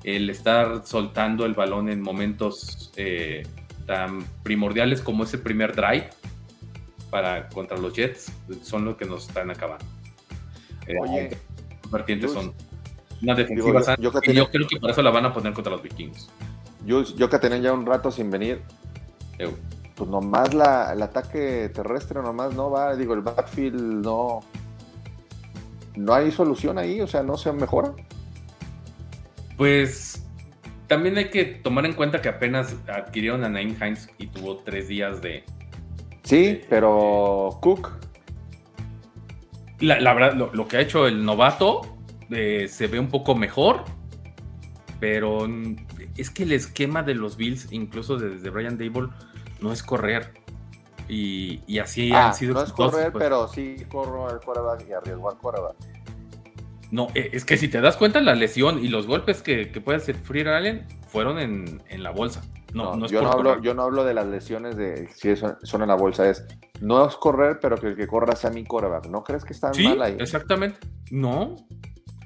El 0.02 0.30
estar 0.30 0.82
soltando 0.84 1.44
el 1.46 1.54
balón 1.54 1.88
en 1.88 2.00
momentos 2.00 2.92
eh, 2.96 3.46
tan 3.86 4.24
primordiales 4.42 5.00
como 5.00 5.24
ese 5.24 5.38
primer 5.38 5.74
drive 5.76 6.10
para 7.10 7.48
contra 7.48 7.76
los 7.78 7.92
Jets 7.94 8.32
son 8.62 8.84
los 8.84 8.96
que 8.96 9.04
nos 9.04 9.26
están 9.28 9.50
acabando. 9.50 9.84
Eh, 10.86 10.94
Oye, 11.00 11.36
vertientes 11.90 12.32
son 12.32 12.54
una 13.22 13.34
defensiva 13.34 13.66
digo, 13.66 13.78
yo- 13.78 13.84
sana, 13.84 13.98
yo 14.00 14.12
que 14.12 14.18
y 14.18 14.20
tenía- 14.28 14.42
yo 14.44 14.50
creo 14.50 14.66
que 14.68 14.76
por 14.80 14.90
eso 14.90 15.02
la 15.02 15.10
van 15.10 15.26
a 15.26 15.32
poner 15.32 15.52
contra 15.52 15.72
los 15.72 15.82
vikingos. 15.82 16.30
Jules, 16.86 17.14
yo 17.16 17.28
que 17.28 17.38
tenía 17.38 17.58
ya 17.58 17.72
un 17.72 17.84
rato 17.84 18.10
sin 18.10 18.30
venir, 18.30 18.62
pues 19.96 20.08
nomás 20.08 20.54
la, 20.54 20.92
el 20.92 21.02
ataque 21.02 21.70
terrestre 21.74 22.22
nomás 22.22 22.54
no 22.54 22.70
va, 22.70 22.94
digo, 22.96 23.14
el 23.14 23.20
backfield 23.20 24.04
no. 24.04 24.40
No 25.96 26.14
hay 26.14 26.30
solución 26.30 26.78
ahí, 26.78 27.00
o 27.00 27.06
sea, 27.08 27.24
no 27.24 27.36
se 27.36 27.50
mejora. 27.52 27.92
Pues 29.56 30.24
también 30.86 31.16
hay 31.18 31.30
que 31.30 31.44
tomar 31.44 31.84
en 31.86 31.94
cuenta 31.94 32.22
que 32.22 32.28
apenas 32.28 32.76
adquirieron 32.86 33.44
a 33.44 33.48
Naim 33.48 33.74
Hines 33.82 34.08
y 34.18 34.28
tuvo 34.28 34.58
tres 34.58 34.88
días 34.88 35.20
de... 35.20 35.44
Sí, 36.28 36.60
pero 36.68 37.58
Cook, 37.62 37.90
La, 39.80 39.98
la 39.98 40.12
verdad, 40.12 40.34
lo, 40.34 40.52
lo 40.52 40.68
que 40.68 40.76
ha 40.76 40.80
hecho 40.80 41.06
el 41.06 41.24
novato 41.24 41.96
eh, 42.30 42.68
se 42.68 42.86
ve 42.86 43.00
un 43.00 43.08
poco 43.08 43.34
mejor, 43.34 43.84
pero 45.00 45.48
es 46.18 46.28
que 46.28 46.42
el 46.42 46.52
esquema 46.52 47.02
de 47.02 47.14
los 47.14 47.38
Bills, 47.38 47.72
incluso 47.72 48.18
desde 48.18 48.50
Brian 48.50 48.76
Dable, 48.76 49.08
no 49.62 49.72
es 49.72 49.82
correr. 49.82 50.34
Y, 51.08 51.62
y 51.66 51.78
así 51.78 52.12
ah, 52.12 52.26
han 52.26 52.34
sido 52.34 52.52
no 52.52 52.62
es 52.62 52.72
correr, 52.72 53.10
pues. 53.10 53.24
pero 53.24 53.48
sí 53.48 53.76
corro 53.90 54.28
al 54.28 54.40
quarterback 54.40 54.86
y 54.86 54.92
arriesgo 54.92 55.30
al 55.30 55.38
quarterback. 55.38 55.76
No, 56.90 57.06
eh, 57.14 57.30
es 57.32 57.46
que 57.46 57.56
si 57.56 57.68
te 57.68 57.80
das 57.80 57.96
cuenta, 57.96 58.20
la 58.20 58.34
lesión 58.34 58.84
y 58.84 58.88
los 58.88 59.06
golpes 59.06 59.40
que, 59.40 59.72
que 59.72 59.80
puede 59.80 60.00
sufrir 60.00 60.48
Allen 60.48 60.86
fueron 61.06 61.38
en, 61.38 61.82
en 61.88 62.02
la 62.02 62.10
bolsa. 62.10 62.42
No, 62.74 62.84
No, 62.84 62.96
no 62.96 63.06
es 63.06 63.12
yo, 63.12 63.20
por 63.20 63.28
no 63.28 63.32
hablo, 63.32 63.50
correr. 63.50 63.64
yo 63.64 63.74
no 63.74 63.82
hablo 63.82 64.04
de 64.04 64.14
las 64.14 64.26
lesiones 64.26 64.76
de 64.76 65.08
si 65.14 65.34
son, 65.36 65.56
son 65.62 65.82
en 65.82 65.88
la 65.88 65.94
bolsa, 65.94 66.28
es 66.28 66.44
no 66.80 67.06
es 67.06 67.16
correr, 67.16 67.58
pero 67.60 67.76
que 67.78 67.88
el 67.88 67.96
que 67.96 68.06
corra 68.06 68.36
sea 68.36 68.50
mi 68.50 68.64
quarterback. 68.64 69.06
¿No 69.06 69.24
crees 69.24 69.44
que 69.44 69.52
están 69.54 69.72
Sí, 69.74 69.84
mal 69.84 70.02
ahí? 70.02 70.16
exactamente. 70.20 70.78
No. 71.10 71.56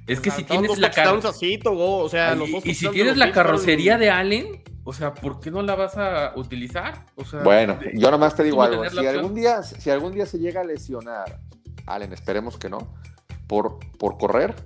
Es 0.08 0.18
que 0.20 0.30
si 0.32 0.42
tienes 0.42 0.78
la 0.78 0.90
car- 0.90 1.04
touchdowns 1.06 1.24
así, 1.36 1.58
Togo, 1.58 1.98
o 1.98 2.08
sea, 2.08 2.34
los 2.34 2.48
y, 2.48 2.52
dos 2.52 2.66
y 2.66 2.74
si 2.74 2.88
tienes 2.88 3.16
la 3.16 3.30
carrocería 3.30 3.98
de 3.98 4.10
Allen, 4.10 4.62
o 4.84 4.92
sea, 4.92 5.14
¿por 5.14 5.38
qué 5.38 5.52
no 5.52 5.62
la 5.62 5.76
vas 5.76 5.96
a 5.96 6.32
utilizar? 6.34 7.06
O 7.14 7.24
sea, 7.24 7.40
Bueno, 7.44 7.76
de- 7.76 7.92
yo 7.96 8.10
nomás 8.10 8.34
te 8.34 8.42
digo 8.42 8.56
¿cómo 8.56 8.82
algo. 8.82 8.90
Si 8.90 9.06
algún, 9.06 9.32
día, 9.34 9.62
si 9.62 9.90
algún 9.90 10.12
día 10.12 10.26
se 10.26 10.38
llega 10.40 10.62
a 10.62 10.64
lesionar, 10.64 11.38
Allen, 11.86 12.12
esperemos 12.12 12.58
que 12.58 12.68
no, 12.68 12.92
por, 13.46 13.78
por 13.96 14.18
correr, 14.18 14.56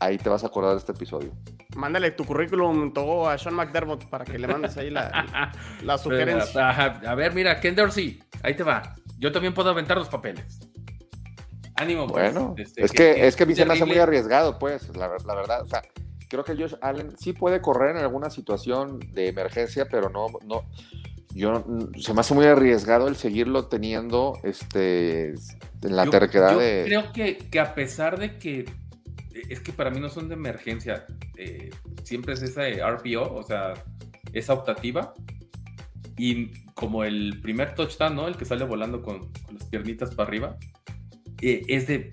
ahí 0.00 0.16
te 0.16 0.30
vas 0.30 0.42
a 0.42 0.46
acordar 0.46 0.72
de 0.72 0.78
este 0.78 0.92
episodio. 0.92 1.32
Mándale 1.76 2.12
tu 2.12 2.24
currículum, 2.24 2.92
a 3.28 3.36
Sean 3.36 3.54
McDermott 3.54 4.06
para 4.06 4.24
que 4.24 4.38
le 4.38 4.48
mandes 4.48 4.76
ahí 4.78 4.88
la, 4.90 5.52
la 5.82 5.98
sugerencia. 5.98 6.70
A 6.70 7.14
ver, 7.14 7.34
mira, 7.34 7.60
Ken 7.60 7.74
Dorsey, 7.76 8.18
ahí 8.42 8.54
te 8.56 8.62
va. 8.62 8.94
Yo 9.18 9.30
también 9.32 9.52
puedo 9.52 9.68
aventar 9.70 9.98
los 9.98 10.08
papeles. 10.08 10.60
Ánimo, 11.76 12.06
pues, 12.06 12.32
Bueno, 12.32 12.54
este, 12.56 12.82
es 12.84 12.90
que, 12.92 13.26
es 13.26 13.36
que 13.36 13.42
a 13.42 13.46
mí 13.46 13.54
se 13.54 13.64
me 13.66 13.74
hace 13.74 13.84
muy 13.84 13.98
arriesgado, 13.98 14.58
pues, 14.58 14.96
la, 14.96 15.08
ver- 15.08 15.24
la 15.26 15.34
verdad. 15.34 15.62
O 15.62 15.66
sea, 15.66 15.82
creo 16.28 16.42
que 16.42 16.56
Josh 16.56 16.74
Allen 16.80 17.16
sí 17.18 17.34
puede 17.34 17.60
correr 17.60 17.96
en 17.96 18.02
alguna 18.02 18.30
situación 18.30 18.98
de 19.12 19.28
emergencia, 19.28 19.86
pero 19.90 20.08
no, 20.08 20.26
no, 20.46 20.64
yo 21.34 21.64
se 22.00 22.14
me 22.14 22.20
hace 22.20 22.32
muy 22.34 22.46
arriesgado 22.46 23.06
el 23.08 23.14
seguirlo 23.16 23.66
teniendo 23.68 24.38
este 24.42 25.28
en 25.82 25.96
la 25.96 26.06
Yo- 26.06 26.10
terquedad 26.10 26.52
yo 26.52 26.58
de. 26.58 26.82
creo 26.86 27.12
que, 27.12 27.36
que 27.36 27.60
a 27.60 27.74
pesar 27.74 28.18
de 28.18 28.38
que 28.38 28.64
es 29.48 29.60
que 29.60 29.72
para 29.72 29.90
mí 29.90 30.00
no 30.00 30.08
son 30.08 30.28
de 30.28 30.34
emergencia, 30.34 31.06
eh, 31.36 31.70
siempre 32.02 32.34
es 32.34 32.42
esa 32.42 32.62
de 32.62 32.82
RPO, 32.82 33.34
o 33.34 33.42
sea, 33.42 33.74
esa 34.32 34.54
optativa. 34.54 35.14
Y 36.16 36.48
como 36.74 37.04
el 37.04 37.40
primer 37.40 37.74
touchdown, 37.74 38.16
¿no? 38.16 38.28
El 38.28 38.36
que 38.36 38.44
sale 38.44 38.64
volando 38.64 39.02
con, 39.02 39.32
con 39.42 39.54
las 39.54 39.64
piernitas 39.66 40.14
para 40.14 40.28
arriba, 40.28 40.56
eh, 41.40 41.62
es 41.68 41.86
de, 41.86 42.12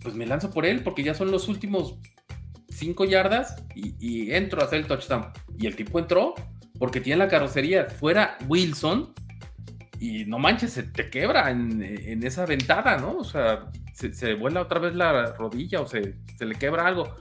pues 0.00 0.14
me 0.14 0.26
lanzo 0.26 0.50
por 0.50 0.66
él 0.66 0.82
porque 0.82 1.04
ya 1.04 1.14
son 1.14 1.30
los 1.30 1.48
últimos 1.48 1.98
cinco 2.68 3.04
yardas 3.04 3.64
y, 3.74 3.94
y 4.00 4.32
entro 4.32 4.60
a 4.60 4.64
hacer 4.64 4.80
el 4.80 4.86
touchdown. 4.86 5.26
Y 5.58 5.66
el 5.66 5.76
tipo 5.76 5.98
entró 5.98 6.34
porque 6.78 7.00
tiene 7.00 7.18
la 7.18 7.28
carrocería. 7.28 7.86
Fuera 7.86 8.36
Wilson 8.48 9.14
y 10.00 10.24
no 10.24 10.38
manches, 10.38 10.72
se 10.72 10.82
te 10.82 11.08
quebra 11.08 11.50
en, 11.50 11.82
en 11.82 12.26
esa 12.26 12.44
ventada, 12.46 12.98
¿no? 12.98 13.16
O 13.18 13.24
sea, 13.24 13.70
se, 13.94 14.12
se, 14.12 14.34
vuela 14.34 14.60
otra 14.60 14.80
vez 14.80 14.94
la 14.94 15.32
rodilla 15.32 15.80
o 15.80 15.86
se, 15.86 16.16
se 16.36 16.44
le 16.44 16.54
quebra 16.56 16.86
algo. 16.86 17.14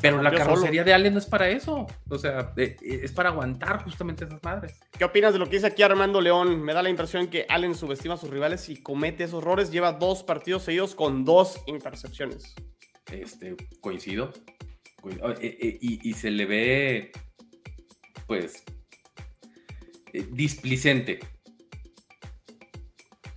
Pero 0.00 0.20
la 0.20 0.30
carrocería 0.30 0.82
solo. 0.82 0.84
de 0.84 0.92
Allen 0.92 1.14
no 1.14 1.18
es 1.18 1.24
para 1.24 1.48
eso. 1.48 1.86
O 2.10 2.18
sea, 2.18 2.52
es 2.56 3.10
para 3.12 3.30
aguantar 3.30 3.84
justamente 3.84 4.26
esas 4.26 4.42
madres. 4.42 4.78
¿Qué 4.98 5.04
opinas 5.04 5.32
de 5.32 5.38
lo 5.38 5.46
que 5.46 5.56
dice 5.56 5.68
aquí 5.68 5.82
Armando 5.82 6.20
León? 6.20 6.62
Me 6.62 6.74
da 6.74 6.82
la 6.82 6.90
impresión 6.90 7.28
que 7.28 7.46
Allen 7.48 7.74
subestima 7.74 8.12
a 8.12 8.16
sus 8.18 8.28
rivales 8.28 8.68
y 8.68 8.82
comete 8.82 9.24
esos 9.24 9.42
errores. 9.42 9.70
Lleva 9.70 9.92
dos 9.92 10.22
partidos 10.22 10.64
seguidos 10.64 10.94
con 10.94 11.24
dos 11.24 11.58
intercepciones. 11.66 12.54
Este, 13.10 13.56
coincido. 13.80 14.30
Y, 15.40 16.10
y 16.10 16.12
se 16.12 16.30
le 16.30 16.44
ve, 16.44 17.12
pues, 18.26 18.62
eh, 20.12 20.26
displicente. 20.30 21.20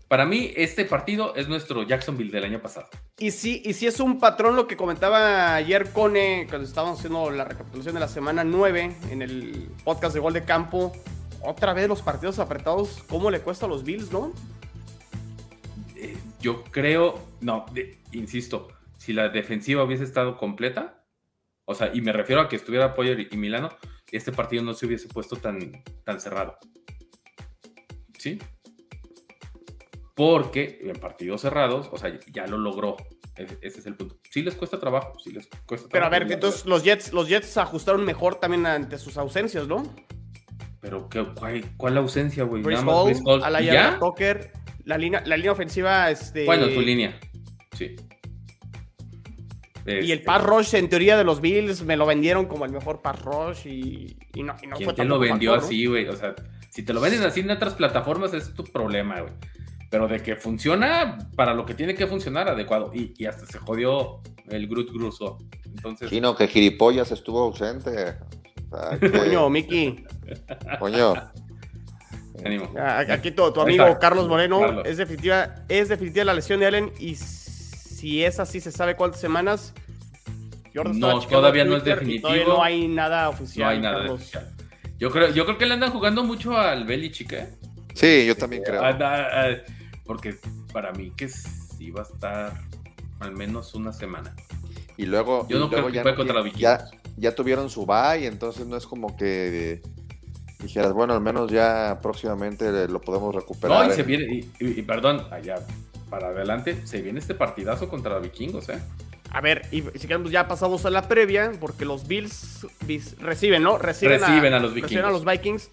Para 0.07 0.25
mí, 0.25 0.53
este 0.55 0.85
partido 0.85 1.35
es 1.35 1.49
nuestro 1.49 1.83
Jacksonville 1.83 2.31
del 2.31 2.45
año 2.45 2.61
pasado. 2.61 2.87
Y 3.19 3.31
sí, 3.31 3.61
y 3.65 3.73
sí 3.73 3.87
es 3.87 3.99
un 3.99 4.19
patrón 4.19 4.55
lo 4.55 4.65
que 4.65 4.77
comentaba 4.77 5.55
ayer 5.55 5.91
Cone 5.91 6.45
cuando 6.47 6.65
estábamos 6.65 6.99
haciendo 6.99 7.29
la 7.29 7.43
recapitulación 7.43 7.95
de 7.95 7.99
la 7.99 8.07
semana 8.07 8.45
9 8.45 8.95
en 9.09 9.21
el 9.21 9.69
podcast 9.83 10.13
de 10.13 10.21
Gol 10.21 10.31
de 10.31 10.45
Campo. 10.45 10.93
Otra 11.41 11.73
vez 11.73 11.89
los 11.89 12.01
partidos 12.01 12.39
apretados, 12.39 13.03
¿cómo 13.09 13.29
le 13.29 13.41
cuesta 13.41 13.65
a 13.65 13.69
los 13.69 13.83
Bills, 13.83 14.11
no? 14.11 14.31
Eh, 15.97 16.15
yo 16.39 16.63
creo, 16.63 17.19
no, 17.41 17.65
de, 17.73 17.99
insisto, 18.13 18.69
si 18.97 19.11
la 19.11 19.27
defensiva 19.27 19.83
hubiese 19.83 20.05
estado 20.05 20.37
completa, 20.37 21.03
o 21.65 21.75
sea, 21.75 21.91
y 21.93 21.99
me 21.99 22.13
refiero 22.13 22.41
a 22.41 22.47
que 22.47 22.55
estuviera 22.55 22.95
Poyer 22.95 23.27
y 23.29 23.35
Milano, 23.35 23.69
este 24.09 24.31
partido 24.31 24.63
no 24.63 24.73
se 24.73 24.85
hubiese 24.85 25.09
puesto 25.09 25.35
tan, 25.35 25.83
tan 26.05 26.21
cerrado. 26.21 26.57
¿Sí? 28.17 28.39
Porque 30.17 30.79
en 30.81 30.99
partidos 30.99 31.41
cerrados, 31.41 31.89
o 31.91 31.97
sea, 31.97 32.11
ya 32.33 32.47
lo 32.47 32.57
logró. 32.57 32.97
Ese, 33.35 33.55
ese 33.61 33.79
es 33.81 33.85
el 33.85 33.93
punto. 33.93 34.17
Sí 34.31 34.41
les 34.41 34.55
cuesta 34.55 34.79
trabajo, 34.79 35.13
sí 35.23 35.31
les 35.31 35.45
cuesta 35.67 35.87
Pero 35.91 36.05
trabajo. 36.05 36.07
a 36.07 36.19
ver, 36.19 36.31
entonces 36.31 36.65
los 36.65 36.83
Jets, 36.83 37.13
los 37.13 37.29
Jets 37.29 37.55
ajustaron 37.57 38.03
mejor 38.03 38.39
también 38.39 38.65
ante 38.65 38.97
sus 38.97 39.15
ausencias, 39.17 39.67
¿no? 39.67 39.83
Pero 40.81 41.07
¿qué, 41.07 41.23
cuál, 41.23 41.63
¿cuál, 41.77 41.97
ausencia, 41.99 42.45
güey? 42.45 42.63
Chris 42.63 42.79
Hall, 42.79 43.15
Hall. 43.25 43.43
Alaya 43.43 43.99
Tucker, 43.99 44.51
la 44.85 44.97
línea, 44.97 45.21
la 45.23 45.37
línea 45.37 45.51
ofensiva, 45.51 46.09
este... 46.09 46.45
Bueno, 46.45 46.67
tu 46.69 46.81
línea, 46.81 47.19
sí. 47.73 47.95
Este... 49.75 50.03
Y 50.03 50.11
el 50.11 50.23
pass 50.23 50.43
rush, 50.43 50.73
en 50.73 50.89
teoría, 50.89 51.15
de 51.15 51.25
los 51.25 51.41
Bills, 51.41 51.83
me 51.83 51.95
lo 51.95 52.07
vendieron 52.07 52.47
como 52.47 52.65
el 52.65 52.71
mejor 52.71 53.03
pass 53.03 53.21
rush 53.21 53.67
y, 53.67 54.17
y 54.33 54.41
no, 54.41 54.55
y 54.63 54.65
no 54.65 54.77
¿Quién 54.77 54.95
te 54.95 55.05
lo 55.05 55.19
vendió 55.19 55.53
así, 55.53 55.85
güey? 55.85 56.05
¿no? 56.05 56.13
O 56.13 56.15
sea, 56.15 56.33
si 56.71 56.81
te 56.81 56.91
lo 56.91 57.01
venden 57.01 57.21
así 57.21 57.41
en 57.41 57.51
otras 57.51 57.75
plataformas, 57.75 58.33
es 58.33 58.51
tu 58.55 58.63
problema, 58.63 59.21
güey 59.21 59.33
pero 59.89 60.07
de 60.07 60.21
que 60.21 60.35
funciona 60.35 61.17
para 61.35 61.53
lo 61.53 61.65
que 61.65 61.73
tiene 61.73 61.95
que 61.95 62.07
funcionar 62.07 62.49
adecuado. 62.49 62.91
Y, 62.93 63.13
y 63.17 63.25
hasta 63.25 63.45
se 63.45 63.57
jodió 63.59 64.21
el 64.49 64.67
Groot 64.67 64.91
Gruso. 64.91 65.37
Entonces... 65.65 66.09
Chino, 66.09 66.35
que 66.35 66.47
gilipollas 66.47 67.11
estuvo 67.11 67.41
ausente. 67.43 68.15
O 68.69 68.77
sea, 68.77 68.99
que... 68.99 69.11
Coño, 69.11 69.49
Miki. 69.49 70.05
Coño. 70.79 71.13
Ánimo. 72.45 72.71
Aquí 72.77 73.31
tu, 73.31 73.51
tu 73.51 73.61
amigo. 73.61 73.97
Carlos 73.99 74.27
Moreno. 74.27 74.59
Carlos. 74.59 74.85
Es, 74.85 74.97
definitiva, 74.97 75.55
es 75.69 75.89
definitiva 75.89 76.25
la 76.25 76.33
lesión 76.33 76.59
de 76.59 76.67
Allen. 76.67 76.91
Y 76.99 77.15
si 77.15 78.23
es 78.23 78.39
así, 78.39 78.59
se 78.59 78.71
sabe 78.71 78.95
cuántas 78.95 79.21
semanas. 79.21 79.73
No, 80.73 81.19
todavía 81.21 81.65
no 81.65 81.77
es 81.77 81.83
definitivo. 81.83 82.27
Todavía 82.27 82.45
no 82.45 82.63
hay 82.63 82.87
nada 82.87 83.29
oficial. 83.29 83.65
No 83.65 83.71
hay 83.71 83.79
nada 83.79 84.13
oficial. 84.13 84.47
Yo 84.99 85.11
creo, 85.11 85.29
yo 85.29 85.45
creo 85.45 85.57
que 85.57 85.65
le 85.65 85.73
andan 85.73 85.91
jugando 85.91 86.23
mucho 86.23 86.57
al 86.57 86.85
Belichick, 86.85 87.33
¿eh? 87.33 87.49
Sí, 87.93 88.25
yo 88.27 88.35
también 88.35 88.63
creo. 88.63 88.83
Ah, 88.83 89.47
porque 90.07 90.37
para 90.73 90.91
mí 90.93 91.11
que 91.15 91.29
sí 91.29 91.91
va 91.91 92.01
a 92.01 92.05
estar 92.05 92.53
al 93.19 93.33
menos 93.33 93.75
una 93.75 93.93
semana. 93.93 94.35
Y 94.95 95.05
luego, 95.05 95.45
yo 95.47 95.59
no 95.59 95.65
y 95.65 95.69
creo 95.69 95.81
luego 95.81 95.87
que 95.89 95.95
ya, 95.95 96.15
contra 96.15 96.41
la 96.41 96.51
ya, 96.53 96.89
ya, 97.17 97.35
tuvieron 97.35 97.69
su 97.69 97.85
bye, 97.85 98.25
entonces 98.25 98.65
no 98.65 98.77
es 98.77 98.87
como 98.87 99.15
que 99.15 99.81
dijeras, 100.59 100.93
bueno, 100.93 101.13
al 101.13 101.21
menos 101.21 101.51
ya 101.51 101.99
próximamente 102.01 102.87
lo 102.87 102.99
podemos 103.01 103.35
recuperar. 103.35 103.85
No, 103.85 103.93
y 103.93 103.95
se 103.95 104.03
viene, 104.03 104.23
y, 104.33 104.51
y, 104.59 104.79
y, 104.79 104.81
perdón, 104.81 105.27
allá 105.29 105.57
para 106.09 106.29
adelante, 106.29 106.87
se 106.87 107.01
viene 107.01 107.19
este 107.19 107.35
partidazo 107.35 107.89
contra 107.89 108.13
los 108.13 108.23
vikingos, 108.23 108.69
¿eh? 108.69 108.79
A 109.31 109.41
ver, 109.41 109.67
y 109.71 109.81
si 109.81 110.07
queremos 110.07 110.31
ya 110.31 110.47
pasamos 110.47 110.85
a 110.85 110.89
la 110.89 111.07
previa, 111.07 111.51
porque 111.59 111.85
los 111.85 112.07
Bills, 112.07 112.65
Bills 112.85 113.19
reciben, 113.19 113.61
¿no? 113.61 113.77
Reciben, 113.77 114.21
reciben 114.21 114.53
a, 114.53 114.57
a, 114.57 114.59
los 114.59 114.73
vikingos. 114.73 114.89
Reciben 114.91 115.05
a 115.05 115.11
los 115.11 115.25
Vikings. 115.25 115.69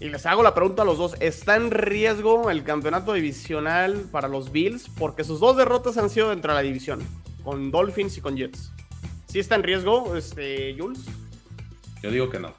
Y 0.00 0.10
les 0.10 0.26
hago 0.26 0.42
la 0.42 0.54
pregunta 0.54 0.82
a 0.82 0.84
los 0.84 0.98
dos. 0.98 1.16
¿Está 1.18 1.56
en 1.56 1.70
riesgo 1.70 2.50
el 2.50 2.62
campeonato 2.62 3.14
divisional 3.14 4.06
para 4.12 4.28
los 4.28 4.52
Bills? 4.52 4.88
Porque 4.96 5.24
sus 5.24 5.40
dos 5.40 5.56
derrotas 5.56 5.98
han 5.98 6.08
sido 6.08 6.30
dentro 6.30 6.52
de 6.52 6.56
la 6.56 6.62
división. 6.62 7.00
Con 7.42 7.70
Dolphins 7.70 8.16
y 8.16 8.20
con 8.20 8.36
Jets. 8.36 8.70
¿Sí 9.26 9.40
está 9.40 9.56
en 9.56 9.64
riesgo, 9.64 10.16
este, 10.16 10.76
Jules? 10.78 11.00
Yo 12.02 12.10
digo 12.10 12.30
que 12.30 12.38
no. 12.38 12.54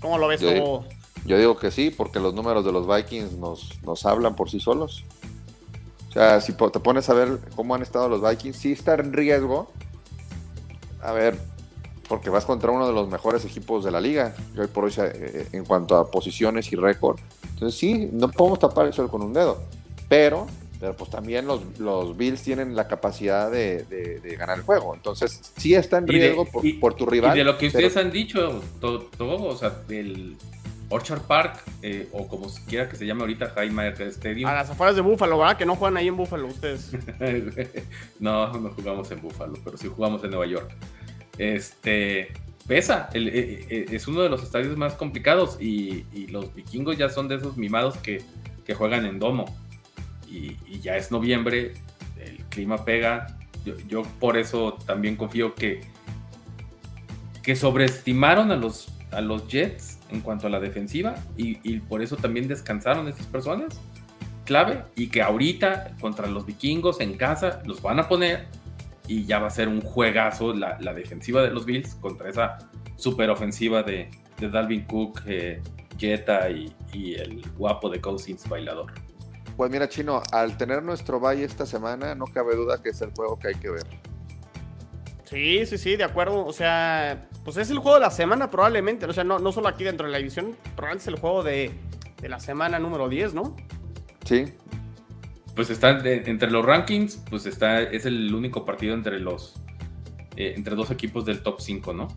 ¿Cómo 0.00 0.16
lo 0.16 0.26
ves? 0.26 0.40
Yo, 0.40 0.52
digo, 0.52 0.84
yo 1.26 1.38
digo 1.38 1.58
que 1.58 1.70
sí, 1.70 1.90
porque 1.90 2.18
los 2.18 2.32
números 2.32 2.64
de 2.64 2.72
los 2.72 2.88
Vikings 2.88 3.32
nos, 3.32 3.78
nos 3.82 4.06
hablan 4.06 4.34
por 4.34 4.50
sí 4.50 4.58
solos. 4.58 5.04
O 6.08 6.12
sea, 6.12 6.40
si 6.40 6.54
te 6.54 6.80
pones 6.80 7.08
a 7.10 7.14
ver 7.14 7.38
cómo 7.54 7.74
han 7.74 7.82
estado 7.82 8.08
los 8.08 8.26
Vikings, 8.26 8.56
sí 8.56 8.72
está 8.72 8.94
en 8.94 9.12
riesgo. 9.12 9.70
A 11.02 11.12
ver, 11.12 11.38
porque 12.10 12.28
vas 12.28 12.44
contra 12.44 12.72
uno 12.72 12.88
de 12.88 12.92
los 12.92 13.08
mejores 13.08 13.44
equipos 13.44 13.84
de 13.84 13.92
la 13.92 14.00
liga, 14.00 14.34
hoy 14.58 14.66
por 14.66 14.82
hoy 14.82 14.92
eh, 14.98 15.46
en 15.52 15.64
cuanto 15.64 15.96
a 15.96 16.10
posiciones 16.10 16.72
y 16.72 16.74
récord. 16.74 17.20
Entonces 17.50 17.78
sí, 17.78 18.10
no 18.12 18.28
podemos 18.28 18.58
tapar 18.58 18.88
eso 18.88 19.06
con 19.06 19.22
un 19.22 19.32
dedo, 19.32 19.62
pero, 20.08 20.48
pero 20.80 20.96
pues 20.96 21.08
también 21.08 21.46
los, 21.46 21.60
los 21.78 22.16
Bills 22.16 22.42
tienen 22.42 22.74
la 22.74 22.88
capacidad 22.88 23.48
de, 23.48 23.84
de, 23.84 24.18
de, 24.18 24.36
ganar 24.36 24.58
el 24.58 24.64
juego. 24.64 24.92
Entonces 24.92 25.52
sí 25.56 25.76
está 25.76 25.98
en 25.98 26.08
riesgo 26.08 26.46
de, 26.46 26.50
por, 26.50 26.66
y, 26.66 26.72
por, 26.72 26.94
tu 26.94 27.06
rival. 27.06 27.36
Y 27.36 27.38
de 27.38 27.44
lo 27.44 27.56
que 27.56 27.68
ustedes 27.68 27.92
pero... 27.92 28.04
han 28.04 28.12
dicho, 28.12 28.60
todo, 28.80 29.02
todo, 29.16 29.44
o 29.44 29.56
sea, 29.56 29.70
del 29.86 30.36
Orchard 30.88 31.22
Park, 31.22 31.62
eh, 31.82 32.08
o 32.10 32.26
como 32.26 32.48
quiera 32.66 32.88
que 32.88 32.96
se 32.96 33.06
llame 33.06 33.20
ahorita, 33.20 33.50
Jaime 33.50 33.86
Stadium. 33.90 34.50
A 34.50 34.54
las 34.54 34.68
afueras 34.68 34.96
de 34.96 35.02
Búfalo, 35.02 35.38
¿verdad? 35.38 35.56
Que 35.56 35.64
no 35.64 35.76
juegan 35.76 35.96
ahí 35.96 36.08
en 36.08 36.16
Búfalo 36.16 36.48
ustedes. 36.48 36.90
no, 38.18 38.52
no 38.52 38.70
jugamos 38.70 39.08
en 39.12 39.22
Búfalo, 39.22 39.54
pero 39.64 39.78
sí 39.78 39.86
jugamos 39.86 40.24
en 40.24 40.30
Nueva 40.30 40.46
York 40.46 40.72
este 41.40 42.32
pesa, 42.68 43.08
el, 43.14 43.28
eh, 43.28 43.86
es 43.90 44.06
uno 44.06 44.20
de 44.20 44.28
los 44.28 44.42
estadios 44.44 44.76
más 44.76 44.94
complicados 44.94 45.60
y, 45.60 46.04
los 46.28 46.54
vikingos 46.54 46.96
ya 46.96 47.08
son 47.08 47.26
de 47.26 47.36
esos 47.36 47.56
mimados 47.56 47.96
que, 47.96 48.22
juegan 48.78 49.04
en 49.04 49.18
domo. 49.18 49.46
Y, 50.28 50.54
ya 50.78 50.96
es 50.96 51.10
noviembre, 51.10 51.72
el 52.24 52.36
clima 52.44 52.84
pega, 52.84 53.36
yo, 53.64 53.74
yo, 53.88 54.02
por 54.20 54.36
eso 54.36 54.78
también 54.86 55.16
confío 55.16 55.56
que, 55.56 55.80
que 57.42 57.56
sobreestimaron 57.56 58.52
a 58.52 58.56
los, 58.56 58.92
a 59.10 59.20
los 59.20 59.48
Jets 59.48 59.98
en 60.10 60.20
cuanto 60.20 60.46
a 60.46 60.50
la 60.50 60.60
defensiva 60.60 61.16
y, 61.36 61.58
y 61.68 61.80
por 61.80 62.00
eso 62.02 62.16
también 62.16 62.46
descansaron 62.46 63.08
estas 63.08 63.26
personas 63.26 63.80
clave 64.44 64.84
y 64.94 65.08
que 65.08 65.22
ahorita 65.22 65.96
contra 66.00 66.28
los 66.28 66.46
vikingos 66.46 67.00
en 67.00 67.16
casa 67.16 67.62
los 67.66 67.82
van 67.82 67.98
a 67.98 68.08
poner 68.08 68.46
y 69.10 69.24
ya 69.24 69.40
va 69.40 69.48
a 69.48 69.50
ser 69.50 69.66
un 69.66 69.80
juegazo 69.80 70.54
la, 70.54 70.78
la 70.80 70.94
defensiva 70.94 71.42
de 71.42 71.50
los 71.50 71.66
Bills 71.66 71.96
contra 71.96 72.30
esa 72.30 72.58
super 72.94 73.28
ofensiva 73.28 73.82
de, 73.82 74.08
de 74.38 74.48
Dalvin 74.48 74.84
Cook, 74.84 75.22
eh, 75.26 75.60
Jetta 75.98 76.48
y, 76.48 76.72
y, 76.92 77.14
el 77.14 77.42
guapo 77.58 77.90
de 77.90 78.00
Cousins 78.00 78.48
bailador. 78.48 78.92
Pues 79.56 79.68
mira, 79.68 79.88
Chino, 79.88 80.22
al 80.30 80.56
tener 80.56 80.84
nuestro 80.84 81.18
bye 81.18 81.42
esta 81.42 81.66
semana, 81.66 82.14
no 82.14 82.26
cabe 82.26 82.54
duda 82.54 82.80
que 82.80 82.90
es 82.90 83.02
el 83.02 83.10
juego 83.10 83.36
que 83.36 83.48
hay 83.48 83.56
que 83.56 83.70
ver. 83.70 83.86
Sí, 85.24 85.66
sí, 85.66 85.76
sí, 85.76 85.96
de 85.96 86.04
acuerdo. 86.04 86.46
O 86.46 86.52
sea, 86.52 87.28
pues 87.44 87.56
es 87.56 87.68
el 87.70 87.80
juego 87.80 87.96
de 87.96 88.02
la 88.02 88.12
semana 88.12 88.48
probablemente. 88.48 89.06
O 89.06 89.12
sea, 89.12 89.24
no, 89.24 89.40
no 89.40 89.50
solo 89.50 89.66
aquí 89.66 89.82
dentro 89.82 90.06
de 90.06 90.12
la 90.12 90.18
división, 90.18 90.56
probablemente 90.76 91.02
es 91.02 91.08
el 91.08 91.18
juego 91.20 91.42
de, 91.42 91.72
de 92.22 92.28
la 92.28 92.38
semana 92.38 92.78
número 92.78 93.08
10, 93.08 93.34
¿no? 93.34 93.56
Sí, 94.24 94.54
pues 95.60 95.68
está 95.68 95.92
de, 95.92 96.22
entre 96.24 96.50
los 96.50 96.64
rankings, 96.64 97.22
pues 97.28 97.44
está, 97.44 97.82
es 97.82 98.06
el 98.06 98.34
único 98.34 98.64
partido 98.64 98.94
entre 98.94 99.20
los 99.20 99.62
eh, 100.34 100.54
entre 100.56 100.74
dos 100.74 100.90
equipos 100.90 101.26
del 101.26 101.42
top 101.42 101.60
5, 101.60 101.92
¿no? 101.92 102.08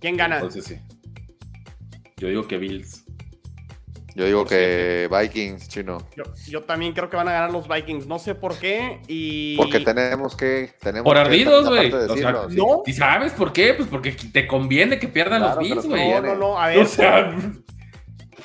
¿Quién 0.00 0.16
gana? 0.16 0.36
Entonces 0.36 0.64
sí. 0.64 0.78
Yo 2.16 2.28
digo 2.28 2.48
que 2.48 2.56
Bills. 2.56 3.04
Yo 4.14 4.24
digo 4.24 4.44
por 4.44 4.48
que 4.48 5.08
siempre. 5.10 5.22
Vikings, 5.24 5.68
chino. 5.68 5.98
Yo, 6.16 6.24
yo, 6.48 6.62
también 6.62 6.94
creo 6.94 7.10
que 7.10 7.18
van 7.18 7.28
a 7.28 7.32
ganar 7.32 7.52
los 7.52 7.68
Vikings. 7.68 8.06
No 8.06 8.18
sé 8.18 8.34
por 8.34 8.58
qué. 8.58 9.02
Y. 9.06 9.58
Porque 9.58 9.80
tenemos 9.80 10.34
que. 10.34 10.72
Tenemos 10.80 11.04
por 11.04 11.18
ardidos, 11.18 11.68
güey. 11.68 11.92
O 11.92 12.16
sea, 12.16 12.46
¿sí? 12.48 12.56
¿no? 12.56 12.82
¿Y 12.86 12.94
sabes 12.94 13.32
por 13.32 13.52
qué? 13.52 13.74
Pues 13.74 13.90
porque 13.90 14.12
te 14.12 14.46
conviene 14.46 14.98
que 14.98 15.08
pierdan 15.08 15.42
claro, 15.42 15.60
los 15.60 15.68
Bills, 15.68 15.86
güey. 15.86 16.12
No, 16.12 16.22
no, 16.22 16.34
no. 16.34 16.58
A 16.58 16.68
ver. 16.68 16.78
O 16.78 16.86
sea, 16.86 17.36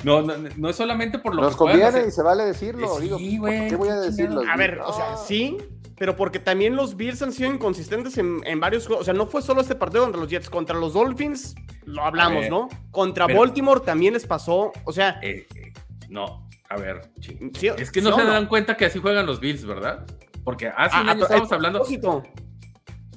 no, 0.03 0.21
no, 0.21 0.33
no 0.57 0.69
es 0.69 0.75
solamente 0.75 1.19
por 1.19 1.35
lo 1.35 1.41
Nos 1.41 1.53
que 1.53 1.57
conviene 1.57 2.07
y 2.07 2.11
se 2.11 2.21
vale 2.23 2.45
decirlo. 2.45 2.95
Sí, 2.97 3.03
digo, 3.03 3.17
güey. 3.39 3.67
¿Qué 3.69 3.75
voy 3.75 3.89
a 3.89 3.95
decirlo? 3.99 4.41
A 4.49 4.55
ver, 4.57 4.77
no. 4.77 4.87
o 4.87 4.93
sea, 4.93 5.17
sí, 5.17 5.57
pero 5.97 6.15
porque 6.15 6.39
también 6.39 6.75
los 6.75 6.95
Bills 6.97 7.21
han 7.21 7.31
sido 7.31 7.53
inconsistentes 7.53 8.17
en, 8.17 8.41
en 8.45 8.59
varios 8.59 8.87
juegos. 8.87 9.01
O 9.03 9.05
sea, 9.05 9.13
no 9.13 9.27
fue 9.27 9.41
solo 9.41 9.61
este 9.61 9.75
partido 9.75 10.03
contra 10.03 10.19
los 10.21 10.29
Jets, 10.29 10.49
contra 10.49 10.77
los 10.77 10.93
Dolphins, 10.93 11.55
lo 11.85 12.03
hablamos, 12.03 12.41
ver, 12.41 12.49
¿no? 12.51 12.69
Contra 12.91 13.27
pero- 13.27 13.39
Baltimore 13.39 13.81
también 13.81 14.13
les 14.13 14.25
pasó. 14.25 14.71
O 14.85 14.91
sea, 14.91 15.19
Eh, 15.21 15.45
eh, 15.55 15.73
no, 16.09 16.47
a 16.69 16.77
ver, 16.77 17.01
sí- 17.19 17.37
es 17.77 17.91
que 17.91 18.01
no 18.01 18.15
se 18.15 18.23
dan 18.23 18.47
cuenta 18.47 18.75
que 18.77 18.85
así 18.85 18.99
juegan 18.99 19.25
los 19.25 19.39
Bills, 19.39 19.65
¿verdad? 19.65 20.05
Porque 20.43 20.67
hace 20.69 20.99
un 20.99 21.07
A- 21.07 21.11
a- 21.11 21.13
año 21.13 21.23
estábamos 21.23 21.51
hablando. 21.51 21.79
propósito. 21.79 22.23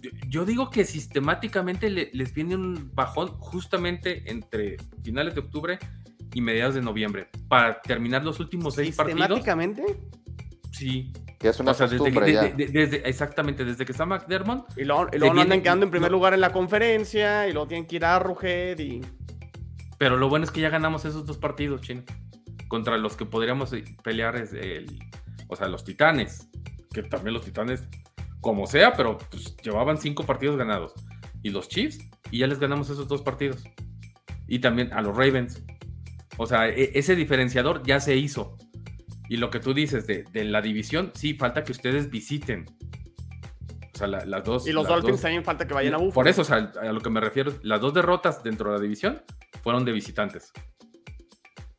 Yo, 0.03 0.11
yo 0.29 0.45
digo 0.45 0.69
que 0.69 0.85
sistemáticamente 0.85 1.89
le- 1.89 2.11
les 2.13 2.35
viene 2.35 2.55
un 2.57 2.91
bajón 2.95 3.29
justamente 3.39 4.31
entre 4.31 4.77
finales 5.03 5.35
de 5.35 5.41
octubre 5.41 5.79
y 6.35 6.41
mediados 6.41 6.75
de 6.75 6.83
noviembre 6.83 7.29
para 7.49 7.81
terminar 7.81 8.25
los 8.25 8.39
últimos 8.41 8.75
seis 8.75 8.95
partidos. 8.97 9.21
Sistemáticamente. 9.21 9.83
Sí. 10.73 11.13
Que 11.39 11.49
es 11.49 11.61
una 11.61 11.73
O 11.73 11.75
sea, 11.75 11.87
desde, 11.87 11.99
costumbre 11.99 12.27
de- 12.27 12.33
ya. 12.33 12.43
de- 12.43 12.67
desde- 12.67 13.09
exactamente, 13.09 13.65
desde 13.65 13.85
que 13.85 13.93
está 13.93 14.05
McDermott, 14.07 14.67
Y 14.77 14.85
luego, 14.85 15.09
y 15.13 15.19
luego 15.19 15.35
no 15.35 15.43
andan 15.43 15.63
quedando 15.63 15.85
en 15.85 15.91
primer 15.91 16.11
no. 16.11 16.17
lugar 16.17 16.35
en 16.35 16.41
la 16.41 16.53
conferencia. 16.53 17.47
Y 17.49 17.53
luego 17.53 17.69
tienen 17.69 17.87
que 17.87 17.97
ir 17.97 18.05
a 18.05 18.17
Arrowhead. 18.17 18.79
Y 18.79 19.01
pero 19.99 20.17
lo 20.17 20.29
bueno 20.29 20.45
es 20.45 20.51
que 20.51 20.61
ya 20.61 20.71
ganamos 20.71 21.05
esos 21.05 21.25
dos 21.27 21.39
partidos, 21.39 21.81
Chino, 21.83 22.03
contra 22.69 22.99
los 22.99 23.17
que 23.17 23.25
podríamos 23.27 23.73
pelear 24.03 24.37
es 24.37 24.53
el, 24.53 24.99
o 25.49 25.55
sea, 25.57 25.69
los 25.69 25.85
Titanes, 25.85 26.49
que 26.93 27.03
también 27.05 27.33
los 27.35 27.45
Titanes, 27.45 27.85
como 28.41 28.67
sea, 28.67 28.93
pero 28.95 29.19
pues, 29.31 29.57
llevaban 29.59 29.97
cinco 29.99 30.25
partidos 30.25 30.57
ganados, 30.57 30.93
y 31.43 31.51
los 31.51 31.69
Chiefs, 31.69 31.99
y 32.31 32.39
ya 32.39 32.47
les 32.49 32.59
ganamos 32.59 32.91
esos 32.91 33.07
dos 33.07 33.23
partidos, 33.23 33.63
y 34.49 34.59
también 34.59 34.93
a 34.93 35.01
los 35.01 35.17
Ravens, 35.17 35.63
o 36.37 36.47
sea, 36.47 36.69
e- 36.69 36.91
ese 36.95 37.17
diferenciador 37.17 37.83
ya 37.85 38.01
se 38.01 38.17
hizo, 38.17 38.57
y 39.29 39.37
lo 39.39 39.51
que 39.51 39.61
tú 39.61 39.73
dices 39.75 40.07
de, 40.07 40.25
de 40.33 40.45
la 40.45 40.61
división, 40.63 41.11
sí, 41.15 41.35
falta 41.35 41.65
que 41.65 41.73
ustedes 41.73 42.11
visiten, 42.11 42.67
o 43.95 43.99
sea, 43.99 44.07
la- 44.07 44.25
las 44.25 44.45
dos. 44.45 44.67
y 44.67 44.73
los 44.73 44.87
Dolphins 44.89 45.13
dos- 45.13 45.21
también 45.23 45.45
falta 45.45 45.67
que 45.67 45.75
vayan 45.75 45.95
a 45.95 45.99
Buffalo. 45.99 46.13
por 46.15 46.29
eso, 46.29 46.43
o 46.43 46.45
sea, 46.45 46.73
a 46.81 46.93
lo 46.93 47.01
que 47.01 47.11
me 47.11 47.21
refiero, 47.21 47.53
las 47.63 47.81
dos 47.81 47.95
derrotas 47.95 48.43
dentro 48.43 48.71
de 48.73 48.77
la 48.79 48.83
división 48.83 49.23
fueron 49.63 49.85
de 49.85 49.93
visitantes. 49.93 50.53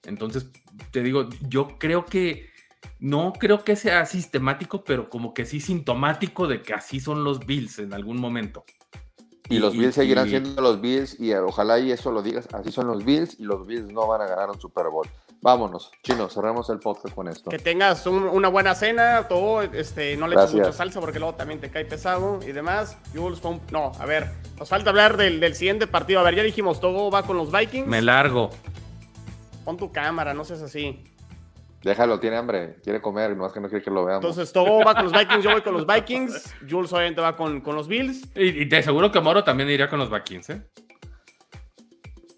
Entonces, 0.06 0.50
te 0.92 1.02
digo, 1.02 1.30
yo 1.50 1.78
creo 1.80 2.06
que 2.06 2.50
no 3.00 3.34
creo 3.34 3.64
que 3.64 3.76
sea 3.76 4.06
sistemático, 4.06 4.84
pero 4.84 5.10
como 5.10 5.34
que 5.34 5.46
sí 5.46 5.60
sintomático 5.60 6.48
de 6.48 6.62
que 6.62 6.74
así 6.74 7.00
son 7.00 7.24
los 7.24 7.46
Bills 7.46 7.80
en 7.80 7.94
algún 7.94 8.20
momento. 8.20 8.64
Y 9.50 9.60
los 9.60 9.74
Bills 9.74 9.96
seguirán 9.96 10.28
y- 10.28 10.30
siendo 10.32 10.62
los 10.62 10.82
Bills 10.82 11.20
y 11.20 11.32
eh, 11.32 11.40
ojalá 11.40 11.78
y 11.80 11.92
eso 11.92 12.12
lo 12.12 12.22
digas, 12.24 12.48
así 12.54 12.72
son 12.72 12.88
los 12.88 13.06
Bills 13.06 13.40
y 13.40 13.44
los 13.44 13.66
Bills 13.68 13.92
no 13.92 14.08
van 14.08 14.22
a 14.22 14.26
ganar 14.28 14.50
un 14.50 14.60
Super 14.60 14.88
Bowl. 14.90 15.08
Vámonos, 15.42 15.92
chino, 16.02 16.28
cerremos 16.30 16.68
el 16.72 16.80
podcast 16.80 17.14
con 17.14 17.28
esto. 17.28 17.52
Que 17.52 17.60
tengas 17.60 18.08
un- 18.08 18.24
una 18.24 18.48
buena 18.48 18.74
cena, 18.74 19.28
todo, 19.28 19.62
este, 19.62 20.18
no 20.18 20.28
le 20.28 20.36
eches 20.36 20.54
mucha 20.56 20.74
salsa 20.74 21.00
porque 21.00 21.20
luego 21.20 21.36
también 21.36 21.60
te 21.60 21.70
cae 21.70 21.86
pesado 21.86 22.40
y 22.48 22.52
demás. 22.52 22.98
Jules 23.14 23.40
No, 23.72 23.92
a 24.00 24.06
ver, 24.08 24.32
nos 24.58 24.68
falta 24.70 24.90
hablar 24.90 25.18
del, 25.18 25.40
del 25.40 25.54
siguiente 25.54 25.86
partido. 25.86 26.20
A 26.22 26.24
ver, 26.24 26.36
ya 26.36 26.42
dijimos, 26.44 26.80
todo 26.80 27.12
va 27.12 27.22
con 27.24 27.38
los 27.38 27.52
Vikings. 27.52 27.86
Me 27.88 28.02
largo. 28.02 28.50
Pon 29.64 29.78
tu 29.78 29.92
cámara, 29.92 30.34
no 30.34 30.44
seas 30.46 30.62
así. 30.64 31.04
Déjalo, 31.86 32.20
tiene 32.20 32.36
hambre, 32.36 32.78
quiere 32.84 33.00
comer, 33.00 33.38
no 33.38 33.46
es 33.46 33.54
que 33.54 33.60
no 33.62 33.70
quiere 33.70 33.84
que 33.84 33.92
lo 33.92 34.04
veamos. 34.04 34.24
Entonces, 34.26 34.52
Togo 34.52 34.84
va 34.84 34.96
con 34.96 35.04
los 35.04 35.14
Vikings, 35.14 35.44
yo 35.44 35.52
voy 35.52 35.62
con 35.62 35.74
los 35.74 35.86
Vikings. 35.86 36.56
Jules 36.68 36.92
obviamente 36.92 37.22
va 37.22 37.36
con, 37.36 37.62
con 37.62 37.76
los 37.76 37.88
Bills. 37.88 38.28
Y, 38.36 38.64
y 38.64 38.68
te 38.68 38.78
aseguro 38.78 39.12
que 39.12 39.22
Moro 39.22 39.44
también 39.44 39.70
iría 39.70 39.88
con 39.88 40.00
los 40.00 40.10
Vikings, 40.10 40.50
¿eh? 40.50 40.62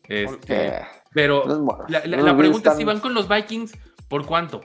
Este, 0.10 0.68
Eh, 0.68 0.82
pero 1.14 1.44
la, 1.88 2.38
pregunta 2.38 2.72
es 2.72 2.78
si 2.78 2.84
van 2.84 3.00
con 3.00 3.14
los 3.14 3.28
Vikings, 3.28 3.74
¿por 4.08 4.26
cuánto? 4.26 4.62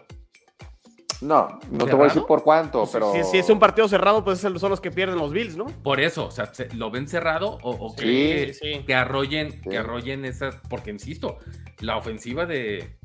no, 1.21 1.61
no 1.71 1.85
te 1.85 1.93
voy 1.95 2.03
a 2.03 2.09
decir 2.09 2.25
por 2.27 2.43
cuánto, 2.43 2.85
pero... 2.93 3.13
Si, 3.13 3.23
si 3.23 3.39
es 3.39 3.49
un 3.49 3.61
partido 3.61 3.87
cerrado, 3.87 4.25
pues 4.25 4.41
son 4.41 4.53
los 4.71 4.81
que 4.81 4.91
pierden 4.91 5.17
los 5.17 5.33
Bills, 5.33 5.57
¿no? 5.57 5.67
Por 5.67 6.01
eso, 6.01 6.27
o 6.27 6.31
sea, 6.33 6.53
¿se- 6.53 6.75
¿lo 6.75 6.91
ven 6.91 7.07
cerrado 7.07 7.59
o, 7.63 7.87
o 7.87 7.91
Sí, 7.91 7.97
que, 8.05 8.55
sí. 8.61 8.85
que 8.85 8.95
arrollen, 8.97 9.53
Sí. 9.53 9.61
que 9.71 9.79
arrollen 9.79 10.25
esas? 10.25 10.57
Porque 10.69 10.91
insisto, 10.91 11.39
la 11.79 11.97
ofensiva 11.97 12.45
de. 12.47 12.99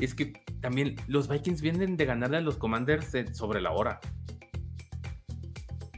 Es 0.00 0.14
que 0.14 0.32
también 0.60 0.96
los 1.08 1.28
Vikings 1.28 1.60
vienen 1.62 1.96
de 1.96 2.04
ganarle 2.04 2.36
a 2.38 2.40
los 2.40 2.56
Commanders 2.56 3.12
sobre 3.32 3.60
la 3.60 3.72
hora. 3.72 4.00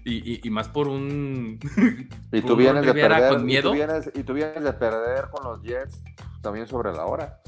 Y, 0.05 0.34
y- 0.34 0.40
y 0.44 0.51
más 0.51 0.68
por 0.68 0.88
un. 0.88 1.59
Y 2.32 2.42
tú 2.42 2.57
vienes 2.57 2.84
de 2.86 2.94
perder, 2.94 3.30
con 3.30 3.40
y 3.42 3.44
miedo. 3.44 3.70
tú 3.70 3.74
vienes, 3.76 4.11
y 4.14 4.22
tú 4.22 4.34
vienes 4.34 4.62
de 4.62 4.72
perder 4.72 5.28
con 5.30 5.44
los 5.44 5.62
Jets 5.62 6.03
también 6.42 6.66
sobre 6.66 6.92
la 6.92 7.05
hora. 7.07 7.40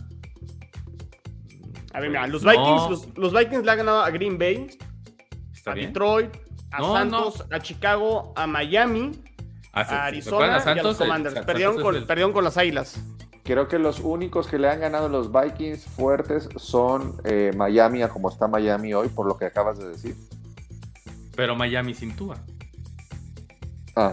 A 1.92 2.01
ver, 2.01 2.11
mira, 2.11 2.26
los 2.26 2.42
No, 2.42 2.51
Vikings, 2.51 2.90
los, 2.90 3.18
los 3.18 3.32
Vikings 3.32 3.64
le 3.64 3.70
han 3.70 3.78
ganado 3.78 4.03
a 4.03 4.11
Green 4.11 4.38
Bay, 4.38 4.68
Está 5.53 5.72
a 5.72 5.74
bien. 5.74 5.88
Detroit, 5.92 6.36
a 6.72 6.78
No, 6.80 6.92
Santos, 6.92 7.44
a 7.51 7.59
Chicago, 7.61 8.32
a 8.36 8.46
Miami, 8.46 9.12
Ah, 9.72 9.84
sí, 9.84 9.94
a 9.94 10.11
sí, 10.11 10.20
¿recuerdan 10.30 10.51
Arizona 10.55 10.76
y 10.76 10.78
a 10.78 10.82
los 10.82 10.96
Commanders. 10.98 11.40
Perdieron, 11.46 11.80
con, 11.80 11.96
el- 11.96 12.07
perdieron 12.07 12.32
con 12.32 12.44
las 12.44 12.57
Águilas. 12.57 13.01
Creo 13.45 13.68
que 13.68 13.78
los 13.78 14.01
únicos 14.01 14.47
que 14.47 14.59
le 14.59 14.68
han 14.68 14.80
ganado 14.80 15.09
los 15.09 15.32
Vikings 15.32 15.84
fuertes 15.84 16.49
son 16.57 17.16
eh, 17.24 17.53
Miami, 17.57 18.03
a 18.03 18.09
como 18.09 18.28
está 18.28 18.47
Miami 18.49 18.93
hoy, 18.95 19.09
por 19.09 19.26
lo 19.26 19.36
que 19.36 19.47
acabas 19.47 19.78
de 19.78 19.88
decir. 19.88 20.16
Pero 21.34 21.57
Miami 21.57 21.95
sin 21.95 22.14
Tua. 22.14 22.36
Ah. 23.97 24.12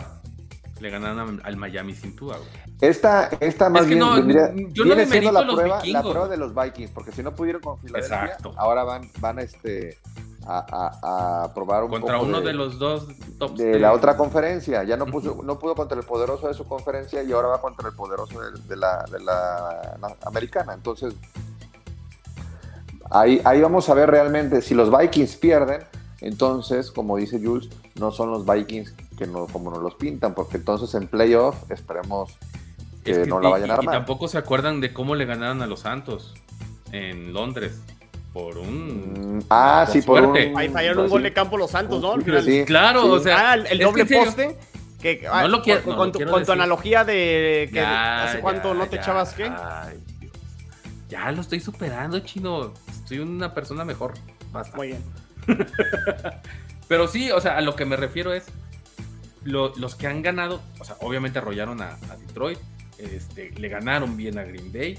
Le 0.80 0.90
ganaron 0.90 1.42
al 1.44 1.58
Miami 1.58 1.94
sin 1.94 2.16
Tua, 2.16 2.38
güey. 2.38 2.50
Esta, 2.80 3.30
esta 3.40 3.70
más 3.70 3.82
que 3.84 3.88
bien 3.90 4.00
no, 4.00 4.14
vendría- 4.16 4.52
yo 4.72 4.86
no 4.86 4.96
viene 4.96 5.08
siendo 5.08 5.32
demerito 5.32 5.32
la 5.34 5.40
a 5.40 5.56
prueba, 5.56 5.82
la 5.86 6.02
prueba 6.02 6.28
de 6.28 6.38
los 6.38 6.54
Vikings, 6.54 6.92
porque 6.92 7.12
si 7.12 7.24
no 7.24 7.34
pudieron 7.34 7.62
con 7.62 7.78
Filadelfia, 7.80 8.26
Exacto. 8.26 8.54
ahora 8.56 8.84
van, 8.84 9.10
van 9.20 9.40
este, 9.40 9.98
a, 10.48 10.66
a- 10.72 11.44
a 11.44 11.54
probar 11.54 11.84
un 11.84 11.90
Contra 11.92 12.16
poco 12.16 12.26
uno 12.30 12.40
de, 12.40 12.48
de, 12.48 12.54
los 12.54 12.80
dos 12.80 13.06
tops. 13.38 13.58
de 13.58 13.80
la 13.80 13.92
otra 13.92 14.16
conferencia. 14.16 14.84
Ya 14.84 14.96
no, 14.96 15.06
puso, 15.06 15.42
no 15.44 15.60
pudo 15.60 15.76
contra 15.76 16.00
el 16.00 16.06
poderoso 16.06 16.48
de 16.48 16.54
su 16.54 16.66
conferencia 16.66 17.22
y 17.24 17.32
ahora 17.34 17.50
va 17.50 17.62
contra 17.62 17.90
el 17.90 17.96
poderoso 17.96 18.40
de, 18.40 18.52
de 18.68 18.76
la, 18.78 19.06
americana. 20.26 20.74
Entonces, 20.74 21.14
ahí, 23.12 23.42
ahí 23.46 23.62
vamos 23.62 23.90
a 23.90 23.94
ver 23.94 24.10
realmente 24.10 24.62
si 24.62 24.74
los 24.74 24.96
Vikings 24.96 25.36
pierden. 25.38 25.82
Entonces, 26.22 26.92
como 26.92 27.18
dice 27.18 27.40
Jules, 27.44 27.70
no 27.96 28.12
son 28.12 28.32
los 28.32 28.46
Vikings 28.46 28.94
que 29.18 29.28
no, 29.28 29.46
como 29.48 29.70
nos 29.72 29.82
los 29.82 29.96
pintan, 29.96 30.34
porque 30.34 30.58
entonces 30.58 30.94
en 30.96 31.08
playoff 31.08 31.70
esperemos 31.72 32.38
que, 33.04 33.12
Es 33.12 33.18
que- 33.20 33.26
no 33.28 33.40
la 33.40 33.50
vayan 33.50 33.70
a 33.72 33.74
y- 33.74 33.76
y 33.76 33.80
armar. 33.80 33.96
tampoco 33.96 34.28
se 34.28 34.38
acuerdan 34.38 34.80
de 34.82 34.94
cómo 34.94 35.16
le 35.16 35.26
ganaron 35.26 35.62
a 35.62 35.68
los 35.68 35.82
Santos 35.82 36.34
en 36.92 37.34
Londres 37.34 37.82
por 38.38 38.58
un 38.58 39.38
Mm, 39.38 39.44
ah, 39.50 39.88
sí, 39.92 40.02
por 40.02 40.20
suerte. 40.20 40.48
un... 40.52 40.58
Ahí 40.58 40.70
fallaron 40.70 41.04
un 41.06 41.10
gol 41.10 41.24
de 41.24 41.34
campo 41.34 41.58
los 41.58 41.72
Santos, 41.72 42.02
¿no? 42.02 42.16
Sí, 42.42 42.64
Claro, 42.66 43.04
sí. 43.04 43.10
o 43.10 43.20
sea, 43.20 43.52
ah, 43.52 43.54
el, 43.56 43.66
es 43.68 43.80
doble 43.80 43.96
que 43.96 44.02
en 44.02 44.08
serio, 44.08 44.26
poste. 44.26 44.58
Que, 45.02 45.28
ah, 45.32 45.42
No 45.44 45.48
lo 45.50 45.62
quiero- 45.62 45.84
con, 45.84 45.92
no 45.92 45.98
con 45.98 46.08
lo 46.08 46.12
tu, 46.12 46.18
quiero 46.20 46.32
con 46.32 46.42
tu 46.42 46.46
decir. 46.52 46.54
analogía 46.62 47.04
de 47.04 47.70
que 47.72 47.76
ya, 47.76 48.24
hace 48.26 48.40
cuánto 48.40 48.74
ya, 48.74 48.80
no 48.80 48.86
te 48.88 48.96
ya. 48.96 49.02
echabas 49.02 49.34
qué. 49.34 49.44
Ay, 49.46 50.00
Dios. 50.20 50.32
Ya 51.10 51.32
lo 51.32 51.42
estoy 51.42 51.60
superando, 51.60 52.20
chino. 52.20 52.74
Estoy 52.90 53.20
una 53.20 53.54
persona 53.54 53.86
mejor. 53.86 54.14
Basta. 54.52 54.76
Muy 54.76 54.88
bien. 54.88 55.04
Pero 56.88 57.08
sí, 57.08 57.32
o 57.32 57.42
sea, 57.42 57.58
a 57.58 57.62
lo 57.62 57.76
que 57.76 57.86
me 57.86 57.96
refiero 57.96 58.34
es 58.34 58.46
lo- 59.44 59.74
los 59.76 59.96
que 59.96 60.08
han 60.08 60.22
ganado, 60.22 60.62
o 60.80 60.84
sea, 60.84 60.96
obviamente 61.02 61.40
arrollaron 61.40 61.82
a, 61.82 61.98
a 62.10 62.16
Detroit, 62.18 62.60
este, 62.98 63.52
le 63.52 63.70
ganaron 63.70 64.18
bien 64.18 64.38
a 64.40 64.44
Green 64.44 64.72
Bay, 64.72 64.98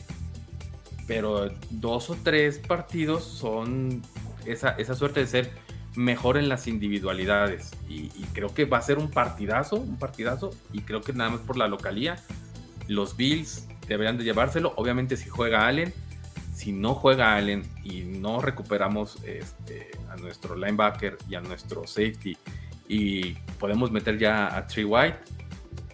pero 1.08 1.50
dos 1.70 2.10
o 2.10 2.16
tres 2.22 2.58
partidos 2.58 3.24
son 3.24 4.02
esa, 4.44 4.70
esa 4.72 4.94
suerte 4.94 5.20
de 5.20 5.26
ser 5.26 5.50
mejor 5.96 6.36
en 6.36 6.48
las 6.48 6.68
individualidades. 6.68 7.72
Y, 7.88 8.08
creo 8.34 8.54
que 8.54 8.66
va 8.66 8.78
a 8.78 8.82
ser 8.82 8.98
un 8.98 9.10
partidazo, 9.10 9.76
un 9.76 9.98
partidazo 9.98 10.50
y 10.72 10.82
creo 10.82 11.00
que 11.00 11.12
nada 11.12 11.30
más 11.30 11.40
por 11.40 11.56
la 11.56 11.66
localía 11.66 12.16
los 12.86 13.16
Bills 13.16 13.66
deberían 13.88 14.16
de 14.18 14.24
llevárselo, 14.24 14.74
obviamente 14.76 15.16
si 15.16 15.28
juega 15.28 15.66
Allen, 15.66 15.92
si 16.54 16.72
no 16.72 16.94
juega 16.94 17.34
Allen 17.34 17.64
y 17.84 18.02
no 18.02 18.40
recuperamos 18.40 19.18
este, 19.24 19.90
a 20.10 20.16
nuestro 20.16 20.56
linebacker 20.56 21.16
y 21.28 21.34
a 21.34 21.40
nuestro 21.40 21.86
safety 21.86 22.36
y 22.86 23.32
podemos 23.58 23.90
meter 23.90 24.18
ya 24.18 24.56
a 24.56 24.66
Tree 24.66 24.84
White, 24.84 25.18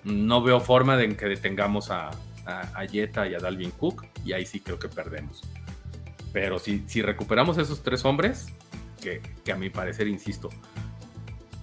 no 0.04 0.42
veo 0.42 0.60
forma 0.60 0.96
de 0.96 1.16
que 1.16 1.26
detengamos 1.26 1.90
a, 1.90 2.10
a, 2.46 2.60
a 2.74 2.86
Jetta 2.86 3.26
y 3.26 3.34
a 3.34 3.38
Dalvin 3.38 3.70
Cook 3.70 4.04
y 4.24 4.32
ahí 4.32 4.46
sí 4.46 4.60
creo 4.60 4.78
que 4.78 4.88
perdemos. 4.88 5.42
Pero 6.32 6.58
si, 6.58 6.84
si 6.86 7.02
recuperamos 7.02 7.58
esos 7.58 7.82
tres 7.82 8.04
hombres, 8.04 8.46
que, 9.00 9.20
que 9.44 9.52
a 9.52 9.56
mi 9.56 9.70
parecer, 9.70 10.08
insisto, 10.08 10.50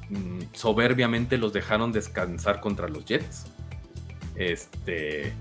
mm, 0.10 0.42
soberbiamente 0.54 1.38
los 1.38 1.52
dejaron 1.54 1.92
descansar 1.92 2.62
contra 2.62 2.88
los 2.88 3.04
Jets, 3.06 3.46
este, 4.36 5.34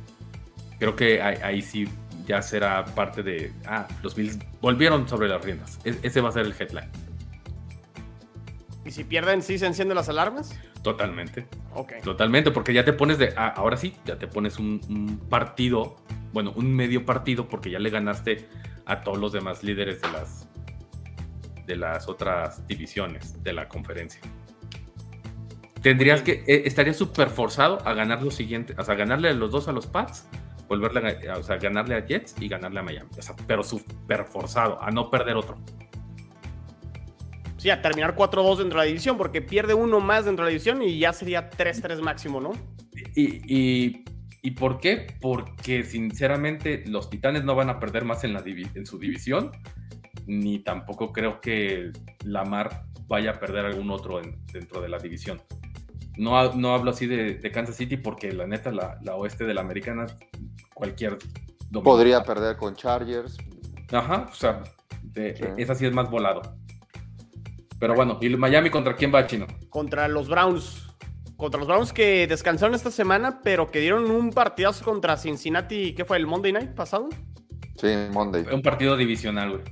creo 0.79 0.97
que 0.97 1.23
ahí, 1.23 1.37
ahí 1.43 1.62
sí 1.62 1.89
ya 2.27 2.43
será 2.43 2.85
parte 2.85 3.23
de, 3.23 3.53
ah, 3.66 3.87
los 4.03 4.14
Bills 4.14 4.39
volvieron 4.61 5.09
sobre 5.09 5.29
las 5.29 5.45
riendas. 5.45 5.79
E- 5.85 5.99
ese 6.03 6.21
va 6.21 6.31
a 6.31 6.33
ser 6.33 6.47
el 6.47 6.55
headline. 6.59 6.91
¿Y 8.85 8.91
si 8.93 9.05
pierden, 9.05 9.43
sí 9.43 9.59
se 9.59 9.66
encienden 9.66 9.95
las 9.95 10.09
alarmas? 10.09 10.59
Totalmente. 10.83 11.47
Ok. 11.75 11.95
Totalmente, 12.03 12.51
porque 12.51 12.73
ya 12.73 12.85
te 12.85 12.93
pones 12.93 13.18
de. 13.18 13.35
ah, 13.37 13.53
ahora 13.57 13.77
sí, 13.77 13.95
ya 14.07 14.18
te 14.18 14.27
pones 14.27 14.59
un, 14.59 14.81
un 14.89 15.18
partido, 15.29 15.97
bueno, 16.33 16.53
un 16.57 16.72
medio 16.74 17.05
partido, 17.05 17.49
porque 17.49 17.70
ya 17.70 17.78
le 17.78 17.91
ganaste 17.91 18.49
a 18.87 19.03
todos 19.03 19.18
los 19.18 19.33
demás 19.33 19.62
líderes 19.62 20.01
de 20.01 20.12
las 20.12 20.47
de 21.66 21.76
las 21.76 22.09
otras 22.09 22.66
divisiones 22.66 23.41
de 23.45 23.53
la 23.53 23.68
conferencia. 23.68 24.20
Tendrías 25.83 26.20
que, 26.22 26.43
eh, 26.47 26.62
estaría 26.66 26.93
súper 26.93 27.31
forzado 27.31 27.78
a 27.87 27.95
ganar 27.95 28.22
los 28.22 28.35
siguientes, 28.35 28.76
o 28.78 28.85
sea, 28.85 28.97
ganarle 28.97 29.28
a 29.28 29.35
los 29.35 29.51
dos 29.51 29.68
a 29.68 29.72
los 29.72 29.87
Pats, 29.87 30.26
volverle 30.68 31.28
a, 31.28 31.39
o 31.39 31.43
sea, 31.43 31.57
ganarle 31.57 31.95
a 31.95 32.05
Jets 32.05 32.35
y 32.41 32.49
ganarle 32.49 32.81
a 32.81 32.83
Miami. 32.83 33.09
O 33.16 33.22
sea, 33.22 33.35
pero 33.47 33.62
súper 33.62 34.24
forzado, 34.24 34.83
a 34.83 34.91
no 34.91 35.11
perder 35.11 35.37
otro. 35.37 35.59
Sí, 37.57 37.70
a 37.70 37.81
terminar 37.81 38.16
4-2 38.16 38.59
dentro 38.59 38.78
de 38.78 38.87
la 38.87 38.89
división, 38.89 39.16
porque 39.16 39.43
pierde 39.43 39.74
uno 39.74 40.01
más 40.01 40.24
dentro 40.24 40.45
de 40.45 40.51
la 40.51 40.53
división 40.53 40.83
y 40.83 40.99
ya 40.99 41.12
sería 41.12 41.51
3-3 41.51 42.01
máximo, 42.01 42.41
¿no? 42.41 42.53
Y, 43.14 43.43
y, 43.47 44.05
y, 44.43 44.53
por 44.53 44.80
qué? 44.80 45.07
Porque 45.20 45.82
sinceramente 45.84 46.84
los 46.86 47.11
Titanes 47.11 47.45
no 47.45 47.55
van 47.55 47.70
a 47.70 47.78
perder 47.78 48.05
más 48.05 48.24
en, 48.24 48.32
la 48.32 48.43
en 48.45 48.86
su 48.86 48.99
división, 48.99 49.53
ni 50.26 50.61
tampoco 50.61 51.12
creo 51.12 51.41
que 51.41 51.93
Lamar 52.24 52.84
vaya 53.07 53.32
a 53.32 53.41
perder 53.41 53.66
algún 53.66 53.91
otro 53.91 54.20
dentro 54.53 54.80
de 54.80 54.88
la 54.88 54.99
división. 54.99 55.43
No, 56.16 56.53
no 56.55 56.74
hablo 56.74 56.91
así 56.91 57.07
de, 57.07 57.41
Kansas 57.53 57.76
City 57.76 57.97
porque 57.97 58.32
la 58.32 58.47
neta, 58.47 58.70
la, 58.70 59.14
oeste 59.16 59.45
de 59.45 59.55
la 59.55 59.62
americana, 59.62 60.07
cualquier... 60.74 61.18
Podría 61.72 62.22
perder 62.22 62.57
con 62.57 62.74
Chargers. 62.74 63.36
Ajá, 63.93 64.26
o 64.30 64.34
sea, 64.34 64.62
esa 65.57 65.74
sí 65.74 65.86
es 65.86 65.93
más 65.93 66.11
volado. 66.11 66.43
Pero 67.78 67.95
bueno, 67.95 68.18
¿y 68.20 68.28
Miami 68.28 68.70
contra 68.70 68.95
quién 68.95 69.12
va, 69.12 69.26
Chino? 69.26 69.47
Contra 69.70 70.07
los 70.07 70.28
Browns. 70.28 70.89
Contra 71.41 71.59
los 71.59 71.68
Browns 71.68 71.95
que 71.95 72.26
descansaron 72.26 72.74
esta 72.74 72.91
semana, 72.91 73.41
pero 73.43 73.70
que 73.70 73.80
dieron 73.80 74.11
un 74.11 74.30
partidazo 74.30 74.84
contra 74.84 75.16
Cincinnati, 75.16 75.95
¿qué 75.95 76.05
fue? 76.05 76.18
¿El 76.18 76.26
Monday 76.26 76.53
Night 76.53 76.74
pasado? 76.74 77.09
Sí, 77.76 77.88
Monday. 78.12 78.45
Un 78.53 78.61
partido 78.61 78.95
divisional, 78.95 79.53
güey. 79.53 79.62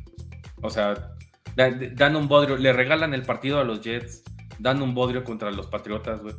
O 0.62 0.70
sea, 0.70 1.12
dan 1.56 2.16
un 2.16 2.26
bodrio, 2.26 2.56
le 2.56 2.72
regalan 2.72 3.12
el 3.12 3.22
partido 3.22 3.60
a 3.60 3.64
los 3.64 3.82
Jets, 3.82 4.22
dan 4.58 4.80
un 4.80 4.94
bodrio 4.94 5.24
contra 5.24 5.50
los 5.50 5.66
Patriotas, 5.66 6.22
güey. 6.22 6.36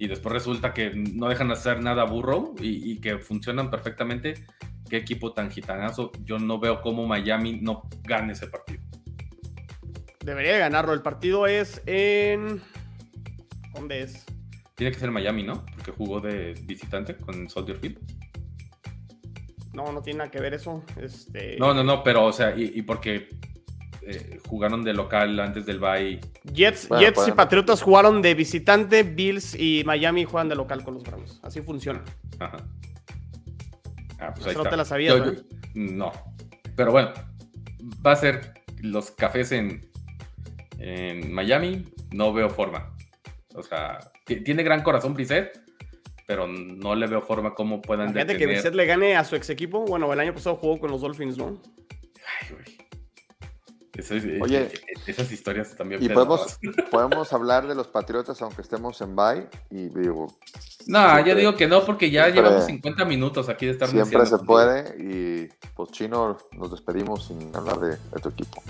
Y 0.00 0.08
después 0.08 0.32
resulta 0.32 0.74
que 0.74 0.90
no 0.96 1.28
dejan 1.28 1.48
hacer 1.52 1.80
nada 1.80 2.02
burro 2.02 2.52
y, 2.60 3.00
que 3.00 3.18
funcionan 3.18 3.70
perfectamente. 3.70 4.34
Qué 4.90 4.96
equipo 4.96 5.32
tan 5.32 5.48
gitanazo. 5.48 6.10
Yo 6.24 6.40
no 6.40 6.58
veo 6.58 6.82
cómo 6.82 7.06
Miami 7.06 7.60
no 7.62 7.88
gane 8.02 8.32
ese 8.32 8.48
partido. 8.48 8.82
Debería 10.24 10.58
ganarlo. 10.58 10.92
El 10.92 11.02
partido 11.02 11.46
es 11.46 11.80
en. 11.86 12.60
¿Dónde 13.72 14.02
es? 14.02 14.26
Tiene 14.76 14.92
que 14.92 15.00
ser 15.00 15.10
Miami, 15.10 15.42
¿no? 15.42 15.64
Porque 15.74 15.90
jugó 15.90 16.20
de 16.20 16.52
visitante 16.64 17.16
con 17.16 17.50
Soldier 17.50 17.78
Field. 17.78 17.98
No, 19.72 19.90
no 19.92 20.00
tiene 20.02 20.18
nada 20.18 20.30
que 20.30 20.40
ver 20.40 20.54
eso. 20.54 20.84
Este... 21.00 21.56
No, 21.58 21.74
no, 21.74 21.82
no, 21.82 22.02
pero, 22.04 22.24
o 22.24 22.32
sea, 22.32 22.54
y 22.56 22.80
porque 22.82 23.28
eh, 24.08 24.38
jugaron 24.48 24.84
de 24.84 24.92
local 24.92 25.40
antes 25.40 25.66
del 25.66 25.80
bye. 25.80 26.20
Jets, 26.44 26.88
Jets 26.96 27.26
y 27.26 27.32
Patriotas 27.32 27.82
jugaron 27.82 28.22
de 28.22 28.34
visitante, 28.34 29.02
Bills 29.02 29.56
y 29.58 29.82
Miami 29.84 30.24
juegan 30.24 30.48
de 30.48 30.54
local 30.54 30.84
con 30.84 30.94
los 30.94 31.02
Browns. 31.02 31.40
Así 31.42 31.60
funciona. 31.60 32.04
Ajá. 32.38 32.58
Ah, 34.20 34.32
pues 34.32 34.56
no 34.56 34.62
te 34.62 34.76
la 34.76 34.84
sabías, 34.84 35.20
¿no? 35.74 36.12
Pero 36.76 36.92
bueno, 36.92 37.10
va 38.06 38.12
a 38.12 38.16
ser 38.16 38.54
los 38.80 39.10
cafés 39.10 39.50
en, 39.50 39.90
en 40.78 41.32
Miami. 41.32 41.84
No 42.12 42.32
veo 42.32 42.48
forma. 42.48 42.96
O 43.56 43.62
sea, 43.64 43.98
tiene 44.26 44.62
gran 44.62 44.82
corazón 44.82 45.14
Brissett, 45.14 45.60
pero 46.26 46.46
no 46.46 46.94
le 46.94 47.06
veo 47.06 47.22
forma 47.22 47.54
cómo 47.54 47.80
puedan 47.80 48.12
Fíjate 48.12 48.36
que 48.36 48.46
Brissett 48.46 48.74
le 48.74 48.86
gane 48.86 49.16
a 49.16 49.24
su 49.24 49.36
ex 49.36 49.50
equipo. 49.50 49.84
Bueno, 49.84 50.12
el 50.12 50.20
año 50.20 50.34
pasado 50.34 50.56
jugó 50.56 50.78
con 50.78 50.90
los 50.90 51.00
Dolphins, 51.00 51.38
¿no? 51.38 51.60
Ay, 52.40 52.48
güey. 52.50 52.86
Eh, 53.98 54.38
Oye, 54.42 54.62
eh, 54.62 54.72
esas 55.06 55.30
historias 55.32 55.74
también. 55.74 56.02
Y 56.02 56.08
podemos, 56.08 56.58
podemos 56.90 57.32
hablar 57.32 57.66
de 57.66 57.74
los 57.74 57.86
Patriotas 57.86 58.40
aunque 58.42 58.62
estemos 58.62 59.00
en 59.00 59.16
bye. 59.16 59.48
Y 59.70 59.88
digo. 59.88 60.26
No, 60.86 61.24
yo 61.24 61.34
digo 61.34 61.56
que 61.56 61.66
no, 61.66 61.84
porque 61.84 62.10
ya 62.10 62.28
llevamos 62.28 62.66
50 62.66 63.04
minutos 63.04 63.48
aquí 63.48 63.66
de 63.66 63.72
estar 63.72 63.88
Siempre 63.88 64.26
se 64.26 64.38
puede. 64.38 64.94
Y 64.98 65.48
pues, 65.74 65.90
Chino, 65.92 66.36
nos 66.52 66.70
despedimos 66.70 67.26
sin 67.26 67.54
hablar 67.56 67.80
de, 67.80 67.96
tu 68.20 68.28
equipo. 68.28 68.62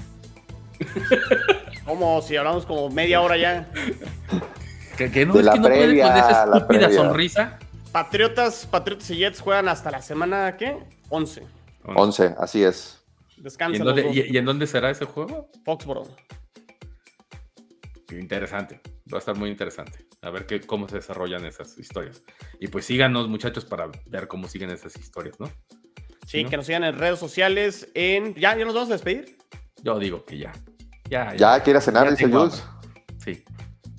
¿Cómo? 1.85 2.23
Si 2.23 2.37
hablamos 2.37 2.65
como 2.65 2.89
media 2.91 3.21
hora 3.21 3.37
ya. 3.37 3.71
que, 4.97 5.27
no, 5.27 5.39
es 5.39 5.49
que 5.49 5.59
no 5.59 5.63
puede 5.63 6.01
con 6.01 6.17
esa 6.17 6.45
estúpida 6.45 6.91
sonrisa. 6.91 7.59
Patriotas, 7.93 8.67
Patriotas 8.67 9.11
y 9.11 9.17
Jets 9.17 9.41
juegan 9.41 9.69
hasta 9.69 9.91
la 9.91 10.03
semana, 10.03 10.57
¿qué? 10.57 10.77
11. 11.09 11.43
11, 11.85 12.35
así 12.39 12.63
es. 12.63 13.03
Descansa. 13.37 13.83
¿Y 14.13 14.37
en, 14.37 14.45
dónde, 14.45 14.67
será 14.67 14.91
ese 14.91 15.05
juego? 15.05 15.51
Foxborough. 15.65 16.09
Interesante. 18.11 18.81
Va 19.13 19.19
a 19.19 19.21
estar 19.21 19.37
muy 19.37 19.51
interesante. 19.51 20.07
A 20.23 20.31
ver 20.31 20.47
qué, 20.47 20.61
cómo 20.61 20.89
se 20.89 20.97
desarrollan 20.97 21.45
esas 21.45 21.79
historias. 21.79 22.23
Y 22.59 22.69
pues 22.69 22.85
síganos, 22.87 23.29
muchachos, 23.29 23.65
para 23.65 23.89
ver 24.07 24.27
cómo 24.27 24.49
siguen 24.49 24.71
esas 24.71 24.97
historias, 24.97 25.39
¿no? 25.39 25.51
Sí, 26.27 26.45
que 26.45 26.57
nos 26.57 26.67
sigan 26.67 26.85
en 26.85 26.99
redes 26.99 27.19
sociales. 27.19 27.89
En... 27.95 28.35
¿Ya, 28.35 28.57
¿Ya 28.57 28.65
nos 28.65 28.75
vamos 28.75 28.91
a 28.91 28.95
despedir? 28.95 29.39
Yo 29.83 29.99
digo 29.99 30.25
que 30.25 30.39
ya. 30.39 30.53
Ya, 31.09 31.35
ya. 31.37 31.63
quiere 31.63 31.81
cenar, 31.81 32.11
dice 32.11 32.29
Jules. 32.29 32.65
Sí. 33.19 33.45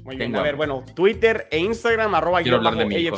Muy 0.07 0.15
bien. 0.15 0.33
a 0.37 0.41
ver, 0.41 0.55
bueno, 0.55 0.85
Twitter 0.95 1.49
e 1.51 1.59
Instagram, 1.59 2.15
arroba 2.15 2.41
Quiero 2.41 2.57
hablar 2.57 2.77
de 2.77 2.85
mi, 2.85 3.09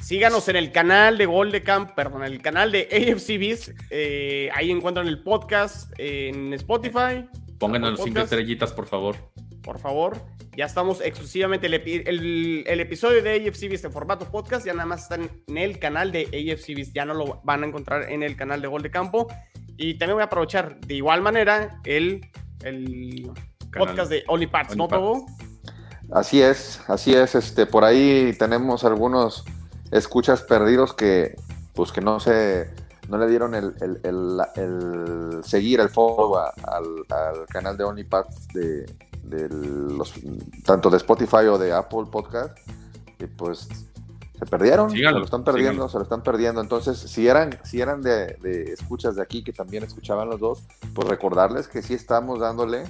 Síganos 0.00 0.48
en 0.48 0.56
el 0.56 0.72
canal 0.72 1.18
de 1.18 1.26
Gol 1.26 1.52
de 1.52 1.62
Camp, 1.62 1.90
perdón, 1.94 2.24
en 2.24 2.32
el 2.32 2.40
canal 2.40 2.72
de 2.72 2.88
AFC 2.90 3.74
eh, 3.90 4.48
ahí 4.54 4.70
encuentran 4.70 5.06
el 5.08 5.22
podcast 5.22 5.92
en 5.98 6.54
Spotify. 6.54 7.28
Pónganos 7.58 7.90
los 7.90 8.02
cinco 8.02 8.20
estrellitas, 8.20 8.72
por 8.72 8.86
favor. 8.86 9.16
Por 9.62 9.78
favor. 9.78 10.16
Ya 10.56 10.64
estamos 10.64 11.02
exclusivamente. 11.02 11.66
El, 11.66 12.64
el, 12.66 12.80
episodio 12.80 13.22
de 13.22 13.46
AFC 13.46 13.64
en 13.64 13.92
formato 13.92 14.30
podcast 14.30 14.64
ya 14.64 14.72
nada 14.72 14.86
más 14.86 15.02
está 15.02 15.16
en 15.16 15.58
el 15.58 15.78
canal 15.78 16.12
de 16.12 16.22
AFC 16.28 16.94
Ya 16.94 17.04
no 17.04 17.12
lo 17.12 17.42
van 17.44 17.62
a 17.62 17.66
encontrar 17.66 18.10
en 18.10 18.22
el 18.22 18.36
canal 18.36 18.62
de 18.62 18.68
Gol 18.68 18.80
de 18.80 18.90
Campo. 18.90 19.26
Y 19.76 19.98
también 19.98 20.14
voy 20.14 20.22
a 20.22 20.26
aprovechar 20.26 20.80
de 20.80 20.94
igual 20.94 21.20
manera 21.20 21.78
el, 21.84 22.22
el 22.62 23.28
podcast 23.70 24.10
de 24.10 24.24
Only 24.28 24.46
Parts, 24.46 24.76
¿no, 24.76 24.88
Togo? 24.88 25.26
Así 26.12 26.40
es, 26.40 26.80
así 26.88 27.14
es. 27.14 27.34
Este, 27.34 27.66
por 27.66 27.84
ahí 27.84 28.32
tenemos 28.38 28.84
algunos 28.84 29.44
escuchas 29.90 30.42
perdidos 30.42 30.94
que, 30.94 31.36
pues 31.74 31.92
que 31.92 32.00
no 32.00 32.20
se, 32.20 32.70
no 33.08 33.18
le 33.18 33.28
dieron 33.28 33.54
el, 33.54 33.74
seguir, 35.42 35.80
el 35.80 35.88
follow 35.88 36.36
al, 36.36 37.06
canal 37.48 37.76
de 37.76 37.84
OnlyPads 37.84 38.48
de, 38.48 38.86
de 39.24 39.48
los, 39.48 40.14
tanto 40.64 40.90
de 40.90 40.96
Spotify 40.98 41.46
o 41.50 41.58
de 41.58 41.72
Apple 41.72 42.04
Podcast, 42.10 42.56
y 43.18 43.26
pues 43.26 43.68
se 44.38 44.44
perdieron, 44.44 44.90
se 44.90 45.00
lo 45.00 45.24
están 45.24 45.44
perdiendo, 45.44 45.88
se 45.88 45.96
lo 45.96 46.02
están 46.02 46.22
perdiendo. 46.22 46.60
Entonces, 46.60 46.98
si 46.98 47.26
eran, 47.26 47.58
si 47.64 47.80
eran 47.80 48.02
de, 48.02 48.36
escuchas 48.72 49.16
de 49.16 49.22
aquí 49.22 49.42
que 49.42 49.52
también 49.52 49.82
escuchaban 49.82 50.28
los 50.28 50.40
dos, 50.40 50.62
pues 50.94 51.08
recordarles 51.08 51.68
que 51.68 51.80
sí 51.80 51.94
estamos 51.94 52.40
dándole 52.40 52.84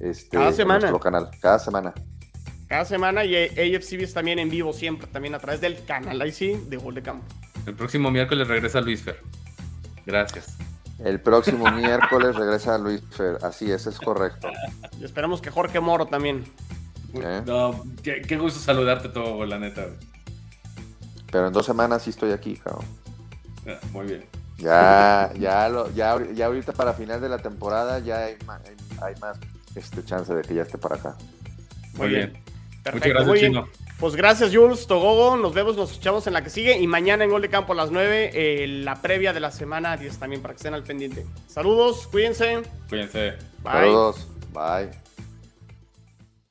este, 0.00 0.36
cada 0.36 0.52
semana. 0.52 0.80
nuestro 0.80 1.00
canal, 1.00 1.30
cada 1.40 1.58
semana 1.58 1.94
cada 2.72 2.86
semana 2.86 3.22
y 3.22 3.36
AFCBs 3.36 4.14
también 4.14 4.38
en 4.38 4.48
vivo 4.48 4.72
siempre, 4.72 5.06
también 5.06 5.34
a 5.34 5.38
través 5.38 5.60
del 5.60 5.84
canal 5.84 6.18
ahí 6.22 6.32
sí 6.32 6.58
de 6.68 6.78
Gol 6.78 6.94
de 6.94 7.02
Campo. 7.02 7.26
El 7.66 7.74
próximo 7.74 8.10
miércoles 8.10 8.48
regresa 8.48 8.80
Luis 8.80 9.02
Fer. 9.02 9.20
Gracias. 10.06 10.56
El 10.98 11.20
próximo 11.20 11.70
miércoles 11.70 12.34
regresa 12.34 12.78
Luis 12.78 13.02
Fer, 13.10 13.36
así 13.42 13.70
es, 13.70 13.86
es 13.86 13.98
correcto. 13.98 14.48
Y 14.98 15.04
esperamos 15.04 15.42
que 15.42 15.50
Jorge 15.50 15.80
Moro 15.80 16.06
también. 16.06 16.44
¿Eh? 17.12 17.42
No, 17.44 17.84
qué, 18.02 18.38
gusto 18.38 18.58
saludarte 18.58 19.10
todo, 19.10 19.44
la 19.44 19.58
neta. 19.58 19.88
Pero 21.30 21.48
en 21.48 21.52
dos 21.52 21.66
semanas 21.66 22.02
sí 22.04 22.08
estoy 22.08 22.32
aquí, 22.32 22.56
cabrón. 22.56 22.86
Ah, 23.68 23.78
muy 23.92 24.06
bien. 24.06 24.24
Ya, 24.56 25.30
ya, 25.38 25.68
lo, 25.68 25.90
ya, 25.90 26.16
ya 26.32 26.46
ahorita 26.46 26.72
para 26.72 26.94
final 26.94 27.20
de 27.20 27.28
la 27.28 27.38
temporada 27.38 27.98
ya 27.98 28.24
hay, 28.24 28.36
hay, 29.02 29.14
más 29.20 29.38
este, 29.74 30.04
chance 30.04 30.32
de 30.34 30.42
que 30.42 30.54
ya 30.54 30.62
esté 30.62 30.78
para 30.78 30.96
acá. 30.96 31.16
Muy, 31.94 32.08
bien. 32.08 32.32
Perfecto, 32.82 33.24
muy 33.24 33.40
bien. 33.40 33.64
Pues 33.98 34.16
gracias, 34.16 34.54
Jules, 34.54 34.86
Togogo. 34.88 35.36
Nos 35.36 35.54
vemos, 35.54 35.76
nos 35.76 35.92
escuchamos 35.92 36.26
en 36.26 36.32
la 36.32 36.42
que 36.42 36.50
sigue. 36.50 36.76
Y 36.78 36.86
mañana 36.88 37.22
en 37.22 37.30
Gol 37.30 37.42
de 37.42 37.48
Campo 37.48 37.72
a 37.72 37.76
las 37.76 37.92
9, 37.92 38.30
eh, 38.34 38.66
la 38.66 39.00
previa 39.00 39.32
de 39.32 39.38
la 39.38 39.52
semana 39.52 39.96
10 39.96 40.18
también 40.18 40.42
para 40.42 40.54
que 40.54 40.56
estén 40.56 40.74
al 40.74 40.82
pendiente. 40.82 41.24
Saludos, 41.46 42.08
cuídense. 42.08 42.62
Cuídense. 42.88 43.34
Bye. 43.62 43.72
Saludos. 43.72 44.28
Bye. 44.52 45.01